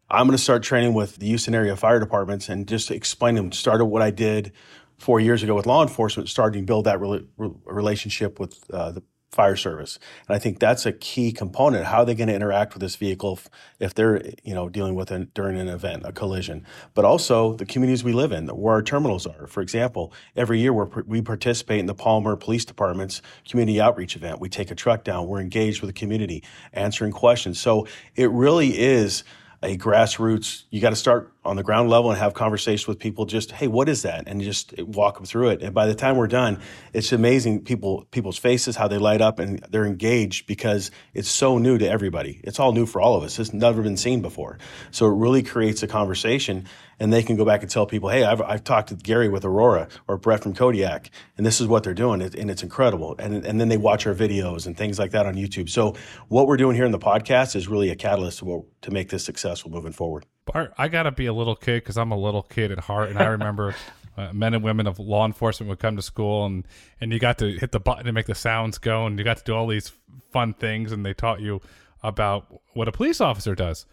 I'm 0.07 0.27
going 0.27 0.37
to 0.37 0.43
start 0.43 0.61
training 0.61 0.93
with 0.93 1.15
the 1.15 1.25
Houston 1.25 1.55
area 1.55 1.75
fire 1.75 1.99
departments 1.99 2.47
and 2.47 2.67
just 2.67 2.91
explain 2.91 3.33
them, 3.33 3.51
started 3.51 3.85
what 3.85 4.03
I 4.03 4.11
did 4.11 4.51
four 4.99 5.19
years 5.19 5.41
ago 5.41 5.55
with 5.55 5.65
law 5.65 5.81
enforcement, 5.81 6.29
starting 6.29 6.61
to 6.61 6.65
build 6.65 6.85
that 6.85 7.01
re- 7.01 7.25
relationship 7.65 8.39
with 8.39 8.63
uh, 8.71 8.91
the 8.91 9.03
fire 9.35 9.57
service. 9.57 9.99
And 10.27 10.35
I 10.35 10.39
think 10.39 10.59
that's 10.59 10.85
a 10.85 10.93
key 10.93 11.31
component. 11.33 11.85
How 11.85 11.99
are 11.99 12.05
they 12.05 12.15
going 12.15 12.29
to 12.29 12.33
interact 12.33 12.73
with 12.73 12.81
this 12.81 12.95
vehicle 12.95 13.39
if, 13.79 13.93
they're, 13.93 14.25
you 14.43 14.55
know, 14.55 14.69
dealing 14.69 14.95
with 14.95 15.11
it 15.11 15.33
during 15.33 15.59
an 15.59 15.67
event, 15.67 16.03
a 16.05 16.13
collision? 16.13 16.65
But 16.93 17.03
also 17.03 17.53
the 17.53 17.65
communities 17.65 18.03
we 18.03 18.13
live 18.13 18.31
in, 18.31 18.47
where 18.47 18.73
our 18.73 18.81
terminals 18.81 19.27
are. 19.27 19.45
For 19.47 19.61
example, 19.61 20.13
every 20.35 20.59
year 20.59 20.73
we 20.73 21.21
participate 21.21 21.79
in 21.79 21.85
the 21.85 21.93
Palmer 21.93 22.35
Police 22.37 22.65
Department's 22.65 23.21
community 23.47 23.81
outreach 23.81 24.15
event. 24.15 24.39
We 24.39 24.47
take 24.47 24.71
a 24.71 24.75
truck 24.75 25.03
down. 25.03 25.27
We're 25.27 25.41
engaged 25.41 25.81
with 25.81 25.89
the 25.89 25.99
community, 25.99 26.41
answering 26.71 27.11
questions. 27.11 27.59
So 27.59 27.87
it 28.15 28.31
really 28.31 28.79
is 28.79 29.23
a 29.63 29.77
grassroots. 29.77 30.63
You 30.69 30.81
got 30.81 30.91
to 30.91 30.95
start 30.95 31.31
on 31.43 31.55
the 31.55 31.63
ground 31.63 31.89
level 31.89 32.09
and 32.09 32.19
have 32.19 32.33
conversations 32.33 32.87
with 32.87 32.99
people. 32.99 33.25
Just 33.25 33.51
hey, 33.51 33.67
what 33.67 33.89
is 33.89 34.01
that? 34.03 34.27
And 34.27 34.41
just 34.41 34.77
walk 34.79 35.15
them 35.15 35.25
through 35.25 35.49
it. 35.49 35.61
And 35.61 35.73
by 35.73 35.85
the 35.85 35.95
time 35.95 36.17
we're 36.17 36.27
done, 36.27 36.59
it's 36.93 37.11
amazing 37.11 37.63
people 37.63 38.05
people's 38.11 38.37
faces 38.37 38.75
how 38.75 38.87
they 38.87 38.97
light 38.97 39.21
up 39.21 39.39
and 39.39 39.59
they're 39.69 39.85
engaged 39.85 40.47
because 40.47 40.91
it's 41.13 41.29
so 41.29 41.57
new 41.57 41.77
to 41.77 41.89
everybody. 41.89 42.41
It's 42.43 42.59
all 42.59 42.73
new 42.73 42.85
for 42.85 43.01
all 43.01 43.15
of 43.15 43.23
us. 43.23 43.39
It's 43.39 43.53
never 43.53 43.81
been 43.81 43.97
seen 43.97 44.21
before. 44.21 44.57
So 44.91 45.07
it 45.07 45.15
really 45.15 45.43
creates 45.43 45.83
a 45.83 45.87
conversation 45.87 46.67
and 46.99 47.11
they 47.11 47.23
can 47.23 47.35
go 47.35 47.45
back 47.45 47.61
and 47.61 47.69
tell 47.69 47.85
people, 47.85 48.09
hey, 48.09 48.23
I've, 48.23 48.41
I've 48.41 48.63
talked 48.63 48.89
to 48.89 48.95
Gary 48.95 49.29
with 49.29 49.45
Aurora 49.45 49.87
or 50.07 50.17
Brett 50.17 50.43
from 50.43 50.53
Kodiak, 50.53 51.09
and 51.37 51.45
this 51.45 51.59
is 51.59 51.67
what 51.67 51.83
they're 51.83 51.93
doing, 51.93 52.21
and 52.21 52.51
it's 52.51 52.63
incredible. 52.63 53.15
And, 53.19 53.45
and 53.45 53.59
then 53.59 53.69
they 53.69 53.77
watch 53.77 54.07
our 54.07 54.13
videos 54.13 54.65
and 54.65 54.77
things 54.77 54.99
like 54.99 55.11
that 55.11 55.25
on 55.25 55.35
YouTube. 55.35 55.69
So 55.69 55.95
what 56.27 56.47
we're 56.47 56.57
doing 56.57 56.75
here 56.75 56.85
in 56.85 56.91
the 56.91 56.99
podcast 56.99 57.55
is 57.55 57.67
really 57.67 57.89
a 57.89 57.95
catalyst 57.95 58.39
to, 58.39 58.65
to 58.81 58.91
make 58.91 59.09
this 59.09 59.23
successful 59.23 59.71
moving 59.71 59.91
forward. 59.91 60.25
Bart, 60.45 60.73
I 60.77 60.87
got 60.87 61.03
to 61.03 61.11
be 61.11 61.25
a 61.25 61.33
little 61.33 61.55
kid 61.55 61.83
because 61.83 61.97
I'm 61.97 62.11
a 62.11 62.17
little 62.17 62.43
kid 62.43 62.71
at 62.71 62.79
heart, 62.79 63.09
and 63.09 63.19
I 63.19 63.25
remember 63.25 63.75
uh, 64.17 64.31
men 64.31 64.53
and 64.53 64.63
women 64.63 64.87
of 64.87 64.99
law 64.99 65.25
enforcement 65.25 65.69
would 65.69 65.79
come 65.79 65.95
to 65.95 66.01
school, 66.01 66.45
and 66.45 66.67
and 67.01 67.11
you 67.11 67.19
got 67.19 67.39
to 67.39 67.51
hit 67.51 67.71
the 67.71 67.79
button 67.79 68.07
and 68.07 68.13
make 68.13 68.27
the 68.27 68.35
sounds 68.35 68.77
go, 68.77 69.05
and 69.07 69.17
you 69.17 69.25
got 69.25 69.37
to 69.37 69.43
do 69.43 69.53
all 69.53 69.67
these 69.67 69.91
fun 70.31 70.53
things, 70.53 70.91
and 70.91 71.05
they 71.05 71.13
taught 71.13 71.41
you 71.41 71.61
about 72.03 72.61
what 72.73 72.87
a 72.87 72.91
police 72.91 73.19
officer 73.19 73.55
does. 73.55 73.85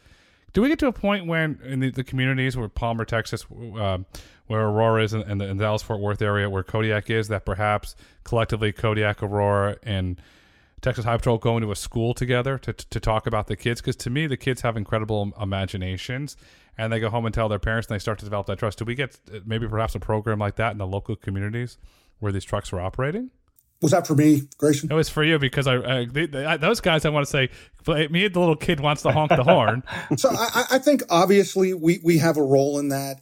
Do 0.52 0.60
we 0.60 0.68
get 0.68 0.78
to 0.80 0.86
a 0.86 0.92
point 0.92 1.26
when 1.26 1.58
in 1.64 1.80
the, 1.80 1.90
the 1.90 2.04
communities 2.04 2.56
where 2.56 2.68
Palmer, 2.68 3.04
Texas, 3.04 3.46
uh, 3.78 3.98
where 4.46 4.60
Aurora 4.60 5.02
is, 5.02 5.14
and 5.14 5.40
the, 5.40 5.46
the 5.46 5.54
Dallas 5.54 5.82
Fort 5.82 6.00
Worth 6.00 6.20
area 6.20 6.50
where 6.50 6.62
Kodiak 6.62 7.08
is, 7.08 7.28
that 7.28 7.46
perhaps 7.46 7.96
collectively 8.24 8.70
Kodiak, 8.72 9.22
Aurora, 9.22 9.76
and 9.82 10.20
Texas 10.82 11.04
Highway 11.04 11.18
Patrol 11.18 11.38
go 11.38 11.56
into 11.56 11.70
a 11.70 11.76
school 11.76 12.12
together 12.12 12.58
to, 12.58 12.72
to 12.72 13.00
talk 13.00 13.26
about 13.26 13.46
the 13.46 13.56
kids? 13.56 13.80
Because 13.80 13.96
to 13.96 14.10
me, 14.10 14.26
the 14.26 14.36
kids 14.36 14.60
have 14.60 14.76
incredible 14.76 15.32
imaginations, 15.40 16.36
and 16.76 16.92
they 16.92 17.00
go 17.00 17.08
home 17.08 17.24
and 17.24 17.34
tell 17.34 17.48
their 17.48 17.58
parents, 17.58 17.88
and 17.88 17.94
they 17.94 17.98
start 17.98 18.18
to 18.18 18.24
develop 18.26 18.46
that 18.48 18.58
trust. 18.58 18.78
Do 18.78 18.84
we 18.84 18.94
get 18.94 19.18
uh, 19.32 19.38
maybe 19.46 19.66
perhaps 19.66 19.94
a 19.94 20.00
program 20.00 20.38
like 20.38 20.56
that 20.56 20.72
in 20.72 20.78
the 20.78 20.86
local 20.86 21.16
communities 21.16 21.78
where 22.18 22.32
these 22.32 22.44
trucks 22.44 22.72
are 22.74 22.80
operating? 22.80 23.30
Was 23.82 23.90
that 23.90 24.06
for 24.06 24.14
me, 24.14 24.42
Grayson? 24.58 24.90
It 24.90 24.94
was 24.94 25.08
for 25.08 25.24
you 25.24 25.38
because 25.38 25.66
I, 25.66 25.76
I, 25.76 26.06
they, 26.06 26.26
they, 26.26 26.56
those 26.58 26.80
guys. 26.80 27.04
I 27.04 27.10
want 27.10 27.26
to 27.26 27.30
say, 27.30 27.50
me, 28.08 28.28
the 28.28 28.38
little 28.38 28.56
kid 28.56 28.80
wants 28.80 29.02
to 29.02 29.10
honk 29.10 29.30
the 29.30 29.42
horn. 29.42 29.82
so 30.16 30.30
I, 30.30 30.64
I, 30.70 30.78
think 30.78 31.02
obviously 31.10 31.74
we 31.74 32.00
we 32.04 32.18
have 32.18 32.36
a 32.36 32.42
role 32.42 32.78
in 32.78 32.88
that 32.90 33.18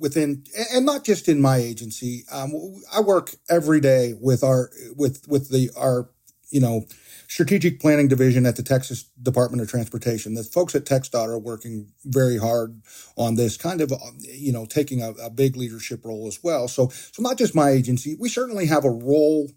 within, 0.00 0.44
and 0.72 0.84
not 0.84 1.04
just 1.04 1.28
in 1.28 1.40
my 1.40 1.56
agency. 1.56 2.24
Um, 2.30 2.52
I 2.94 3.00
work 3.00 3.34
every 3.48 3.80
day 3.80 4.14
with 4.20 4.44
our 4.44 4.70
with 4.94 5.26
with 5.26 5.50
the 5.50 5.70
our 5.76 6.10
you 6.50 6.60
know 6.60 6.86
strategic 7.34 7.80
planning 7.80 8.08
division 8.08 8.46
at 8.46 8.56
the 8.56 8.62
Texas 8.62 9.04
Department 9.20 9.60
of 9.60 9.68
Transportation. 9.68 10.34
The 10.34 10.44
folks 10.44 10.74
at 10.74 10.84
TxDOT 10.84 11.26
are 11.26 11.38
working 11.38 11.88
very 12.04 12.38
hard 12.38 12.80
on 13.16 13.34
this, 13.34 13.56
kind 13.56 13.80
of, 13.80 13.92
you 14.20 14.52
know, 14.52 14.66
taking 14.66 15.02
a, 15.02 15.10
a, 15.12 15.30
big 15.30 15.56
leadership 15.56 16.04
role 16.04 16.28
as 16.28 16.44
well. 16.44 16.68
So, 16.68 16.88
so 16.88 17.22
not 17.22 17.38
just 17.38 17.54
my 17.54 17.70
agency, 17.70 18.16
we 18.20 18.28
certainly 18.28 18.66
have 18.66 18.84
a 18.84 18.90
role 18.90 19.50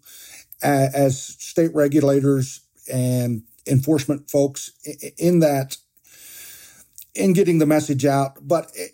as 0.62 1.22
state 1.22 1.74
regulators 1.74 2.60
and 2.92 3.42
enforcement 3.66 4.30
folks 4.30 4.72
in 5.16 5.40
that 5.40 5.76
in 7.14 7.32
getting 7.32 7.58
the 7.58 7.66
message 7.66 8.04
out. 8.04 8.38
But 8.40 8.70
eh, 8.78 8.88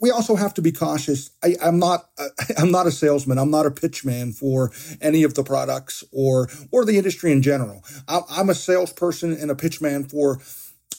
we 0.00 0.10
also 0.10 0.36
have 0.36 0.54
to 0.54 0.62
be 0.62 0.72
cautious. 0.72 1.30
I, 1.42 1.56
am 1.60 1.78
not 1.78 2.08
i'm 2.58 2.70
not 2.70 2.86
a 2.86 2.90
salesman. 2.90 3.38
I'm 3.38 3.50
not 3.50 3.66
a 3.66 3.70
pitchman 3.70 4.36
for 4.36 4.72
any 5.00 5.22
of 5.22 5.34
the 5.34 5.44
products 5.44 6.04
or 6.12 6.48
or 6.70 6.84
the 6.84 6.98
industry 6.98 7.32
in 7.32 7.42
general. 7.42 7.84
I'm 8.08 8.50
a 8.50 8.54
salesperson 8.54 9.32
and 9.32 9.50
a 9.50 9.54
pitchman 9.54 10.10
for 10.10 10.40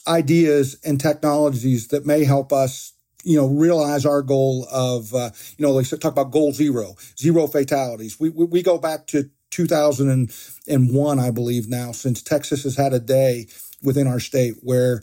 ideas 0.06 0.78
and 0.84 1.00
technologies 1.00 1.88
that 1.88 2.04
may 2.04 2.24
help 2.24 2.52
us 2.52 2.93
you 3.24 3.36
know, 3.38 3.46
realize 3.48 4.06
our 4.06 4.22
goal 4.22 4.66
of, 4.72 5.14
uh, 5.14 5.30
you 5.58 5.66
know, 5.66 5.80
they 5.80 5.84
talk 5.96 6.12
about 6.12 6.30
goal 6.30 6.52
zero, 6.52 6.94
zero 7.18 7.46
fatalities. 7.46 8.20
We, 8.20 8.30
we, 8.30 8.46
we 8.46 8.62
go 8.62 8.78
back 8.78 9.06
to 9.08 9.30
2001, 9.50 11.18
I 11.20 11.30
believe 11.30 11.68
now, 11.68 11.92
since 11.92 12.22
Texas 12.22 12.64
has 12.64 12.76
had 12.76 12.92
a 12.92 13.00
day 13.00 13.46
within 13.82 14.06
our 14.06 14.20
state 14.20 14.54
where 14.62 15.02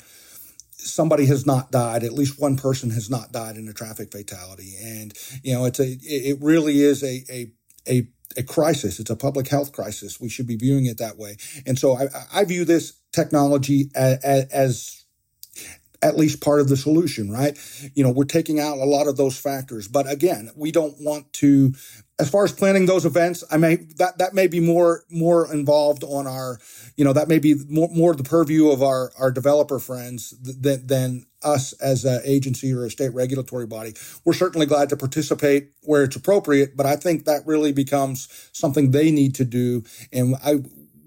somebody 0.82 1.26
has 1.28 1.46
not 1.46 1.72
died 1.72 2.04
at 2.04 2.14
least 2.14 2.40
one 2.40 2.58
person 2.58 2.90
has 2.92 3.10
not 3.10 3.32
died 3.32 3.56
in 3.56 3.68
a 3.68 3.74
traffic 3.74 4.12
fatality. 4.12 4.76
And 4.82 5.14
you 5.44 5.54
know 5.54 5.66
it's 5.66 5.80
a 5.80 5.98
it 6.02 6.38
really 6.42 6.82
is 6.82 7.04
a 7.04 7.24
a 7.30 7.52
a, 7.88 8.08
a 8.38 8.44
crisis. 8.44 9.00
It's 9.00 9.10
a 9.10 9.16
public 9.16 9.48
health 9.48 9.72
crisis. 9.72 10.20
We 10.20 10.30
should 10.30 10.48
be 10.48 10.56
viewing 10.56 10.86
it 10.86 10.98
that 11.00 11.18
way. 11.18 11.38
And 11.66 11.80
so 11.80 11.98
i, 11.98 12.08
I 12.34 12.46
view 12.46 12.66
this 12.66 12.94
technology 13.12 13.90
as, 13.96 14.20
as 14.52 15.01
at 16.02 16.18
least 16.18 16.42
part 16.42 16.60
of 16.60 16.70
the 16.70 16.78
solution, 16.78 17.32
right? 17.32 17.58
You 17.94 18.04
know, 18.04 18.12
we're 18.12 18.26
taking 18.26 18.60
out 18.60 18.78
a 18.78 18.86
lot 18.86 19.08
of 19.08 19.18
those 19.18 19.38
factors. 19.38 19.88
But 19.88 20.10
again, 20.10 20.50
we 20.56 20.72
don't 20.72 20.96
want 21.00 21.32
to 21.34 21.74
as 22.22 22.30
far 22.30 22.44
as 22.44 22.52
planning 22.52 22.86
those 22.86 23.04
events, 23.04 23.44
I 23.50 23.58
may 23.58 23.78
that 23.98 24.20
that 24.20 24.36
may 24.36 24.46
be 24.46 24.60
more 24.60 25.04
more 25.10 25.52
involved 25.52 26.04
on 26.04 26.28
our, 26.28 26.60
you 26.96 27.04
know, 27.04 27.14
that 27.14 27.28
may 27.28 27.40
be 27.40 27.56
more 27.68 27.90
more 27.92 28.16
the 28.16 28.24
purview 28.24 28.70
of 28.70 28.84
our 28.84 29.12
our 29.18 29.32
developer 29.32 29.80
friends 29.80 30.30
than 30.40 30.86
than 30.86 31.26
us 31.44 31.74
as 31.74 32.06
an 32.06 32.22
agency 32.24 32.72
or 32.72 32.86
a 32.86 32.92
state 32.92 33.14
regulatory 33.16 33.66
body. 33.66 33.96
We're 34.24 34.34
certainly 34.34 34.68
glad 34.68 34.90
to 34.90 34.98
participate 34.98 35.72
where 35.82 36.04
it's 36.04 36.16
appropriate, 36.16 36.78
but 36.78 36.86
I 36.86 36.96
think 36.96 37.26
that 37.26 37.48
really 37.48 37.72
becomes 37.72 38.28
something 38.52 38.92
they 38.92 39.10
need 39.10 39.34
to 39.36 39.46
do. 39.46 39.84
And 40.14 40.36
I 40.46 40.62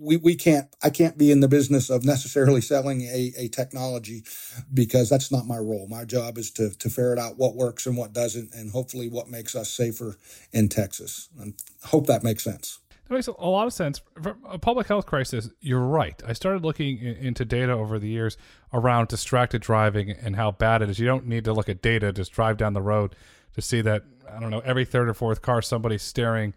we, 0.05 0.17
we 0.17 0.35
can't 0.35 0.69
I 0.83 0.91
can't 0.91 1.17
be 1.17 1.31
in 1.31 1.41
the 1.41 1.49
business 1.49 1.91
of 1.91 2.05
necessarily 2.05 2.61
selling 2.61 3.03
a, 3.03 3.33
a 3.37 3.49
technology 3.49 4.25
because 4.73 5.09
that's 5.09 5.33
not 5.33 5.47
my 5.47 5.57
role. 5.57 5.89
My 5.89 6.05
job 6.05 6.39
is 6.39 6.51
to 6.53 6.71
to 6.71 6.91
ferret 6.91 7.19
out 7.19 7.39
what 7.39 7.57
works 7.57 7.87
and 7.87 7.97
what 7.97 8.13
doesn't 8.13 8.55
and 8.55 8.71
hopefully 8.71 9.09
what 9.09 9.29
makes 9.29 9.57
us 9.57 9.71
safer 9.71 10.17
in 10.53 10.69
Texas. 10.69 11.29
And 11.41 11.55
hope 11.85 12.07
that 12.07 12.23
makes 12.23 12.45
sense. 12.45 12.79
That 13.09 13.15
makes 13.15 13.27
a 13.27 13.33
lot 13.33 13.67
of 13.67 13.73
sense. 13.73 14.01
A 14.49 14.59
public 14.59 14.87
health 14.87 15.05
crisis, 15.05 15.51
you're 15.61 15.79
right. 15.81 16.23
I 16.27 16.33
started 16.33 16.65
looking 16.65 16.99
into 16.99 17.45
data 17.45 17.73
over 17.73 17.99
the 17.99 18.09
years 18.09 18.39
around 18.73 19.09
distracted 19.09 19.61
driving 19.61 20.11
and 20.11 20.37
how 20.37 20.53
bad 20.53 20.81
it 20.81 20.89
is. 20.89 20.99
You 20.99 21.07
don't 21.07 21.27
need 21.27 21.45
to 21.45 21.53
look 21.53 21.69
at 21.69 21.83
data, 21.83 22.13
just 22.13 22.33
drive 22.33 22.57
down 22.57 22.73
the 22.73 22.81
road 22.81 23.15
to 23.55 23.61
see 23.61 23.83
that, 23.83 24.05
I 24.31 24.41
don't 24.41 24.51
know, 24.51 24.61
every 24.61 24.87
third 24.87 25.11
or 25.11 25.15
fourth 25.15 25.43
car, 25.43 25.61
somebody's 25.61 26.03
staring 26.03 26.55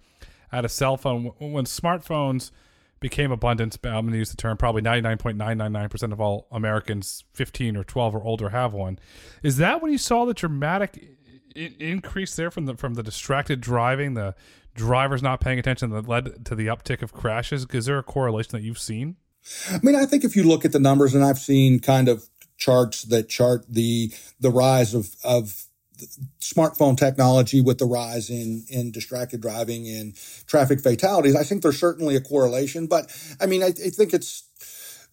at 0.50 0.64
a 0.64 0.70
cell 0.70 0.96
phone. 0.96 1.34
When 1.38 1.66
smartphones– 1.66 2.52
became 3.00 3.32
abundant. 3.32 3.78
I'm 3.84 3.92
going 3.92 4.12
to 4.12 4.18
use 4.18 4.32
the 4.32 4.38
term 4.38 4.58
probably 4.58 4.82
99.999% 4.82 6.12
of 6.12 6.22
all 6.22 6.48
Americans 6.52 7.24
15 7.34 7.78
or 7.78 7.84
12 7.84 8.16
or 8.16 8.24
older 8.24 8.50
have 8.50 8.74
one. 8.74 9.00
Is 9.44 9.58
that 9.58 9.82
when 9.82 9.92
you 9.92 9.98
saw 9.98 10.26
the 10.26 10.34
dramatic 10.34 11.18
I- 11.56 11.74
increase 11.80 12.36
there 12.36 12.52
from 12.52 12.66
the 12.66 12.76
from 12.76 12.96
the 12.96 13.04
distracted 13.04 13.62
driving, 13.62 14.14
the 14.14 14.36
drivers 14.76 15.24
not 15.24 15.40
paying 15.42 15.60
attention 15.60 15.90
that 15.92 16.08
led 16.08 16.46
to 16.46 16.56
the 16.56 16.68
uptick 16.68 17.02
of 17.02 17.14
crashes? 17.14 17.66
Is 17.72 17.86
there 17.86 17.98
a 17.98 18.04
correlation 18.04 18.52
that 18.52 18.62
you've 18.62 18.80
seen? 18.80 19.18
I 19.72 19.80
mean, 19.82 19.96
I 19.96 20.06
think 20.06 20.24
if 20.24 20.36
you 20.36 20.44
look 20.44 20.66
at 20.66 20.72
the 20.72 20.80
numbers, 20.80 21.16
and 21.16 21.24
I've 21.24 21.40
seen 21.40 21.80
kind 21.80 22.10
of 22.10 22.28
charts 22.58 23.04
that 23.04 23.30
chart 23.30 23.66
the 23.70 24.12
the 24.40 24.50
rise 24.50 24.94
of 24.94 25.16
of 25.24 25.67
smartphone 26.40 26.98
technology 26.98 27.62
with 27.62 27.78
the 27.78 27.86
rise 27.86 28.30
in 28.30 28.66
in 28.70 28.92
distracted 28.92 29.42
driving 29.42 29.88
and 29.88 30.16
traffic 30.48 30.80
fatalities, 30.80 31.36
I 31.36 31.44
think 31.44 31.62
there's 31.62 31.80
certainly 31.80 32.16
a 32.16 32.22
correlation. 32.22 32.88
But 32.88 33.12
I 33.40 33.46
mean, 33.46 33.64
I, 33.64 33.68
I 33.68 33.90
think 33.90 34.14
it's 34.14 34.44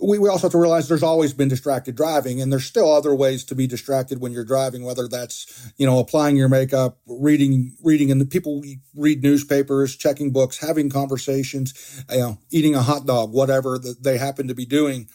we, 0.01 0.19
we 0.19 0.29
also 0.29 0.47
have 0.47 0.53
to 0.53 0.59
realize 0.59 0.89
there's 0.89 1.03
always 1.03 1.33
been 1.33 1.49
distracted 1.49 1.95
driving 1.95 2.41
and 2.41 2.53
there's 2.53 2.65
still 2.65 2.93
other 2.93 3.15
ways 3.15 3.45
to 3.45 3.55
be 3.55 3.67
distracted 3.67 4.21
when 4.21 4.33
you're 4.33 4.45
driving 4.45 4.85
whether 4.85 5.09
that's 5.09 5.73
you 5.77 5.87
know 5.87 5.99
applying 5.99 6.37
your 6.37 6.49
makeup 6.49 6.99
reading 7.07 7.77
reading 7.83 8.11
and 8.11 8.21
the 8.21 8.27
people 8.27 8.63
read 8.95 9.23
newspapers 9.23 9.95
checking 9.97 10.33
books 10.33 10.59
having 10.59 10.91
conversations 10.91 12.05
you 12.11 12.19
know 12.19 12.39
eating 12.51 12.75
a 12.75 12.83
hot 12.83 13.07
dog 13.07 13.33
whatever 13.33 13.79
that 13.79 14.03
they 14.03 14.19
happen 14.19 14.49
to 14.49 14.55
be 14.55 14.67
doing 14.67 15.09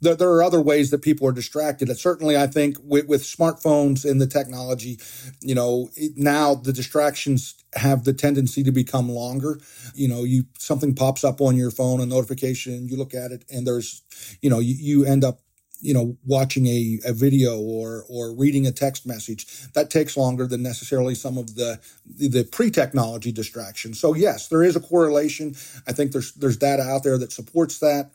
there, 0.00 0.14
there 0.14 0.30
are 0.30 0.42
other 0.42 0.60
ways 0.60 0.90
that 0.90 1.02
people 1.02 1.26
are 1.26 1.32
distracted. 1.32 1.88
And 1.88 1.98
certainly, 1.98 2.36
I 2.36 2.46
think 2.46 2.76
with, 2.82 3.06
with 3.06 3.22
smartphones 3.22 4.08
and 4.08 4.20
the 4.20 4.26
technology, 4.26 4.98
you 5.40 5.54
know, 5.54 5.90
now 6.16 6.54
the 6.54 6.72
distractions 6.72 7.54
have 7.74 8.04
the 8.04 8.12
tendency 8.12 8.62
to 8.62 8.72
become 8.72 9.08
longer. 9.08 9.60
You 9.94 10.08
know, 10.08 10.24
you 10.24 10.44
something 10.58 10.94
pops 10.94 11.24
up 11.24 11.40
on 11.40 11.56
your 11.56 11.70
phone, 11.70 12.00
a 12.00 12.06
notification, 12.06 12.88
you 12.88 12.96
look 12.96 13.14
at 13.14 13.32
it, 13.32 13.44
and 13.50 13.66
there's, 13.66 14.02
you 14.42 14.50
know, 14.50 14.58
you, 14.58 14.74
you 14.74 15.04
end 15.04 15.24
up 15.24 15.40
you 15.80 15.92
know 15.92 16.16
watching 16.24 16.66
a, 16.66 16.98
a 17.04 17.12
video 17.12 17.58
or 17.60 18.04
or 18.08 18.34
reading 18.34 18.66
a 18.66 18.72
text 18.72 19.06
message 19.06 19.46
that 19.74 19.90
takes 19.90 20.16
longer 20.16 20.46
than 20.46 20.62
necessarily 20.62 21.14
some 21.14 21.36
of 21.36 21.54
the 21.54 21.78
the 22.06 22.44
pre-technology 22.44 23.30
distractions 23.30 24.00
so 24.00 24.14
yes 24.14 24.48
there 24.48 24.62
is 24.62 24.74
a 24.74 24.80
correlation 24.80 25.54
i 25.86 25.92
think 25.92 26.12
there's 26.12 26.32
there's 26.32 26.56
data 26.56 26.82
out 26.82 27.02
there 27.02 27.18
that 27.18 27.30
supports 27.30 27.78
that 27.78 28.10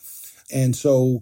and 0.51 0.75
so 0.75 1.21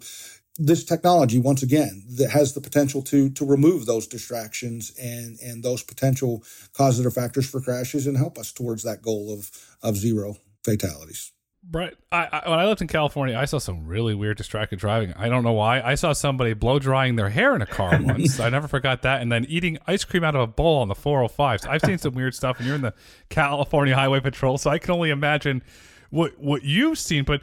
this 0.60 0.84
technology 0.84 1.40
once 1.40 1.64
again 1.64 2.04
that 2.18 2.30
has 2.30 2.54
the 2.54 2.62
potential 2.62 3.02
to 3.02 3.30
to 3.32 3.46
remove 3.46 3.86
those 3.86 4.06
distractions 4.06 4.92
and 5.02 5.40
and 5.40 5.64
those 5.64 5.82
potential 5.82 6.44
causative 6.74 7.14
factors 7.14 7.50
for 7.50 7.62
crashes 7.62 8.06
and 8.06 8.18
help 8.18 8.38
us 8.38 8.52
towards 8.52 8.84
that 8.84 9.02
goal 9.02 9.34
of 9.34 9.50
of 9.82 9.96
zero 9.96 10.36
fatalities 10.64 11.32
Right. 11.72 11.94
I, 12.12 12.28
I, 12.32 12.50
when 12.50 12.58
I 12.58 12.66
lived 12.66 12.82
in 12.82 12.88
California, 12.88 13.38
I 13.38 13.44
saw 13.44 13.58
some 13.58 13.86
really 13.86 14.16
weird 14.16 14.38
distracted 14.38 14.80
driving. 14.80 15.14
I 15.14 15.28
don't 15.28 15.44
know 15.44 15.52
why. 15.52 15.82
I 15.82 15.96
saw 15.96 16.14
somebody 16.14 16.54
blow 16.54 16.80
drying 16.80 17.18
their 17.18 17.30
hair 17.30 17.54
in 17.54 17.62
a 17.62 17.66
car 17.66 18.00
once. 18.02 18.40
I 18.40 18.50
never 18.50 18.68
forgot 18.68 19.02
that. 19.02 19.22
And 19.22 19.30
then 19.30 19.46
eating 19.46 19.78
ice 19.86 20.06
cream 20.06 20.24
out 20.24 20.36
of 20.36 20.42
a 20.42 20.48
bowl 20.48 20.82
on 20.82 20.88
the 20.88 20.96
405. 20.96 21.62
So 21.62 21.70
I've 21.70 21.82
seen 21.82 21.98
some 21.98 22.14
weird 22.14 22.34
stuff, 22.34 22.58
and 22.58 22.66
you're 22.66 22.76
in 22.76 22.82
the 22.82 22.94
California 23.30 23.94
Highway 23.94 24.22
Patrol, 24.22 24.58
so 24.58 24.70
I 24.70 24.80
can 24.80 24.92
only 24.92 25.10
imagine 25.10 25.62
what 26.12 26.40
what 26.40 26.64
you've 26.64 26.98
seen. 26.98 27.26
But 27.26 27.42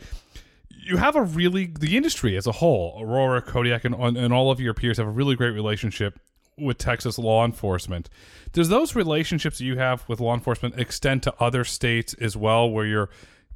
you 0.87 0.97
have 0.97 1.16
a 1.16 1.22
really 1.22 1.66
the 1.66 1.97
industry 1.97 2.37
as 2.37 2.47
a 2.47 2.53
whole, 2.53 2.99
Aurora, 3.01 3.43
Kodiak, 3.43 3.84
and, 3.84 3.95
and 3.95 4.32
all 4.32 4.51
of 4.51 4.61
your 4.61 4.74
peers 4.74 4.99
have 4.99 5.07
a 5.07 5.11
really 5.11 5.34
great 5.34 5.51
relationship 5.51 6.18
with 6.59 6.78
Texas 6.78 7.18
law 7.18 7.45
enforcement. 7.45 8.09
Does 8.53 8.68
those 8.68 8.95
relationships 8.95 9.61
you 9.61 9.76
have 9.76 10.09
with 10.09 10.20
law 10.20 10.34
enforcement 10.34 10.78
extend 10.78 11.22
to 11.24 11.34
other 11.41 11.64
states 11.64 12.14
as 12.14 12.37
well, 12.37 12.70
where 12.70 12.87
you're 12.87 13.11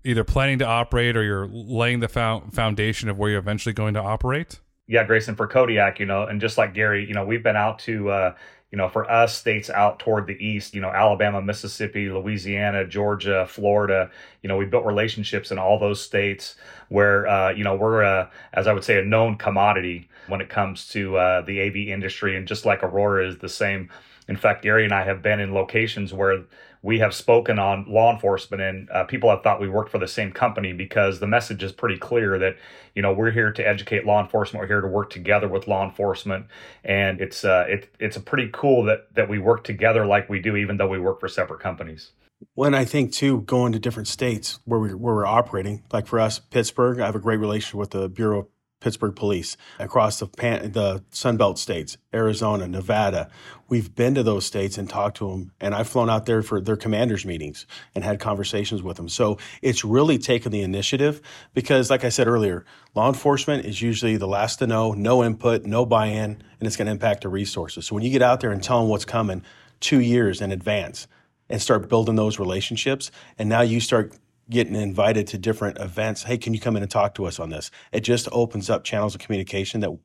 either 0.05 0.25
planning 0.25 0.59
to 0.59 0.67
operate 0.67 1.17
or 1.17 1.23
you're 1.23 1.47
laying 1.47 2.01
the 2.01 2.09
foundation 2.09 3.09
of 3.09 3.19
where 3.19 3.31
you're 3.31 3.39
eventually 3.39 3.73
going 3.73 3.95
to 3.95 4.01
operate? 4.01 4.61
Yeah, 4.87 5.05
Grayson, 5.05 5.37
for 5.37 5.47
Kodiak, 5.47 6.01
you 6.01 6.07
know, 6.07 6.25
and 6.25 6.41
just 6.41 6.59
like 6.59 6.75
Gary, 6.75 7.07
you 7.07 7.15
know, 7.15 7.25
we've 7.25 7.45
been 7.45 7.57
out 7.57 7.79
to, 7.81 8.11
uh, 8.11 8.35
you 8.71 8.77
know, 8.79 8.89
for 8.89 9.11
us, 9.11 9.37
states 9.37 9.69
out 9.69 9.99
toward 9.99 10.27
the 10.27 10.45
east, 10.45 10.75
you 10.75 10.81
know, 10.81 10.91
Alabama, 10.91 11.43
Mississippi, 11.43 12.09
Louisiana, 12.09 12.87
Georgia, 12.87 13.47
Florida, 13.47 14.11
you 14.43 14.49
know, 14.49 14.57
we 14.57 14.65
built 14.65 14.85
relationships 14.85 15.51
in 15.51 15.59
all 15.59 15.79
those 15.79 16.01
states 16.01 16.55
where, 16.89 17.27
uh, 17.27 17.51
you 17.51 17.65
know, 17.65 17.75
we're, 17.75 18.05
uh, 18.05 18.29
as 18.53 18.67
I 18.67 18.73
would 18.73 18.85
say, 18.85 18.99
a 18.99 19.05
known 19.05 19.37
commodity 19.37 20.09
when 20.29 20.41
it 20.41 20.49
comes 20.49 20.89
to 20.91 21.17
uh, 21.17 21.41
the 21.43 21.61
AV 21.61 21.77
industry. 21.77 22.37
And 22.37 22.47
just 22.47 22.65
like 22.65 22.85
Aurora 22.85 23.27
is 23.29 23.39
the 23.39 23.49
same. 23.49 23.91
In 24.29 24.37
fact, 24.37 24.63
Gary 24.63 24.85
and 24.85 24.95
I 24.95 25.03
have 25.03 25.23
been 25.23 25.41
in 25.41 25.53
locations 25.53 26.13
where 26.13 26.43
we 26.83 26.99
have 26.99 27.15
spoken 27.15 27.59
on 27.59 27.85
law 27.89 28.13
enforcement 28.13 28.63
and 28.63 28.91
uh, 28.91 29.05
people 29.05 29.29
have 29.29 29.43
thought 29.43 29.61
we 29.61 29.69
worked 29.69 29.91
for 29.91 29.99
the 29.99 30.09
same 30.09 30.33
company 30.33 30.73
because 30.73 31.21
the 31.21 31.27
message 31.27 31.63
is 31.63 31.73
pretty 31.73 31.99
clear 31.99 32.39
that 32.39 32.57
you 32.95 33.03
know 33.03 33.13
we're 33.13 33.31
here 33.31 33.53
to 33.53 33.67
educate 33.67 34.07
law 34.07 34.23
enforcement. 34.23 34.63
We're 34.63 34.69
here 34.69 34.81
to 34.81 34.89
work 34.89 35.11
together 35.11 35.49
with 35.49 35.69
law 35.69 35.85
enforcement. 35.85 36.47
And 36.85 37.21
it's 37.21 37.45
uh 37.45 37.67
it, 37.69 37.95
it's 37.99 38.17
a 38.17 38.21
pretty 38.21 38.49
cool 38.53 38.85
that 38.85 39.15
that 39.15 39.29
we 39.29 39.39
work 39.39 39.65
together 39.65 40.07
like 40.07 40.29
we 40.31 40.41
do 40.41 40.57
even 40.57 40.79
though 40.79 40.89
we 40.89 40.99
work 40.99 41.21
for 41.21 41.29
separate 41.29 41.61
companies. 41.61 42.13
When 42.55 42.75
I 42.75 42.87
think 42.87 43.13
too, 43.13 43.43
going 43.43 43.73
to 43.73 43.79
different 43.79 44.09
states 44.09 44.61
where 44.65 44.81
we 44.81 44.95
where 44.95 45.15
we're 45.15 45.27
operating, 45.27 45.85
like 45.93 46.07
for 46.07 46.19
us, 46.19 46.39
Pittsburgh, 46.39 47.01
I 47.01 47.07
have 47.07 47.17
a 47.17 47.21
great 47.21 47.39
relationship 47.39 47.79
with 47.79 47.91
the 47.91 48.09
Bureau 48.09 48.49
Pittsburgh 48.81 49.15
Police, 49.15 49.57
across 49.79 50.19
the 50.19 50.27
pan, 50.27 50.73
the 50.73 51.05
Sunbelt 51.13 51.59
states, 51.59 51.99
Arizona, 52.15 52.67
Nevada. 52.67 53.29
We've 53.69 53.95
been 53.95 54.15
to 54.15 54.23
those 54.23 54.47
states 54.47 54.79
and 54.79 54.89
talked 54.89 55.19
to 55.19 55.29
them, 55.29 55.53
and 55.61 55.75
I've 55.75 55.89
flown 55.89 56.11
out 56.11 56.27
there 56.27 56.43
for 56.43 56.61
their 56.61 56.77
commanders 56.77 57.25
meetings 57.25 57.67
and 57.95 58.03
had 58.03 58.19
conversations 58.19 58.83
with 58.83 58.97
them. 58.97 59.09
So 59.09 59.39
it's 59.63 59.85
really 59.85 60.19
taken 60.19 60.51
the 60.51 60.63
initiative 60.63 61.21
because, 61.55 61.91
like 61.91 62.05
I 62.05 62.09
said 62.09 62.27
earlier, 62.27 62.65
law 62.95 63.09
enforcement 63.09 63.67
is 63.67 63.83
usually 63.83 64.17
the 64.17 64.27
last 64.27 64.57
to 64.57 64.67
know, 64.67 64.93
no 64.93 65.23
input, 65.23 65.65
no 65.65 65.85
buy-in, 65.85 66.43
and 66.59 66.67
it's 66.67 66.77
going 66.77 66.87
to 66.87 66.93
impact 66.93 67.23
the 67.23 67.29
resources. 67.29 67.87
So 67.87 67.95
when 67.95 68.03
you 68.03 68.11
get 68.11 68.23
out 68.23 68.41
there 68.41 68.51
and 68.51 68.63
tell 68.63 68.81
them 68.81 68.89
what's 68.89 69.05
coming 69.05 69.43
two 69.79 70.01
years 70.01 70.41
in 70.41 70.51
advance 70.53 71.07
and 71.49 71.61
start 71.61 71.89
building 71.89 72.17
those 72.17 72.39
relationships, 72.39 73.11
and 73.39 73.49
now 73.49 73.61
you 73.61 73.81
start 73.81 74.15
getting 74.51 74.75
invited 74.75 75.27
to 75.29 75.39
different 75.39 75.79
events. 75.79 76.25
Hey, 76.25 76.37
can 76.39 76.53
you 76.53 76.61
come 76.61 76.77
in 76.77 76.83
and 76.83 76.91
talk 76.91 77.15
to 77.15 77.25
us 77.25 77.39
on 77.39 77.51
this? 77.51 77.71
It 77.93 78.01
just 78.01 78.29
opens 78.33 78.69
up 78.69 78.85
channels 78.85 79.15
of 79.15 79.21
communication 79.21 79.81
that, 79.81 79.97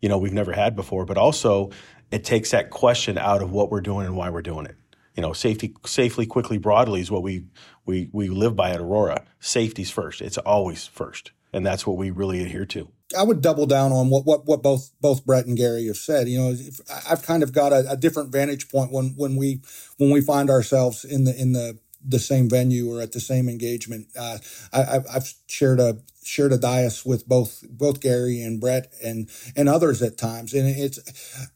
you 0.00 0.08
know, 0.08 0.18
we've 0.18 0.32
never 0.32 0.52
had 0.52 0.76
before, 0.76 1.04
but 1.04 1.16
also 1.16 1.70
it 2.10 2.24
takes 2.24 2.50
that 2.50 2.70
question 2.70 3.16
out 3.16 3.42
of 3.42 3.50
what 3.50 3.70
we're 3.70 3.80
doing 3.80 4.06
and 4.06 4.16
why 4.16 4.28
we're 4.30 4.42
doing 4.42 4.66
it. 4.66 4.76
You 5.14 5.22
know, 5.22 5.32
safety, 5.32 5.74
safely, 5.86 6.26
quickly, 6.26 6.58
broadly 6.58 7.00
is 7.00 7.10
what 7.10 7.22
we, 7.22 7.44
we, 7.86 8.08
we 8.12 8.28
live 8.28 8.56
by 8.56 8.70
at 8.70 8.80
Aurora. 8.80 9.24
Safety's 9.40 9.90
first. 9.90 10.20
It's 10.20 10.38
always 10.38 10.86
first. 10.86 11.32
And 11.52 11.66
that's 11.66 11.86
what 11.86 11.98
we 11.98 12.10
really 12.10 12.42
adhere 12.42 12.64
to. 12.66 12.88
I 13.16 13.22
would 13.22 13.42
double 13.42 13.66
down 13.66 13.92
on 13.92 14.08
what, 14.08 14.24
what, 14.24 14.46
what 14.46 14.62
both 14.62 14.90
both 15.02 15.26
Brett 15.26 15.44
and 15.44 15.54
Gary 15.54 15.86
have 15.86 15.98
said. 15.98 16.28
You 16.28 16.38
know, 16.38 16.56
I've 17.08 17.22
kind 17.22 17.42
of 17.42 17.52
got 17.52 17.72
a, 17.72 17.90
a 17.90 17.96
different 17.96 18.32
vantage 18.32 18.70
point 18.70 18.90
when 18.90 19.14
when 19.18 19.36
we 19.36 19.60
when 19.98 20.10
we 20.10 20.22
find 20.22 20.48
ourselves 20.48 21.04
in 21.04 21.24
the 21.24 21.38
in 21.38 21.52
the 21.52 21.78
the 22.04 22.18
same 22.18 22.48
venue 22.48 22.92
or 22.92 23.00
at 23.00 23.12
the 23.12 23.20
same 23.20 23.48
engagement. 23.48 24.08
Uh, 24.18 24.38
I, 24.72 25.00
have 25.12 25.32
shared 25.46 25.80
a 25.80 25.98
shared 26.24 26.52
a 26.52 26.58
dais 26.58 27.04
with 27.04 27.26
both 27.26 27.64
both 27.68 28.00
Gary 28.00 28.42
and 28.42 28.60
Brett 28.60 28.92
and 29.02 29.28
and 29.56 29.68
others 29.68 30.02
at 30.02 30.18
times, 30.18 30.54
and 30.54 30.68
it's 30.68 30.98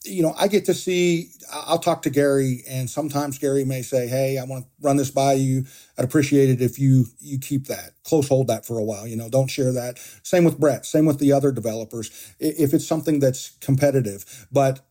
you 0.04 0.22
know 0.22 0.34
I 0.38 0.48
get 0.48 0.64
to 0.66 0.74
see. 0.74 1.30
I'll 1.52 1.78
talk 1.78 2.02
to 2.02 2.10
Gary, 2.10 2.62
and 2.68 2.90
sometimes 2.90 3.38
Gary 3.38 3.64
may 3.64 3.82
say, 3.82 4.08
"Hey, 4.08 4.38
I 4.38 4.44
want 4.44 4.64
to 4.64 4.70
run 4.80 4.96
this 4.96 5.10
by 5.10 5.34
you. 5.34 5.64
I'd 5.98 6.04
appreciate 6.04 6.50
it 6.50 6.60
if 6.60 6.78
you 6.78 7.06
you 7.20 7.38
keep 7.38 7.66
that 7.66 7.92
close, 8.04 8.28
hold 8.28 8.48
that 8.48 8.66
for 8.66 8.78
a 8.78 8.84
while. 8.84 9.06
You 9.06 9.16
know, 9.16 9.28
don't 9.28 9.50
share 9.50 9.72
that." 9.72 9.98
Same 10.22 10.44
with 10.44 10.58
Brett. 10.58 10.86
Same 10.86 11.06
with 11.06 11.18
the 11.18 11.32
other 11.32 11.52
developers. 11.52 12.10
If 12.38 12.74
it's 12.74 12.86
something 12.86 13.20
that's 13.20 13.50
competitive, 13.60 14.46
but 14.52 14.85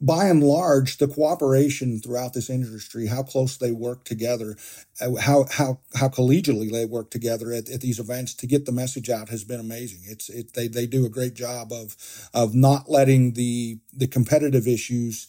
by 0.00 0.26
and 0.26 0.42
large, 0.42 0.98
the 0.98 1.08
cooperation 1.08 2.00
throughout 2.00 2.34
this 2.34 2.50
industry, 2.50 3.06
how 3.06 3.22
close 3.22 3.56
they 3.56 3.72
work 3.72 4.04
together, 4.04 4.56
uh, 5.00 5.14
how 5.16 5.46
how 5.50 5.80
how 5.94 6.08
collegially 6.08 6.70
they 6.70 6.84
work 6.84 7.10
together 7.10 7.52
at, 7.52 7.70
at 7.70 7.80
these 7.80 7.98
events 7.98 8.34
to 8.34 8.46
get 8.46 8.66
the 8.66 8.72
message 8.72 9.08
out 9.08 9.30
has 9.30 9.44
been 9.44 9.60
amazing. 9.60 10.00
It's 10.04 10.28
it 10.28 10.52
they 10.52 10.68
they 10.68 10.86
do 10.86 11.06
a 11.06 11.10
great 11.10 11.34
job 11.34 11.72
of 11.72 11.96
of 12.34 12.54
not 12.54 12.90
letting 12.90 13.32
the 13.32 13.78
the 13.92 14.06
competitive 14.06 14.66
issues, 14.68 15.28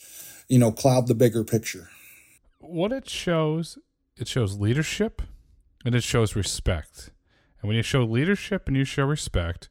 you 0.50 0.60
know, 0.60 0.72
cloud 0.72 1.08
the 1.08 1.16
bigger 1.16 1.46
picture. 1.46 1.90
What 2.60 2.92
it 2.92 3.10
shows, 3.10 3.78
it 4.18 4.28
shows 4.28 4.58
leadership, 4.58 5.22
and 5.86 5.96
it 5.96 6.04
shows 6.04 6.36
respect. 6.36 7.12
And 7.62 7.70
when 7.70 7.78
you 7.78 7.84
show 7.84 8.04
leadership 8.04 8.68
and 8.68 8.76
you 8.76 8.84
show 8.84 9.06
respect, 9.06 9.70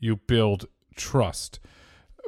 you 0.00 0.16
build 0.16 0.66
trust. 0.96 1.60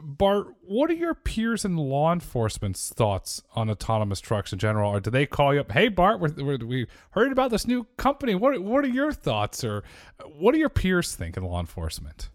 Bart, 0.03 0.49
what 0.61 0.91
are 0.91 0.95
your 0.95 1.15
peers 1.15 1.65
in 1.65 1.77
law 1.77 2.13
enforcement's 2.13 2.91
thoughts 2.91 3.43
on 3.55 3.71
autonomous 3.71 4.21
trucks 4.21 4.53
in 4.53 4.59
general? 4.59 4.91
Or 4.91 5.01
do 5.01 5.11
they 5.11 5.25
call 5.25 5.55
you 5.55 5.61
up, 5.61 5.73
"Hey, 5.73 5.89
Bart, 5.89 6.21
we 6.21 6.57
we 6.57 6.87
heard 7.11 7.33
about 7.33 7.51
this 7.51 7.67
new 7.67 7.85
company. 7.97 8.35
What 8.35 8.61
what 8.63 8.85
are 8.85 8.89
your 8.89 9.13
thoughts, 9.13 9.63
or 9.63 9.85
what 10.27 10.53
do 10.53 10.59
your 10.59 10.69
peers 10.69 11.15
think 11.15 11.37
in 11.37 11.45
law 11.45 11.61
enforcement?" 11.61 12.29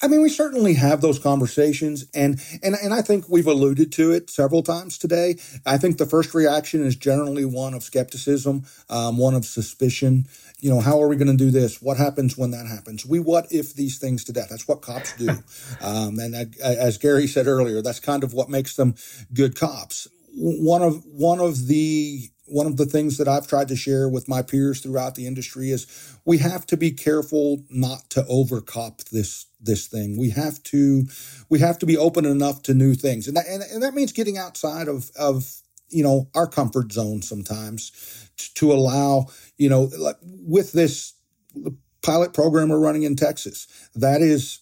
I 0.00 0.06
mean, 0.06 0.22
we 0.22 0.28
certainly 0.28 0.74
have 0.74 1.00
those 1.00 1.18
conversations, 1.18 2.06
and 2.14 2.40
and 2.62 2.76
and 2.76 2.94
I 2.94 3.02
think 3.02 3.28
we've 3.28 3.46
alluded 3.46 3.90
to 3.92 4.12
it 4.12 4.30
several 4.30 4.62
times 4.62 4.96
today. 4.96 5.36
I 5.66 5.76
think 5.76 5.98
the 5.98 6.06
first 6.06 6.34
reaction 6.34 6.84
is 6.84 6.94
generally 6.94 7.44
one 7.44 7.74
of 7.74 7.82
skepticism, 7.82 8.64
um, 8.88 9.18
one 9.18 9.34
of 9.34 9.44
suspicion. 9.44 10.26
You 10.60 10.70
know, 10.70 10.80
how 10.80 11.02
are 11.02 11.08
we 11.08 11.16
going 11.16 11.36
to 11.36 11.36
do 11.36 11.50
this? 11.50 11.82
What 11.82 11.96
happens 11.96 12.36
when 12.38 12.52
that 12.52 12.66
happens? 12.66 13.04
We 13.04 13.18
what 13.18 13.50
if 13.50 13.74
these 13.74 13.98
things 13.98 14.22
to 14.24 14.32
death? 14.32 14.48
That's 14.50 14.68
what 14.68 14.82
cops 14.82 15.16
do, 15.16 15.30
um, 15.80 16.18
and 16.20 16.36
I, 16.36 16.46
as 16.62 16.96
Gary 16.98 17.26
said 17.26 17.48
earlier, 17.48 17.82
that's 17.82 18.00
kind 18.00 18.22
of 18.22 18.32
what 18.32 18.48
makes 18.48 18.76
them 18.76 18.94
good 19.34 19.56
cops. 19.56 20.06
One 20.32 20.82
of 20.82 21.04
one 21.06 21.40
of 21.40 21.66
the 21.66 22.30
one 22.48 22.66
of 22.66 22.76
the 22.76 22.86
things 22.86 23.18
that 23.18 23.28
I've 23.28 23.46
tried 23.46 23.68
to 23.68 23.76
share 23.76 24.08
with 24.08 24.28
my 24.28 24.42
peers 24.42 24.80
throughout 24.80 25.14
the 25.14 25.26
industry 25.26 25.70
is 25.70 25.86
we 26.24 26.38
have 26.38 26.66
to 26.66 26.76
be 26.76 26.90
careful 26.90 27.64
not 27.70 28.10
to 28.10 28.22
overcop 28.22 29.08
this 29.10 29.46
this 29.60 29.86
thing. 29.86 30.16
We 30.16 30.30
have 30.30 30.62
to 30.64 31.04
we 31.48 31.58
have 31.60 31.78
to 31.80 31.86
be 31.86 31.96
open 31.96 32.24
enough 32.24 32.62
to 32.62 32.74
new 32.74 32.94
things, 32.94 33.28
and 33.28 33.36
that, 33.36 33.46
and, 33.48 33.62
and 33.62 33.82
that 33.82 33.94
means 33.94 34.12
getting 34.12 34.38
outside 34.38 34.88
of 34.88 35.10
of 35.18 35.60
you 35.88 36.02
know 36.02 36.28
our 36.34 36.46
comfort 36.46 36.92
zone 36.92 37.22
sometimes 37.22 38.30
to, 38.36 38.54
to 38.54 38.72
allow 38.72 39.26
you 39.56 39.68
know 39.68 39.90
like 39.98 40.16
with 40.22 40.72
this 40.72 41.14
pilot 42.02 42.32
program 42.32 42.68
we're 42.68 42.78
running 42.78 43.02
in 43.02 43.16
Texas. 43.16 43.66
That 43.94 44.22
is 44.22 44.60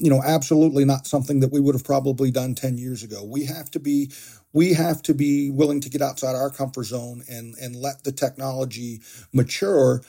you 0.00 0.10
know 0.10 0.22
absolutely 0.24 0.86
not 0.86 1.06
something 1.08 1.40
that 1.40 1.52
we 1.52 1.60
would 1.60 1.76
have 1.76 1.84
probably 1.84 2.32
done 2.32 2.56
10 2.56 2.78
years 2.78 3.04
ago. 3.04 3.24
We 3.24 3.46
have 3.46 3.70
to 3.72 3.80
be 3.80 4.12
we 4.54 4.74
have 4.74 5.02
to 5.04 5.14
be 5.14 5.50
willing 5.52 5.80
to 5.82 5.90
get 5.90 6.02
outside 6.02 6.36
our 6.36 6.50
comfort 6.50 6.86
zone 6.86 7.24
and 7.30 7.56
and 7.62 7.76
let 7.76 8.04
the 8.04 8.12
technology 8.12 9.02
mature. 9.34 10.02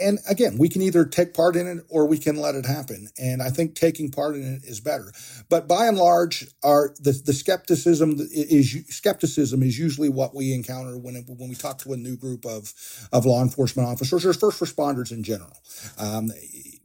And 0.00 0.20
again 0.30 0.58
we 0.58 0.68
can 0.70 0.82
either 0.82 1.06
take 1.06 1.34
part 1.34 1.56
in 1.56 1.68
it 1.68 1.84
or 1.90 2.06
we 2.06 2.18
can 2.18 2.36
let 2.36 2.56
it 2.56 2.66
happen. 2.66 3.08
And 3.18 3.42
i 3.42 3.50
think 3.50 3.76
taking 3.76 4.10
part 4.10 4.36
in 4.36 4.56
it 4.56 4.64
is 4.64 4.80
better. 4.80 5.12
But 5.50 5.68
by 5.68 5.86
and 5.88 5.98
large 5.98 6.48
our 6.64 6.94
the, 7.00 7.12
the 7.26 7.34
skepticism 7.34 8.16
is 8.32 8.84
skepticism 8.90 9.62
is 9.64 9.78
usually 9.78 10.10
what 10.10 10.34
we 10.36 10.54
encounter 10.54 10.98
when 10.98 11.16
when 11.28 11.50
we 11.50 11.56
talk 11.56 11.78
to 11.80 11.94
a 11.94 11.98
new 11.98 12.16
group 12.18 12.46
of 12.46 12.74
of 13.12 13.26
law 13.26 13.42
enforcement 13.42 13.88
officers 13.88 14.26
or 14.26 14.34
first 14.34 14.60
responders 14.60 15.12
in 15.12 15.24
general. 15.24 15.56
Um, 15.98 16.32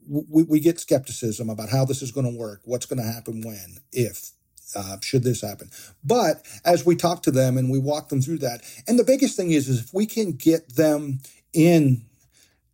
we, 0.07 0.43
we 0.43 0.59
get 0.59 0.79
skepticism 0.79 1.49
about 1.49 1.69
how 1.69 1.85
this 1.85 2.01
is 2.01 2.11
going 2.11 2.31
to 2.31 2.37
work 2.37 2.61
what's 2.63 2.85
going 2.85 2.99
to 2.99 3.11
happen 3.11 3.41
when 3.41 3.77
if 3.91 4.31
uh, 4.75 4.97
should 5.01 5.23
this 5.23 5.41
happen. 5.41 5.69
But 6.03 6.45
as 6.65 6.85
we 6.85 6.95
talk 6.95 7.23
to 7.23 7.31
them 7.31 7.57
and 7.57 7.69
we 7.69 7.79
walk 7.79 8.09
them 8.09 8.21
through 8.21 8.39
that, 8.39 8.61
and 8.87 8.97
the 8.97 9.03
biggest 9.03 9.35
thing 9.35 9.51
is, 9.51 9.67
is 9.67 9.81
if 9.81 9.93
we 9.93 10.05
can 10.05 10.33
get 10.33 10.75
them 10.75 11.19
in 11.53 12.05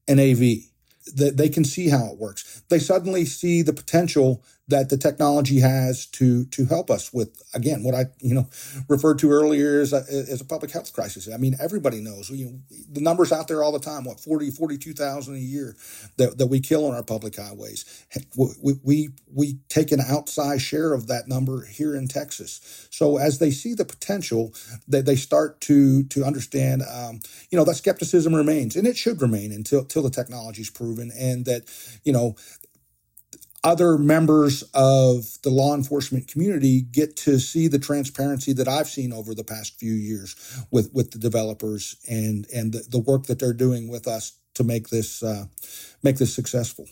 an 0.08 0.20
AV, 0.20 0.70
that 1.16 1.38
they 1.38 1.50
can 1.50 1.66
see 1.66 1.90
how 1.90 2.08
it 2.12 2.20
works. 2.20 2.62
They 2.70 2.80
suddenly 2.80 3.26
see 3.26 3.62
the 3.62 3.74
potential 3.74 4.44
that 4.70 4.90
the 4.90 4.98
technology 4.98 5.60
has 5.60 6.08
to 6.08 6.46
to 6.48 6.66
help 6.66 6.92
us 6.92 7.14
with 7.14 7.44
again 7.54 7.84
what 7.84 7.96
I 7.96 8.08
you 8.22 8.36
know 8.36 8.50
referred 8.90 9.20
to 9.20 9.32
earlier 9.32 9.82
as 9.82 9.94
a, 9.94 10.06
as 10.10 10.42
a 10.42 10.46
public 10.46 10.72
health 10.72 10.94
crisis. 10.94 11.30
I 11.34 11.38
mean 11.38 11.56
everybody 11.62 12.02
knows 12.02 12.30
you 12.32 12.48
know, 12.48 12.60
the 12.92 13.02
numbers 13.02 13.32
out 13.32 13.50
there 13.50 13.64
all 13.64 13.74
the 13.74 13.80
time. 13.80 14.06
What 14.06 14.20
40 14.20 14.52
42,000 14.52 15.36
a 15.36 15.40
year 15.40 15.78
that, 16.18 16.38
that 16.40 16.48
we 16.48 16.62
kill 16.62 16.88
on 16.88 16.96
our 16.96 17.04
public 17.04 17.38
highways. 17.38 17.86
We, 18.38 18.76
we 18.84 19.10
we 19.34 19.60
take 19.70 19.92
an 19.92 20.00
outsized 20.00 20.62
share 20.62 20.94
of 20.94 21.08
that 21.08 21.28
number 21.28 21.66
here 21.66 21.96
in 21.96 22.08
Texas. 22.08 22.88
So 22.92 23.18
as 23.18 23.40
they 23.40 23.52
see 23.52 23.74
the 23.76 23.86
potential, 23.86 24.54
that 24.88 25.06
they, 25.06 25.14
they 25.14 25.16
start 25.18 25.62
to 25.62 26.04
to 26.06 26.24
understand. 26.26 26.84
Um, 26.84 27.22
you 27.52 27.58
know 27.58 27.66
that 27.66 27.76
skepticism 27.76 28.36
remains, 28.36 28.76
and 28.76 28.88
it 28.88 28.98
should 28.98 29.22
remain 29.22 29.52
until 29.52 29.82
until 29.82 30.04
the 30.04 30.10
technology 30.10 30.62
is 30.62 30.70
proven, 30.70 31.12
and 31.18 31.46
that 31.46 31.64
you 32.04 32.14
know 32.14 32.36
other 33.64 33.98
members 33.98 34.64
of 34.74 35.38
the 35.44 35.50
law 35.50 35.76
enforcement 35.76 36.28
community 36.28 36.82
get 36.82 37.16
to 37.18 37.40
see 37.40 37.68
the 37.68 37.80
transparency 37.80 38.54
that 38.54 38.68
I've 38.68 38.88
seen 38.88 39.12
over 39.12 39.34
the 39.34 39.44
past 39.44 39.78
few 39.80 39.94
years 39.94 40.36
with, 40.72 40.94
with 40.94 41.12
the 41.12 41.20
developers 41.20 41.96
and 42.10 42.48
and 42.54 42.72
the, 42.72 42.86
the 42.90 43.00
work 43.00 43.26
that 43.26 43.40
they're 43.40 43.54
doing 43.54 43.90
with 43.90 44.08
us 44.08 44.40
to 44.56 44.64
make 44.64 44.90
this 44.90 45.24
uh, 45.24 45.46
make 46.04 46.18
this 46.18 46.34
successful. 46.34 46.88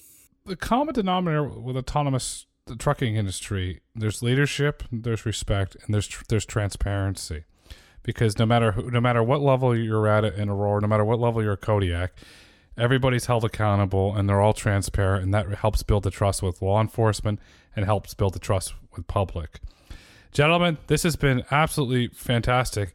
The 0.46 0.56
common 0.56 0.94
denominator 0.94 1.48
with 1.48 1.78
autonomous 1.78 2.46
the 2.68 2.76
trucking 2.76 3.16
industry, 3.16 3.82
there's 3.96 4.22
leadership, 4.22 4.84
there's 4.92 5.26
respect, 5.26 5.76
and 5.76 5.94
there's 5.94 6.10
there's 6.30 6.46
transparency. 6.46 7.46
Because 8.04 8.38
no 8.38 8.46
matter 8.46 8.74
who, 8.74 8.90
no 8.90 9.02
matter 9.02 9.22
what 9.22 9.42
level 9.42 9.76
you're 9.76 10.08
at 10.08 10.24
in 10.24 10.50
Aurora, 10.50 10.82
no 10.82 10.88
matter 10.88 11.04
what 11.04 11.20
level 11.20 11.44
you're 11.44 11.54
at 11.54 11.62
Kodiak, 11.62 12.14
everybody's 12.78 13.26
held 13.26 13.44
accountable 13.44 14.16
and 14.16 14.28
they're 14.28 14.42
all 14.42 14.54
transparent 14.54 15.24
and 15.24 15.34
that 15.34 15.48
helps 15.56 15.84
build 15.84 16.04
the 16.04 16.12
trust 16.12 16.44
with 16.44 16.62
law 16.62 16.80
enforcement 16.80 17.40
and 17.76 17.86
helps 17.86 18.14
build 18.14 18.34
the 18.34 18.40
trust 18.40 18.74
with 18.96 19.08
public. 19.08 19.60
Gentlemen 20.32 20.78
this 20.88 21.04
has 21.04 21.16
been 21.16 21.44
absolutely 21.52 22.08
fantastic. 22.10 22.94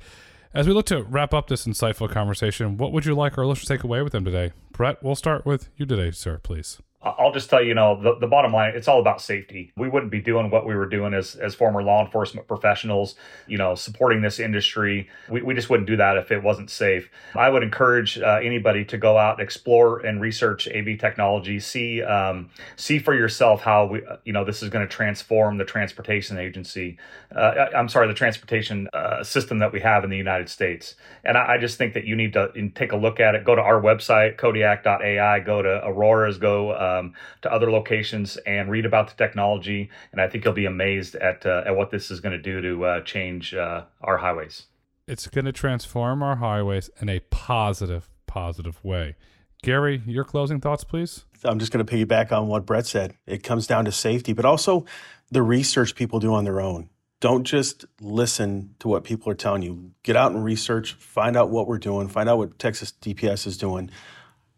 As 0.54 0.66
we 0.68 0.74
look 0.74 0.86
to 0.86 1.02
wrap 1.02 1.32
up 1.32 1.48
this 1.48 1.66
insightful 1.66 2.10
conversation 2.10 2.76
what 2.76 2.92
would 2.92 3.06
you 3.06 3.14
like 3.14 3.38
our 3.38 3.46
listeners 3.46 3.66
to 3.66 3.74
take 3.74 3.84
away 3.84 4.02
with 4.02 4.12
them 4.12 4.24
today? 4.24 4.52
Brett 4.72 5.02
we'll 5.02 5.14
start 5.14 5.44
with 5.46 5.68
you 5.76 5.86
today 5.86 6.10
sir 6.10 6.38
please 6.42 6.80
I'll 7.04 7.32
just 7.32 7.50
tell 7.50 7.60
you, 7.60 7.68
you 7.68 7.74
know, 7.74 8.00
the, 8.00 8.14
the 8.16 8.28
bottom 8.28 8.52
line, 8.52 8.74
it's 8.76 8.86
all 8.86 9.00
about 9.00 9.20
safety. 9.20 9.72
We 9.76 9.88
wouldn't 9.88 10.12
be 10.12 10.20
doing 10.20 10.50
what 10.50 10.64
we 10.64 10.76
were 10.76 10.86
doing 10.86 11.14
as, 11.14 11.34
as 11.34 11.52
former 11.54 11.82
law 11.82 12.04
enforcement 12.04 12.46
professionals, 12.46 13.16
you 13.48 13.58
know, 13.58 13.74
supporting 13.74 14.22
this 14.22 14.38
industry. 14.38 15.08
We, 15.28 15.42
we 15.42 15.54
just 15.54 15.68
wouldn't 15.68 15.88
do 15.88 15.96
that 15.96 16.16
if 16.16 16.30
it 16.30 16.42
wasn't 16.42 16.70
safe. 16.70 17.10
I 17.34 17.48
would 17.48 17.64
encourage 17.64 18.18
uh, 18.18 18.38
anybody 18.42 18.84
to 18.84 18.98
go 18.98 19.18
out, 19.18 19.40
explore 19.40 19.98
and 20.00 20.20
research 20.20 20.68
AV 20.68 20.98
technology, 20.98 21.58
see, 21.58 22.02
um, 22.02 22.50
see 22.76 23.00
for 23.00 23.14
yourself 23.14 23.62
how 23.62 23.86
we, 23.86 24.06
uh, 24.06 24.18
you 24.24 24.32
know, 24.32 24.44
this 24.44 24.62
is 24.62 24.68
going 24.68 24.86
to 24.86 24.92
transform 24.92 25.58
the 25.58 25.64
transportation 25.64 26.38
agency. 26.38 26.98
Uh, 27.34 27.66
I'm 27.74 27.88
sorry, 27.88 28.06
the 28.06 28.14
transportation 28.14 28.88
uh, 28.92 29.24
system 29.24 29.58
that 29.58 29.72
we 29.72 29.80
have 29.80 30.04
in 30.04 30.10
the 30.10 30.16
United 30.16 30.48
States. 30.48 30.94
And 31.24 31.36
I, 31.36 31.54
I 31.54 31.58
just 31.58 31.78
think 31.78 31.94
that 31.94 32.04
you 32.04 32.14
need 32.14 32.34
to 32.34 32.70
take 32.76 32.92
a 32.92 32.96
look 32.96 33.18
at 33.18 33.34
it. 33.34 33.44
Go 33.44 33.56
to 33.56 33.62
our 33.62 33.80
website, 33.80 34.36
kodiak.ai, 34.36 35.40
go 35.40 35.62
to 35.62 35.84
Aurora's, 35.84 36.38
go, 36.38 36.70
uh, 36.70 36.91
um, 36.98 37.14
to 37.42 37.52
other 37.52 37.70
locations 37.70 38.36
and 38.38 38.70
read 38.70 38.86
about 38.86 39.08
the 39.08 39.14
technology. 39.14 39.90
And 40.12 40.20
I 40.20 40.28
think 40.28 40.44
you'll 40.44 40.54
be 40.54 40.66
amazed 40.66 41.14
at 41.16 41.44
uh, 41.46 41.62
at 41.66 41.76
what 41.76 41.90
this 41.90 42.10
is 42.10 42.20
going 42.20 42.32
to 42.32 42.42
do 42.42 42.60
to 42.60 42.84
uh, 42.84 43.00
change 43.02 43.54
uh, 43.54 43.84
our 44.00 44.18
highways. 44.18 44.66
It's 45.06 45.26
going 45.26 45.46
to 45.46 45.52
transform 45.52 46.22
our 46.22 46.36
highways 46.36 46.90
in 47.00 47.08
a 47.08 47.20
positive, 47.20 48.08
positive 48.26 48.82
way. 48.84 49.16
Gary, 49.62 50.02
your 50.06 50.24
closing 50.24 50.60
thoughts, 50.60 50.84
please. 50.84 51.24
I'm 51.44 51.58
just 51.58 51.72
going 51.72 51.84
to 51.84 51.92
piggyback 51.92 52.32
on 52.32 52.48
what 52.48 52.66
Brett 52.66 52.86
said. 52.86 53.14
It 53.26 53.42
comes 53.42 53.66
down 53.66 53.84
to 53.84 53.92
safety, 53.92 54.32
but 54.32 54.44
also 54.44 54.84
the 55.30 55.42
research 55.42 55.94
people 55.94 56.18
do 56.18 56.34
on 56.34 56.44
their 56.44 56.60
own. 56.60 56.88
Don't 57.20 57.44
just 57.44 57.84
listen 58.00 58.74
to 58.80 58.88
what 58.88 59.04
people 59.04 59.30
are 59.30 59.36
telling 59.36 59.62
you. 59.62 59.92
Get 60.02 60.16
out 60.16 60.32
and 60.32 60.44
research, 60.44 60.94
find 60.94 61.36
out 61.36 61.50
what 61.50 61.68
we're 61.68 61.78
doing, 61.78 62.08
find 62.08 62.28
out 62.28 62.38
what 62.38 62.58
Texas 62.58 62.92
DPS 63.00 63.46
is 63.46 63.56
doing 63.56 63.90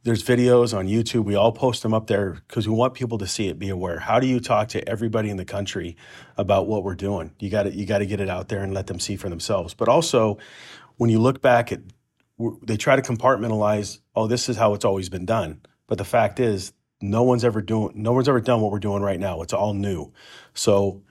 there's 0.04 0.22
videos 0.22 0.76
on 0.76 0.86
YouTube. 0.86 1.24
We 1.24 1.34
all 1.34 1.50
post 1.50 1.82
them 1.82 1.94
up 1.94 2.06
there 2.06 2.42
because 2.46 2.68
we 2.68 2.74
want 2.74 2.92
people 2.92 3.18
to 3.18 3.26
see 3.26 3.48
it, 3.48 3.58
be 3.58 3.70
aware. 3.70 3.98
How 3.98 4.20
do 4.20 4.26
you 4.26 4.38
talk 4.38 4.68
to 4.68 4.86
everybody 4.88 5.30
in 5.30 5.38
the 5.38 5.46
country 5.46 5.96
about 6.36 6.66
what 6.66 6.84
we're 6.84 6.94
doing? 6.94 7.32
You 7.40 7.50
got 7.50 7.64
to 7.64 7.74
you 7.74 7.86
got 7.86 7.98
to 7.98 8.06
get 8.06 8.20
it 8.20 8.28
out 8.28 8.48
there 8.48 8.62
and 8.62 8.74
let 8.74 8.86
them 8.86 9.00
see 9.00 9.16
for 9.16 9.30
themselves. 9.30 9.72
But 9.72 9.88
also, 9.88 10.38
when 10.98 11.08
you 11.08 11.18
look 11.18 11.40
back 11.40 11.72
at, 11.72 11.80
they 12.62 12.76
try 12.76 12.96
to 12.96 13.02
compartmentalize. 13.02 14.00
Oh, 14.14 14.26
this 14.26 14.48
is 14.50 14.58
how 14.58 14.74
it's 14.74 14.84
always 14.84 15.08
been 15.08 15.24
done. 15.24 15.62
But 15.86 15.96
the 15.98 16.04
fact 16.04 16.38
is, 16.38 16.72
no 17.00 17.22
one's 17.22 17.44
ever 17.44 17.62
doing. 17.62 17.92
No 17.94 18.12
one's 18.12 18.28
ever 18.28 18.42
done 18.42 18.60
what 18.60 18.72
we're 18.72 18.78
doing 18.80 19.02
right 19.02 19.18
now. 19.18 19.40
It's 19.40 19.54
all 19.54 19.72
new. 19.72 20.12
So 20.52 21.02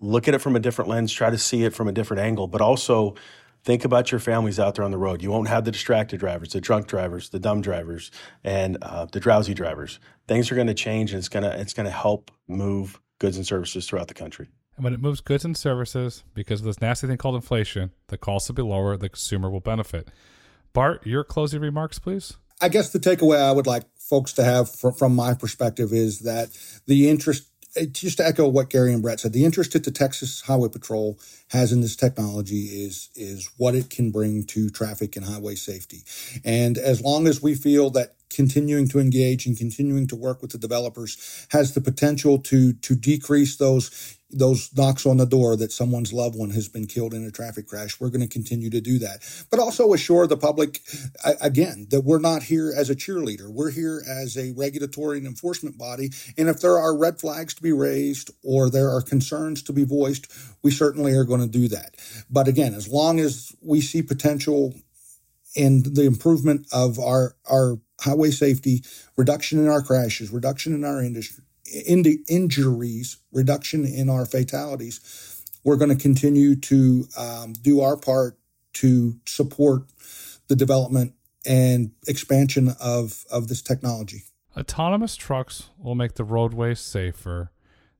look 0.00 0.28
at 0.28 0.34
it 0.34 0.38
from 0.38 0.54
a 0.54 0.60
different 0.60 0.88
lens. 0.88 1.12
Try 1.12 1.30
to 1.30 1.38
see 1.38 1.64
it 1.64 1.74
from 1.74 1.88
a 1.88 1.92
different 1.92 2.22
angle. 2.22 2.46
But 2.46 2.60
also 2.60 3.16
think 3.64 3.84
about 3.84 4.10
your 4.10 4.18
families 4.18 4.58
out 4.58 4.74
there 4.74 4.84
on 4.84 4.90
the 4.90 4.98
road. 4.98 5.22
You 5.22 5.30
won't 5.30 5.48
have 5.48 5.64
the 5.64 5.72
distracted 5.72 6.20
drivers, 6.20 6.52
the 6.52 6.60
drunk 6.60 6.86
drivers, 6.86 7.30
the 7.30 7.38
dumb 7.38 7.60
drivers, 7.60 8.10
and 8.44 8.78
uh, 8.82 9.06
the 9.06 9.20
drowsy 9.20 9.54
drivers. 9.54 10.00
Things 10.26 10.50
are 10.50 10.54
going 10.54 10.66
to 10.66 10.74
change, 10.74 11.12
and 11.12 11.18
it's 11.18 11.28
going 11.28 11.42
to 11.42 11.60
it's 11.60 11.72
going 11.72 11.86
to 11.86 11.92
help 11.92 12.30
move 12.46 13.00
goods 13.18 13.36
and 13.36 13.46
services 13.46 13.86
throughout 13.86 14.08
the 14.08 14.14
country. 14.14 14.48
And 14.76 14.84
when 14.84 14.94
it 14.94 15.00
moves 15.00 15.20
goods 15.20 15.44
and 15.44 15.56
services, 15.56 16.22
because 16.34 16.60
of 16.60 16.66
this 16.66 16.80
nasty 16.80 17.08
thing 17.08 17.16
called 17.16 17.34
inflation, 17.34 17.90
the 18.08 18.16
costs 18.16 18.48
will 18.48 18.54
be 18.54 18.62
lower. 18.62 18.96
The 18.96 19.08
consumer 19.08 19.50
will 19.50 19.60
benefit. 19.60 20.08
Bart, 20.72 21.04
your 21.04 21.24
closing 21.24 21.60
remarks, 21.60 21.98
please. 21.98 22.36
I 22.60 22.68
guess 22.68 22.90
the 22.90 22.98
takeaway 22.98 23.40
I 23.40 23.52
would 23.52 23.66
like 23.66 23.84
folks 23.98 24.32
to 24.34 24.44
have 24.44 24.70
from, 24.70 24.94
from 24.94 25.14
my 25.14 25.34
perspective 25.34 25.92
is 25.92 26.20
that 26.20 26.48
the 26.86 27.08
interest 27.08 27.47
just 27.92 28.18
to 28.18 28.26
echo 28.26 28.48
what 28.48 28.70
Gary 28.70 28.92
and 28.92 29.02
Brett 29.02 29.20
said, 29.20 29.32
the 29.32 29.44
interest 29.44 29.72
that 29.72 29.84
the 29.84 29.90
Texas 29.90 30.42
Highway 30.42 30.68
Patrol 30.68 31.18
has 31.48 31.72
in 31.72 31.80
this 31.80 31.96
technology 31.96 32.84
is 32.84 33.10
is 33.14 33.50
what 33.56 33.74
it 33.74 33.90
can 33.90 34.10
bring 34.10 34.44
to 34.46 34.70
traffic 34.70 35.16
and 35.16 35.24
highway 35.24 35.54
safety. 35.54 36.04
And 36.44 36.78
as 36.78 37.00
long 37.02 37.26
as 37.26 37.42
we 37.42 37.54
feel 37.54 37.90
that 37.90 38.14
continuing 38.30 38.88
to 38.88 38.98
engage 38.98 39.46
and 39.46 39.56
continuing 39.56 40.06
to 40.06 40.16
work 40.16 40.42
with 40.42 40.52
the 40.52 40.58
developers 40.58 41.46
has 41.50 41.74
the 41.74 41.80
potential 41.80 42.38
to 42.38 42.72
to 42.74 42.94
decrease 42.94 43.56
those 43.56 44.18
those 44.30 44.70
knocks 44.76 45.06
on 45.06 45.16
the 45.16 45.26
door 45.26 45.56
that 45.56 45.72
someone's 45.72 46.12
loved 46.12 46.36
one 46.36 46.50
has 46.50 46.68
been 46.68 46.86
killed 46.86 47.14
in 47.14 47.24
a 47.24 47.30
traffic 47.30 47.66
crash. 47.66 47.98
We're 47.98 48.10
going 48.10 48.20
to 48.20 48.28
continue 48.28 48.68
to 48.70 48.80
do 48.80 48.98
that, 48.98 49.20
but 49.50 49.58
also 49.58 49.92
assure 49.94 50.26
the 50.26 50.36
public 50.36 50.80
again 51.40 51.86
that 51.90 52.02
we're 52.02 52.18
not 52.18 52.42
here 52.42 52.72
as 52.76 52.90
a 52.90 52.94
cheerleader. 52.94 53.48
We're 53.48 53.70
here 53.70 54.02
as 54.06 54.36
a 54.36 54.52
regulatory 54.52 55.18
and 55.18 55.26
enforcement 55.26 55.78
body. 55.78 56.10
And 56.36 56.48
if 56.48 56.60
there 56.60 56.78
are 56.78 56.96
red 56.96 57.18
flags 57.18 57.54
to 57.54 57.62
be 57.62 57.72
raised 57.72 58.30
or 58.42 58.68
there 58.68 58.90
are 58.90 59.00
concerns 59.00 59.62
to 59.62 59.72
be 59.72 59.84
voiced, 59.84 60.30
we 60.62 60.70
certainly 60.70 61.14
are 61.14 61.24
going 61.24 61.40
to 61.40 61.46
do 61.46 61.68
that. 61.68 61.96
But 62.30 62.48
again, 62.48 62.74
as 62.74 62.88
long 62.88 63.20
as 63.20 63.54
we 63.62 63.80
see 63.80 64.02
potential 64.02 64.74
in 65.56 65.82
the 65.82 66.04
improvement 66.04 66.66
of 66.72 66.98
our, 66.98 67.34
our 67.50 67.78
highway 68.00 68.30
safety, 68.30 68.82
reduction 69.16 69.58
in 69.58 69.68
our 69.68 69.82
crashes, 69.82 70.30
reduction 70.30 70.74
in 70.74 70.84
our 70.84 71.02
industry, 71.02 71.44
in 71.86 72.04
injuries, 72.28 73.18
reduction 73.32 73.84
in 73.84 74.08
our 74.08 74.24
fatalities, 74.24 75.44
we're 75.64 75.76
going 75.76 75.94
to 75.94 76.02
continue 76.02 76.56
to 76.56 77.06
um, 77.16 77.52
do 77.52 77.80
our 77.80 77.96
part 77.96 78.38
to 78.74 79.16
support 79.26 79.82
the 80.48 80.56
development 80.56 81.14
and 81.44 81.90
expansion 82.06 82.74
of, 82.80 83.24
of 83.30 83.48
this 83.48 83.62
technology. 83.62 84.22
Autonomous 84.56 85.16
trucks 85.16 85.70
will 85.78 85.94
make 85.94 86.14
the 86.14 86.24
roadways 86.24 86.80
safer. 86.80 87.50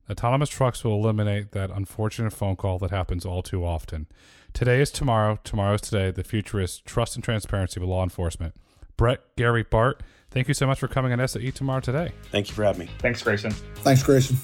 Autonomous 0.09 0.49
trucks 0.49 0.83
will 0.83 0.95
eliminate 0.95 1.51
that 1.51 1.69
unfortunate 1.69 2.31
phone 2.31 2.55
call 2.55 2.79
that 2.79 2.91
happens 2.91 3.25
all 3.25 3.43
too 3.43 3.63
often. 3.63 4.07
Today 4.53 4.81
is 4.81 4.91
tomorrow. 4.91 5.39
Tomorrow 5.43 5.75
is 5.75 5.81
today. 5.81 6.11
The 6.11 6.23
future 6.23 6.59
is 6.59 6.79
trust 6.79 7.15
and 7.15 7.23
transparency 7.23 7.79
with 7.79 7.89
law 7.89 8.03
enforcement. 8.03 8.55
Brett, 8.99 9.21
Gary, 9.37 9.63
Bart, 9.63 10.03
thank 10.29 10.49
you 10.49 10.53
so 10.53 10.67
much 10.67 10.77
for 10.77 10.89
coming 10.89 11.13
on 11.13 11.25
SAE 11.25 11.51
Tomorrow 11.51 11.79
today. 11.79 12.11
Thank 12.33 12.49
you 12.49 12.53
for 12.53 12.65
having 12.65 12.87
me. 12.87 12.91
Thanks, 12.99 13.23
Grayson. 13.23 13.51
Thanks, 13.75 14.03
Grayson. 14.03 14.35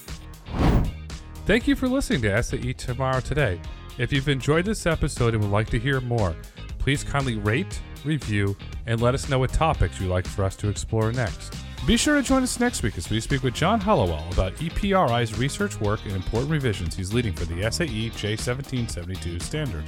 Thank 1.46 1.68
you 1.68 1.76
for 1.76 1.90
listening 1.90 2.22
to 2.22 2.42
SAE 2.42 2.72
Tomorrow 2.72 3.20
today. 3.20 3.60
If 3.98 4.14
you've 4.14 4.30
enjoyed 4.30 4.64
this 4.64 4.86
episode 4.86 5.34
and 5.34 5.44
would 5.44 5.52
like 5.52 5.70
to 5.72 5.78
hear 5.78 6.00
more, 6.00 6.38
please 6.80 7.04
kindly 7.04 7.36
rate, 7.36 7.82
review, 8.06 8.56
and 8.86 9.02
let 9.02 9.14
us 9.14 9.28
know 9.28 9.40
what 9.40 9.52
topics 9.52 10.00
you'd 10.00 10.10
like 10.10 10.26
for 10.26 10.46
us 10.46 10.56
to 10.56 10.70
explore 10.70 11.12
next. 11.12 11.54
Be 11.86 11.98
sure 11.98 12.16
to 12.16 12.24
join 12.24 12.42
us 12.42 12.58
next 12.58 12.82
week 12.82 12.98
as 12.98 13.10
we 13.10 13.20
speak 13.20 13.44
with 13.44 13.56
John 13.56 13.82
Halliwell 13.82 14.26
about 14.32 14.56
EPRI's 14.56 15.38
research 15.38 15.82
work 15.82 16.00
and 16.06 16.14
important 16.14 16.50
revisions 16.50 16.96
he's 16.96 17.14
leading 17.14 17.34
for 17.34 17.44
the 17.44 17.70
SAE 17.70 18.10
J1772 18.12 19.42
standard. 19.42 19.84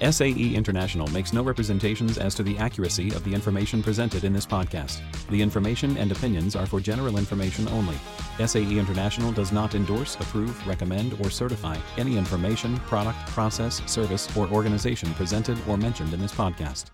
SAE 0.00 0.54
International 0.54 1.08
makes 1.08 1.32
no 1.32 1.42
representations 1.42 2.18
as 2.18 2.34
to 2.36 2.42
the 2.42 2.56
accuracy 2.58 3.08
of 3.10 3.24
the 3.24 3.34
information 3.34 3.82
presented 3.82 4.24
in 4.24 4.32
this 4.32 4.46
podcast. 4.46 5.00
The 5.28 5.42
information 5.42 5.96
and 5.96 6.12
opinions 6.12 6.54
are 6.54 6.66
for 6.66 6.80
general 6.80 7.18
information 7.18 7.68
only. 7.68 7.96
SAE 8.44 8.78
International 8.78 9.32
does 9.32 9.50
not 9.50 9.74
endorse, 9.74 10.14
approve, 10.16 10.66
recommend, 10.66 11.14
or 11.20 11.30
certify 11.30 11.76
any 11.96 12.16
information, 12.16 12.76
product, 12.80 13.18
process, 13.28 13.82
service, 13.90 14.28
or 14.36 14.46
organization 14.48 15.12
presented 15.14 15.58
or 15.66 15.76
mentioned 15.76 16.12
in 16.14 16.20
this 16.20 16.32
podcast. 16.32 16.90